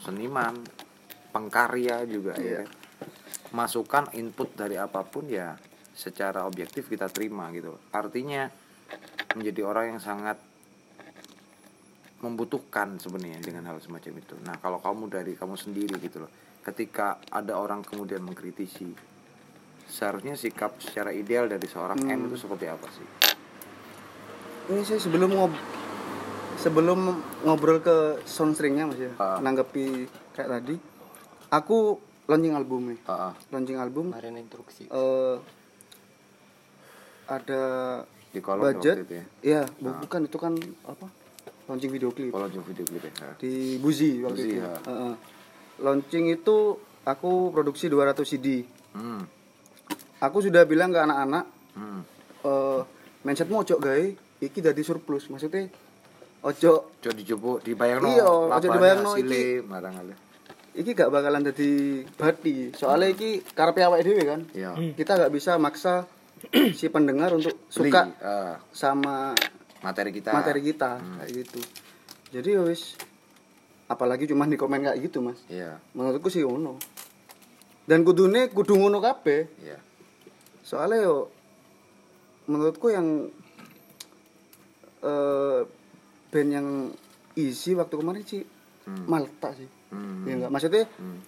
seniman, 0.00 0.56
pengkarya 1.32 2.04
juga 2.08 2.36
ya. 2.36 2.64
Masukan 3.48 4.12
input 4.12 4.52
dari 4.52 4.76
apa 4.76 5.00
pun 5.08 5.24
ya 5.28 5.56
secara 5.96 6.44
objektif 6.44 6.88
kita 6.88 7.08
terima 7.08 7.48
gitu. 7.52 7.76
loh. 7.76 7.82
Artinya 7.92 8.48
menjadi 9.36 9.60
orang 9.64 9.96
yang 9.96 10.00
sangat 10.00 10.36
membutuhkan 12.18 12.96
sebenarnya 12.96 13.38
dengan 13.38 13.62
hal 13.64 13.78
semacam 13.78 14.12
itu. 14.16 14.34
Nah, 14.40 14.56
kalau 14.56 14.78
kamu 14.78 15.06
dari 15.08 15.32
kamu 15.32 15.54
sendiri 15.54 15.94
gitu 15.98 16.20
loh. 16.20 16.30
Ketika 16.60 17.22
ada 17.24 17.54
orang 17.54 17.80
kemudian 17.80 18.20
mengkritisi, 18.20 18.90
seharusnya 19.84 20.34
sikap 20.34 20.76
secara 20.78 21.10
ideal 21.10 21.46
dari 21.46 21.64
seorang 21.64 21.96
M 21.96 22.26
itu 22.26 22.36
seperti 22.36 22.66
apa 22.66 22.86
sih? 22.88 23.06
ini 24.68 24.84
sih 24.84 25.00
sebelum 25.00 25.32
ngob 25.32 25.48
sebelum 26.54 27.00
ngobrol 27.40 27.80
ke 27.80 27.96
soundstringnya 28.22 28.84
mas 28.84 29.00
ya 29.00 29.08
Ah. 29.16 29.40
nanggepi 29.40 30.04
kayak 30.36 30.50
tadi 30.50 30.76
aku 31.48 31.96
launching 32.26 32.52
album 32.52 32.92
nih 32.92 33.00
ah. 33.06 33.32
launching 33.48 33.80
album 33.80 34.12
Kemarin 34.12 34.36
instruksi. 34.36 34.84
eh 34.86 35.36
ada 37.26 37.62
Di 38.28 38.40
kolom 38.40 38.60
budget 38.62 38.92
waktu 38.94 39.04
itu 39.04 39.14
ya? 39.14 39.24
iya 39.40 39.62
bu- 39.74 39.96
bukan 40.02 40.20
itu 40.22 40.36
kan 40.36 40.52
apa 40.84 41.06
launching 41.68 41.90
video 41.90 42.08
klip 42.08 42.32
Kalau 42.32 42.48
jauh 42.48 42.64
video 42.64 42.82
klip 42.82 43.04
ya. 43.04 43.12
di 43.36 43.76
Buzi 43.76 44.18
waktu 44.18 44.34
Buzi, 44.34 44.48
itu 44.48 44.58
ya. 44.58 44.72
Heeh. 44.82 45.12
launching 45.78 46.24
itu 46.28 46.56
aku 47.04 47.32
produksi 47.48 47.86
200 47.86 48.24
CD 48.24 48.64
Hmm. 48.90 49.22
aku 50.18 50.40
sudah 50.40 50.64
bilang 50.64 50.88
ke 50.88 50.98
anak-anak 50.98 51.44
Hmm. 51.72 52.02
eh 52.40 52.80
mindsetmu 53.20 53.60
ojo 53.60 53.76
gawe 53.76 54.04
iki 54.40 54.58
dadi 54.58 54.80
surplus 54.80 55.28
maksudnya 55.28 55.68
ojo 56.40 56.72
Coba 56.96 57.12
dijupuk 57.12 57.60
dibayangno 57.60 58.08
Iya, 58.08 58.26
labanya, 58.48 58.64
dibayangno 58.70 59.10
hasilnya, 59.12 59.28
iki. 59.28 59.44
barang 59.62 59.94
ada. 59.98 60.14
iki 60.72 60.90
gak 60.92 61.10
bakalan 61.10 61.42
jadi 61.44 61.70
bati 62.12 62.56
soalnya 62.72 63.08
iki 63.08 63.30
karepe 63.44 63.82
awake 63.82 64.02
dhewe 64.02 64.22
kan 64.24 64.40
Iya. 64.50 64.72
kita 64.94 65.18
gak 65.18 65.30
bisa 65.30 65.54
maksa 65.56 66.06
si 66.72 66.86
pendengar 66.88 67.30
untuk 67.30 67.54
Beli, 67.60 67.90
suka 67.90 68.02
eh, 68.16 68.54
sama 68.70 69.34
materi 69.80 70.10
kita. 70.10 70.30
materi 70.30 70.60
kita 70.60 70.90
Hmm. 70.96 71.16
kayak 71.18 71.30
gitu 71.36 71.60
jadi 72.30 72.48
ya 72.54 72.62
wis 72.62 72.94
apalagi 73.86 74.26
cuma 74.26 74.44
di 74.44 74.54
komen 74.54 74.82
kayak 74.82 74.98
gitu 75.00 75.18
mas 75.20 75.40
Iya, 75.46 75.80
menurutku 75.92 76.28
sih 76.28 76.42
ngono 76.42 76.76
dan 77.84 78.02
kudune 78.02 78.48
kudu 78.48 78.74
ngono 78.74 78.98
kabeh 78.98 79.48
iya. 79.58 79.80
soalnya 80.60 81.02
yo 81.02 81.16
menurutku 82.44 82.88
yang 82.88 83.32
eh 85.00 85.60
band 86.28 86.50
yang 86.50 86.68
isi 87.34 87.72
waktu 87.72 87.94
kemarin 87.94 88.22
sih 88.22 88.42
Hmm. 88.84 89.04
Malta 89.04 89.52
sih 89.52 89.68
Hmm. 89.88 90.24
ya 90.24 90.32
enggak 90.34 90.50
maksudnya 90.50 90.84
Hmm. 90.90 91.20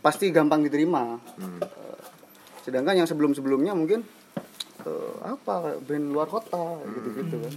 pasti 0.00 0.30
gampang 0.30 0.62
diterima 0.62 1.18
Hmm. 1.34 1.58
sedangkan 2.62 2.94
yang 2.96 3.06
sebelum 3.06 3.30
sebelumnya 3.32 3.72
mungkin 3.72 4.02
eh, 4.80 5.14
apa 5.24 5.56
band 5.80 6.06
luar 6.08 6.26
kota 6.26 6.64
gitu 6.86 7.08
gitu 7.16 7.36
kan 7.36 7.52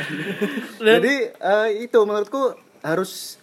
jadi 0.94 1.14
eh, 1.32 1.68
itu 1.80 1.98
menurutku 1.98 2.54
harus 2.80 3.40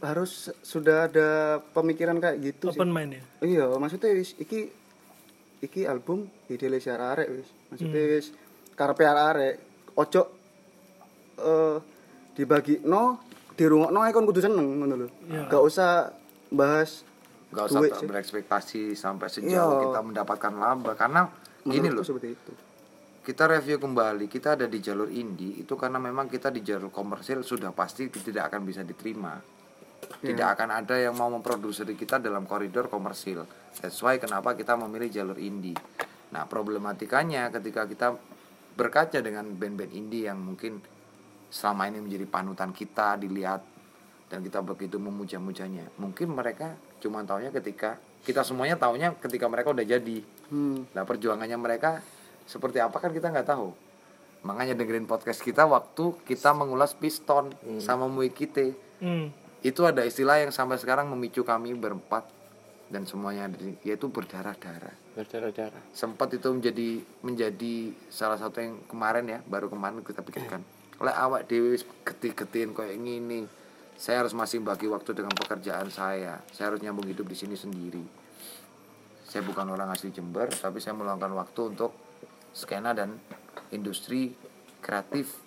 harus 0.00 0.32
sudah 0.60 1.06
ada 1.06 1.28
pemikiran 1.70 2.18
kayak 2.18 2.42
gitu 2.42 2.74
sih. 2.74 2.78
Open 2.80 2.90
mind 2.90 3.14
ya? 3.14 3.22
Iya 3.40 3.64
maksudnya 3.78 4.10
wis 4.10 4.34
iki 4.34 4.66
iki 5.60 5.86
album 5.86 6.26
ide 6.48 6.66
secara 6.74 7.14
arek 7.14 7.28
wis. 7.30 7.46
Maksudnya 7.70 8.02
wis 8.10 8.34
karepe 8.74 9.06
arek 9.06 9.62
ojo 9.94 10.22
eh 11.38 11.76
dibagi 12.34 12.82
no 12.82 13.22
dirungokno 13.54 14.02
ae 14.02 14.10
kon 14.10 14.26
kudu 14.26 14.42
seneng 14.42 14.82
ngono 14.82 14.94
lho. 14.96 15.08
Gak 15.46 15.62
usah 15.62 16.10
bahas 16.50 17.06
Gak 17.54 17.70
usah 17.70 17.78
duit 17.78 17.92
sih. 17.94 18.06
berekspektasi 18.08 18.82
sampai 18.96 19.30
sejauh 19.30 19.54
Iya. 19.70 19.82
kita 19.86 20.00
mendapatkan 20.02 20.52
laba 20.52 20.98
karena 20.98 21.30
gini 21.62 21.88
Menurutku 21.88 21.98
loh. 21.98 22.06
seperti 22.06 22.28
itu. 22.34 22.52
Kita 23.22 23.46
review 23.46 23.78
kembali 23.78 24.26
kita 24.26 24.58
ada 24.58 24.66
di 24.66 24.82
jalur 24.82 25.06
indie 25.06 25.62
itu 25.62 25.78
karena 25.78 26.02
memang 26.02 26.26
kita 26.26 26.50
di 26.50 26.58
jalur 26.66 26.90
komersil 26.90 27.46
sudah 27.46 27.70
pasti 27.70 28.10
tidak 28.10 28.50
akan 28.50 28.66
bisa 28.66 28.82
diterima. 28.82 29.38
Tidak 30.02 30.48
akan 30.58 30.82
ada 30.82 30.98
yang 30.98 31.14
mau 31.14 31.30
memproduksi 31.30 31.86
kita 31.94 32.18
dalam 32.18 32.42
koridor 32.50 32.90
komersil. 32.90 33.46
That's 33.78 34.02
why 34.02 34.18
kenapa 34.18 34.58
kita 34.58 34.74
memilih 34.74 35.06
jalur 35.06 35.38
indie. 35.38 35.78
Nah 36.34 36.50
problematikanya 36.50 37.54
ketika 37.54 37.86
kita 37.86 38.08
berkaca 38.74 39.22
dengan 39.22 39.46
band-band 39.54 39.92
indie 39.94 40.26
yang 40.26 40.42
mungkin 40.42 40.82
selama 41.52 41.92
ini 41.92 42.02
menjadi 42.02 42.26
panutan 42.26 42.74
kita 42.74 43.20
dilihat 43.20 43.62
dan 44.32 44.40
kita 44.40 44.64
begitu 44.64 44.96
memuja-mujanya. 44.96 45.92
Mungkin 46.00 46.32
mereka 46.32 46.74
cuma 46.98 47.20
taunya 47.22 47.52
ketika 47.52 48.00
kita 48.22 48.46
semuanya 48.46 48.78
taunya 48.78 49.14
ketika 49.18 49.50
mereka 49.50 49.74
udah 49.74 49.82
jadi 49.82 50.22
hmm. 50.50 50.94
Nah 50.94 51.02
perjuangannya 51.02 51.58
mereka 51.58 51.98
seperti 52.46 52.78
apa 52.82 52.98
kan 52.98 53.10
kita 53.10 53.30
nggak 53.30 53.48
tahu. 53.48 53.70
Makanya 54.42 54.74
dengerin 54.74 55.06
podcast 55.06 55.38
kita 55.38 55.66
waktu 55.66 56.18
kita 56.26 56.50
mengulas 56.50 56.94
piston 56.98 57.54
sama 57.78 58.10
Muikite. 58.10 58.74
hmm. 58.98 59.26
Itu 59.62 59.86
ada 59.86 60.02
istilah 60.02 60.42
yang 60.42 60.50
sampai 60.50 60.74
sekarang 60.74 61.06
memicu 61.14 61.46
kami 61.46 61.70
berempat 61.78 62.26
dan 62.90 63.06
semuanya 63.06 63.46
ada 63.46 63.56
di- 63.56 63.78
yaitu 63.86 64.10
berdarah-darah. 64.10 64.92
berdarah-darah 65.14 65.82
Sempat 65.94 66.34
itu 66.34 66.50
menjadi 66.50 66.98
menjadi 67.22 67.74
salah 68.10 68.36
satu 68.36 68.58
yang 68.58 68.82
kemarin 68.90 69.30
ya, 69.30 69.38
baru 69.46 69.70
kemarin 69.70 70.02
kita 70.02 70.20
pikirkan. 70.20 70.60
Oleh 70.98 71.14
awak 71.14 71.46
dewi 71.46 71.78
geti-getin 72.02 72.74
kayak 72.74 72.98
gini. 72.98 73.46
Saya 74.02 74.26
harus 74.26 74.34
masih 74.34 74.58
bagi 74.58 74.90
waktu 74.90 75.14
dengan 75.14 75.30
pekerjaan 75.30 75.86
saya. 75.86 76.42
Saya 76.50 76.74
harus 76.74 76.82
nyambung 76.82 77.06
hidup 77.06 77.22
di 77.22 77.38
sini 77.38 77.54
sendiri. 77.54 78.02
Saya 79.22 79.46
bukan 79.46 79.62
orang 79.70 79.94
asli 79.94 80.10
Jember 80.10 80.50
tapi 80.50 80.82
saya 80.82 80.98
meluangkan 80.98 81.30
waktu 81.38 81.70
untuk 81.70 81.94
skena 82.50 82.90
dan 82.98 83.14
industri 83.70 84.34
kreatif 84.82 85.38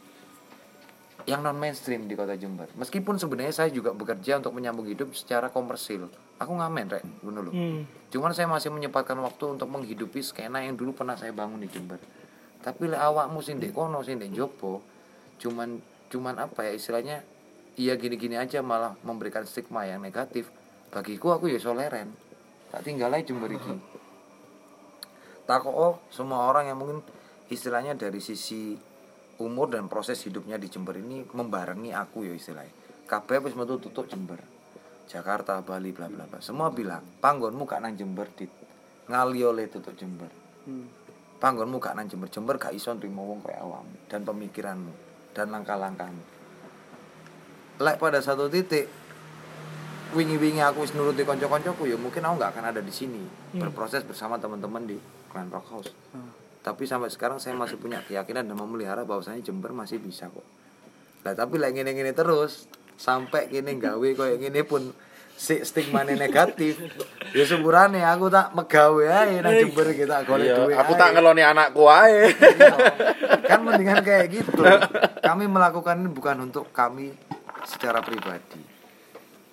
yang 1.27 1.43
non 1.43 1.59
mainstream 1.59 2.07
di 2.07 2.15
kota 2.15 2.39
Jember. 2.39 2.71
Meskipun 2.79 3.19
sebenarnya 3.19 3.51
saya 3.51 3.69
juga 3.75 3.91
bekerja 3.91 4.39
untuk 4.39 4.55
menyambung 4.55 4.87
hidup 4.87 5.11
secara 5.19 5.51
komersil. 5.51 6.07
Aku 6.39 6.55
ngamen 6.55 6.87
rek 6.95 7.03
bener 7.27 7.43
loh 7.43 7.51
Hmm. 7.51 7.83
cuman 8.07 8.31
saya 8.31 8.47
masih 8.47 8.71
menyempatkan 8.71 9.19
waktu 9.19 9.51
untuk 9.51 9.67
menghidupi 9.67 10.23
skena 10.23 10.63
yang 10.63 10.79
dulu 10.79 10.95
pernah 10.95 11.19
saya 11.19 11.35
bangun 11.35 11.59
di 11.59 11.67
Jember. 11.67 11.99
Tapi 12.63 12.87
lek 12.87 13.03
awakmu 13.03 13.43
sing 13.43 13.59
ndek 13.59 13.75
kono 13.75 13.99
sing 13.99 14.15
ndek 14.15 14.31
jopo 14.31 14.79
cuman 15.43 15.83
cuman 16.07 16.39
apa 16.39 16.63
ya 16.63 16.71
istilahnya 16.71 17.34
iya 17.75 17.99
gini-gini 17.99 18.39
aja 18.39 18.63
malah 18.63 18.95
memberikan 19.03 19.43
stigma 19.43 19.83
yang 19.87 19.99
negatif. 19.99 20.47
Bagiku 20.91 21.35
aku 21.35 21.51
ya 21.51 21.59
soleren. 21.59 22.15
Tak 22.71 22.87
tinggal 22.87 23.11
aja 23.11 23.31
Jember 23.31 23.51
iki 23.51 23.75
oh 25.45 26.01
semua 26.09 26.49
orang 26.49 26.73
yang 26.73 26.81
mungkin 26.81 27.05
istilahnya 27.53 27.93
dari 27.93 28.17
sisi 28.17 28.73
umur 29.37 29.69
dan 29.69 29.85
proses 29.85 30.17
hidupnya 30.25 30.57
di 30.57 30.71
Jember 30.71 30.97
ini 30.97 31.21
membarengi 31.21 31.93
aku 31.93 32.25
ya 32.25 32.33
istilahnya. 32.33 32.73
Kabeh 33.05 33.45
wis 33.45 33.53
metu 33.53 33.77
tutup 33.77 34.09
Jember. 34.09 34.41
Jakarta 35.05 35.61
Bali 35.61 35.93
bla 35.93 36.09
bla 36.09 36.25
bla. 36.25 36.41
Semua 36.41 36.73
bilang 36.73 37.05
panggonmu 37.21 37.69
gak 37.69 37.85
nang 37.85 37.93
Jember 37.93 38.25
dit. 38.33 38.49
Ngali 39.05 39.39
oleh 39.45 39.69
tutup 39.69 39.93
Jember. 39.93 40.33
Panggonmu 41.37 41.77
gak 41.77 41.93
nang 41.93 42.09
Jember. 42.09 42.33
Jember 42.33 42.57
gak 42.57 42.73
iso 42.73 42.89
nrimo 42.97 43.21
wong 43.29 43.45
kayak 43.45 43.61
awam 43.61 43.85
dan 44.09 44.25
pemikiranmu 44.25 44.93
dan 45.37 45.53
langkah-langkahmu 45.53 46.34
lek 47.77 47.97
pada 47.97 48.19
satu 48.19 48.47
titik 48.47 48.87
wingi-wingi 50.11 50.63
aku 50.63 50.87
wis 50.87 50.95
nuruti 50.95 51.21
konco-koncoku 51.21 51.83
ya 51.85 51.99
mungkin 51.99 52.23
aku 52.23 52.35
nggak 52.39 52.51
akan 52.55 52.65
ada 52.71 52.79
di 52.79 52.89
sini. 52.89 53.19
Berproses 53.51 54.01
bersama 54.01 54.39
teman-teman 54.39 54.85
di 54.85 54.95
Clan 55.27 55.51
Rock 55.51 55.67
House. 55.69 55.91
Tapi 56.61 56.83
sampai 56.83 57.11
sekarang 57.11 57.37
saya 57.37 57.53
masih 57.53 57.75
punya 57.75 57.99
keyakinan 58.01 58.47
dan 58.47 58.55
memelihara 58.55 59.03
bahwasanya 59.03 59.43
Jember 59.43 59.69
masih 59.69 59.99
bisa 59.99 60.31
kok. 60.31 60.45
Lah 61.21 61.33
tapi 61.33 61.59
lek 61.59 61.75
ngene-ngene 61.75 62.11
terus 62.11 62.65
sampai 62.95 63.51
kini 63.51 63.75
gawe 63.75 64.07
koyo 64.15 64.39
ngene 64.39 64.63
pun 64.63 64.87
si 65.35 65.59
stigma 65.67 66.07
negatif 66.07 66.79
ya 67.35 67.43
sepurane 67.43 67.99
aku 67.99 68.31
tak 68.31 68.55
megawe 68.55 69.03
ae 69.03 69.43
nang 69.43 69.51
Jember 69.51 69.91
kita 69.91 70.23
golek 70.23 70.47
Iya, 70.47 70.55
duit 70.63 70.75
aku 70.79 70.95
ae. 70.95 70.99
tak 71.03 71.09
ngeloni 71.11 71.43
anakku 71.43 71.83
ae. 71.85 72.31
kan 73.43 73.59
mendingan 73.59 73.99
kayak 73.99 74.31
gitu. 74.31 74.63
Kami 75.19 75.43
melakukan 75.45 75.99
ini 75.99 76.07
bukan 76.07 76.39
untuk 76.39 76.71
kami 76.71 77.11
secara 77.65 77.99
pribadi. 77.99 78.61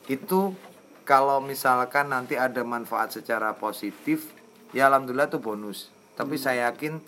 Itu 0.06 0.54
kalau 1.02 1.42
misalkan 1.42 2.14
nanti 2.14 2.38
ada 2.38 2.62
manfaat 2.62 3.10
secara 3.16 3.56
positif 3.58 4.30
ya 4.70 4.86
alhamdulillah 4.86 5.32
itu 5.32 5.40
bonus. 5.42 5.88
Tapi 6.14 6.36
saya 6.36 6.70
yakin 6.70 7.00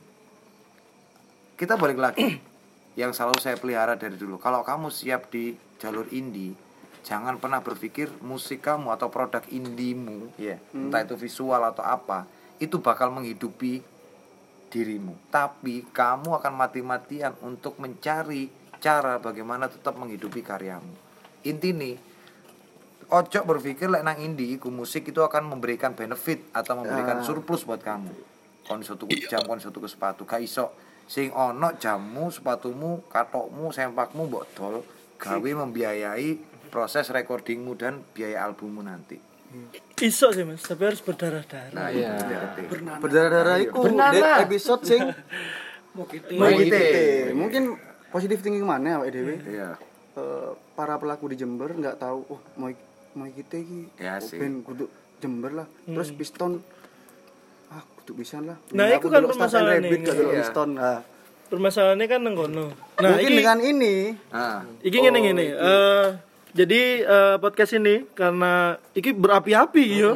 kita 1.61 1.79
balik 1.79 2.01
lagi. 2.01 2.41
Yang 3.01 3.19
selalu 3.19 3.39
saya 3.43 3.57
pelihara 3.59 3.99
dari 3.99 4.15
dulu. 4.15 4.39
Kalau 4.39 4.63
kamu 4.63 4.87
siap 4.87 5.27
di 5.31 5.55
jalur 5.83 6.07
indie 6.15 6.55
jangan 7.05 7.37
pernah 7.37 7.61
berpikir 7.61 8.09
musik 8.25 8.65
kamu 8.65 8.89
atau 8.97 9.13
produk 9.13 9.45
indimu 9.53 10.33
ya 10.41 10.57
entah 10.73 11.05
itu 11.05 11.21
visual 11.21 11.61
atau 11.61 11.85
apa 11.85 12.25
itu 12.57 12.81
bakal 12.81 13.13
menghidupi 13.13 13.85
dirimu. 14.75 15.15
Tapi 15.31 15.87
kamu 15.95 16.35
akan 16.43 16.53
mati-matian 16.59 17.39
untuk 17.47 17.79
mencari 17.79 18.51
cara 18.85 19.17
bagaimana 19.17 19.65
tetap 19.67 19.97
menghidupi 19.97 20.45
karyamu. 20.45 20.93
Inti 21.43 21.73
nih 21.73 21.97
ojo 23.09 23.41
berpikir 23.45 23.89
lek 23.89 24.05
nang 24.05 24.21
indie 24.21 24.57
iku 24.57 24.69
musik 24.69 25.09
itu 25.09 25.21
akan 25.21 25.49
memberikan 25.49 25.93
benefit 25.93 26.53
atau 26.53 26.85
memberikan 26.85 27.25
surplus 27.25 27.65
buat 27.65 27.81
kamu. 27.81 28.13
Kon 28.65 28.81
iso 28.81 28.97
tuku 28.97 29.25
jam 29.25 29.41
kon 29.41 29.57
iso 29.57 29.73
tuku 29.73 29.89
sepatu. 29.89 30.25
Gak 30.25 30.41
iso. 30.41 30.73
Sing 31.05 31.29
ono 31.31 31.77
jammu 31.77 32.29
sepatumu 32.29 33.05
katokmu 33.09 33.69
sempakmu 33.71 34.25
mbok 34.25 34.45
dol 34.53 34.77
gawe 35.17 35.51
membiayai 35.65 36.29
proses 36.69 37.09
recordingmu 37.09 37.77
dan 37.77 38.01
biaya 38.13 38.45
albummu 38.45 38.81
nanti. 38.81 39.17
Iso 40.01 40.33
sih 40.33 40.43
mas 40.43 40.65
tapi 40.65 40.89
harus 40.89 41.05
berdarah-darah. 41.05 41.71
Nah 41.73 41.89
Iya. 41.93 42.19
itu 42.57 42.75
berdarah-darah 42.99 43.57
iku 43.63 43.85
di 43.85 44.21
episode 44.43 44.83
sing 44.85 45.01
Mau 45.95 46.11
gitu. 46.11 46.35
Mau 46.35 46.51
gitu. 46.51 46.75
Mungkin- 46.75 47.37
mungkin 47.39 47.94
positif 48.15 48.39
thinking 48.39 48.63
mana 48.63 49.03
awake 49.03 49.11
dhewe 49.11 49.35
iya 49.51 49.75
Eh, 50.15 50.51
para 50.79 50.95
pelaku 50.95 51.27
di 51.27 51.43
Jember 51.43 51.75
nggak 51.75 51.99
tahu 51.99 52.23
oh 52.31 52.39
mau 52.55 52.71
mau 53.19 53.27
kita 53.27 53.59
iki 53.59 53.91
Ya 53.99 54.15
oh, 54.15 54.23
sih. 54.23 54.39
band 54.39 54.63
kudu 54.63 54.87
Jember 55.19 55.51
lah 55.51 55.67
terus 55.83 56.15
piston 56.15 56.63
ah 57.67 57.83
kudu 57.99 58.23
bisa 58.23 58.39
lah 58.39 58.55
Nah, 58.71 58.87
Ini 58.87 58.95
itu 58.95 59.03
aku 59.03 59.11
kan 59.11 59.27
permasalahan 59.27 59.83
Rabbit 59.83 59.99
ini. 59.99 60.07
delok 60.07 60.31
Iya. 60.31 60.45
Stone 60.47 60.73
nah, 60.79 61.03
Permasalahannya 61.45 62.07
kan 62.07 62.21
nang 62.23 62.35
kono. 62.39 62.67
Nah, 62.95 63.11
mungkin 63.11 63.27
iki 63.27 63.39
dengan 63.43 63.59
ini 63.59 63.95
Nah, 64.31 64.63
iki 64.81 64.97
ngene 65.03 65.19
ngene. 65.19 65.47
Eh 65.51 66.07
jadi 66.55 66.81
eh, 67.03 67.35
podcast 67.43 67.75
ini 67.75 68.07
karena 68.15 68.79
iki 68.95 69.11
berapi-api 69.11 69.85
yo. 69.99 70.15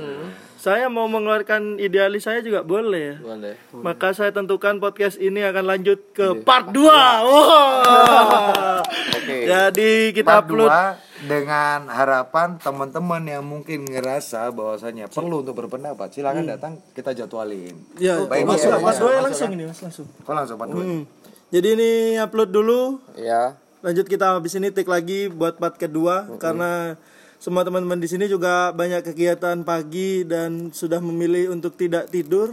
Saya 0.58 0.90
mau 0.90 1.06
mengeluarkan 1.06 1.78
idealis 1.78 2.26
saya 2.26 2.42
juga 2.42 2.66
boleh 2.66 3.14
ya. 3.14 3.16
Boleh. 3.22 3.54
Maka 3.70 4.10
saya 4.10 4.34
tentukan 4.34 4.82
podcast 4.82 5.14
ini 5.22 5.38
akan 5.46 5.70
lanjut 5.70 6.10
ke 6.10 6.42
part 6.42 6.74
2. 6.74 6.82
Wah. 6.82 8.82
Oke. 9.14 9.46
Jadi 9.46 10.10
kita 10.10 10.42
part 10.42 10.50
upload 10.50 10.98
dengan 11.30 11.86
harapan 11.86 12.58
teman-teman 12.58 13.22
yang 13.22 13.46
mungkin 13.46 13.86
ngerasa 13.86 14.50
bahwasanya 14.50 15.06
perlu 15.06 15.46
untuk 15.46 15.54
berpendapat 15.54 16.10
silakan 16.10 16.50
datang 16.50 16.82
kita 16.90 17.14
jadwalin. 17.14 17.78
Ya, 17.94 18.18
Baik, 18.26 18.50
masuk 18.50 18.82
part 18.82 18.98
iya. 18.98 19.22
2 19.22 19.26
langsung 19.30 19.50
ini 19.54 19.62
Mas, 19.70 19.78
langsung. 19.78 20.10
Kok 20.10 20.34
langsung 20.34 20.58
part 20.58 20.74
dua? 20.74 20.82
Hmm. 20.82 21.06
Jadi 21.54 21.68
ini 21.78 21.90
upload 22.18 22.50
dulu, 22.50 22.98
Ya. 23.14 23.54
lanjut 23.78 24.10
kita 24.10 24.34
habis 24.34 24.58
ini 24.58 24.74
take 24.74 24.90
lagi 24.90 25.30
buat 25.30 25.54
part 25.56 25.78
kedua 25.78 26.26
karena 26.42 26.98
semua 27.38 27.62
teman-teman 27.62 28.02
di 28.02 28.10
sini 28.10 28.26
juga 28.26 28.74
banyak 28.74 29.06
kegiatan 29.06 29.62
pagi 29.62 30.26
dan 30.26 30.74
sudah 30.74 30.98
memilih 30.98 31.54
untuk 31.54 31.78
tidak 31.78 32.10
tidur. 32.10 32.50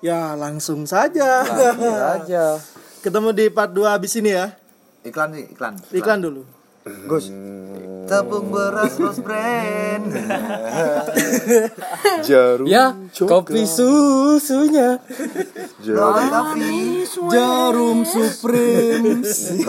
Ya, 0.00 0.32
langsung 0.32 0.88
saja. 0.88 1.44
aja. 2.16 2.56
Ketemu 3.04 3.36
di 3.36 3.44
part 3.52 3.76
2 3.76 3.84
habis 3.84 4.16
ini 4.16 4.32
ya. 4.32 4.56
Iklan 5.04 5.36
nih, 5.36 5.44
iklan. 5.52 5.76
Iklan 5.92 6.18
dulu. 6.24 6.42
Gus. 7.04 7.28
Tepung 8.04 8.52
beras 8.52 9.00
Rose 9.00 9.20
Brand. 9.24 10.04
Jarum 12.28 12.68
Ya, 12.68 12.92
kopi 13.12 13.64
susunya. 13.64 15.00
Tapi 15.80 17.04
jarum 17.32 18.04
supreme 18.04 19.24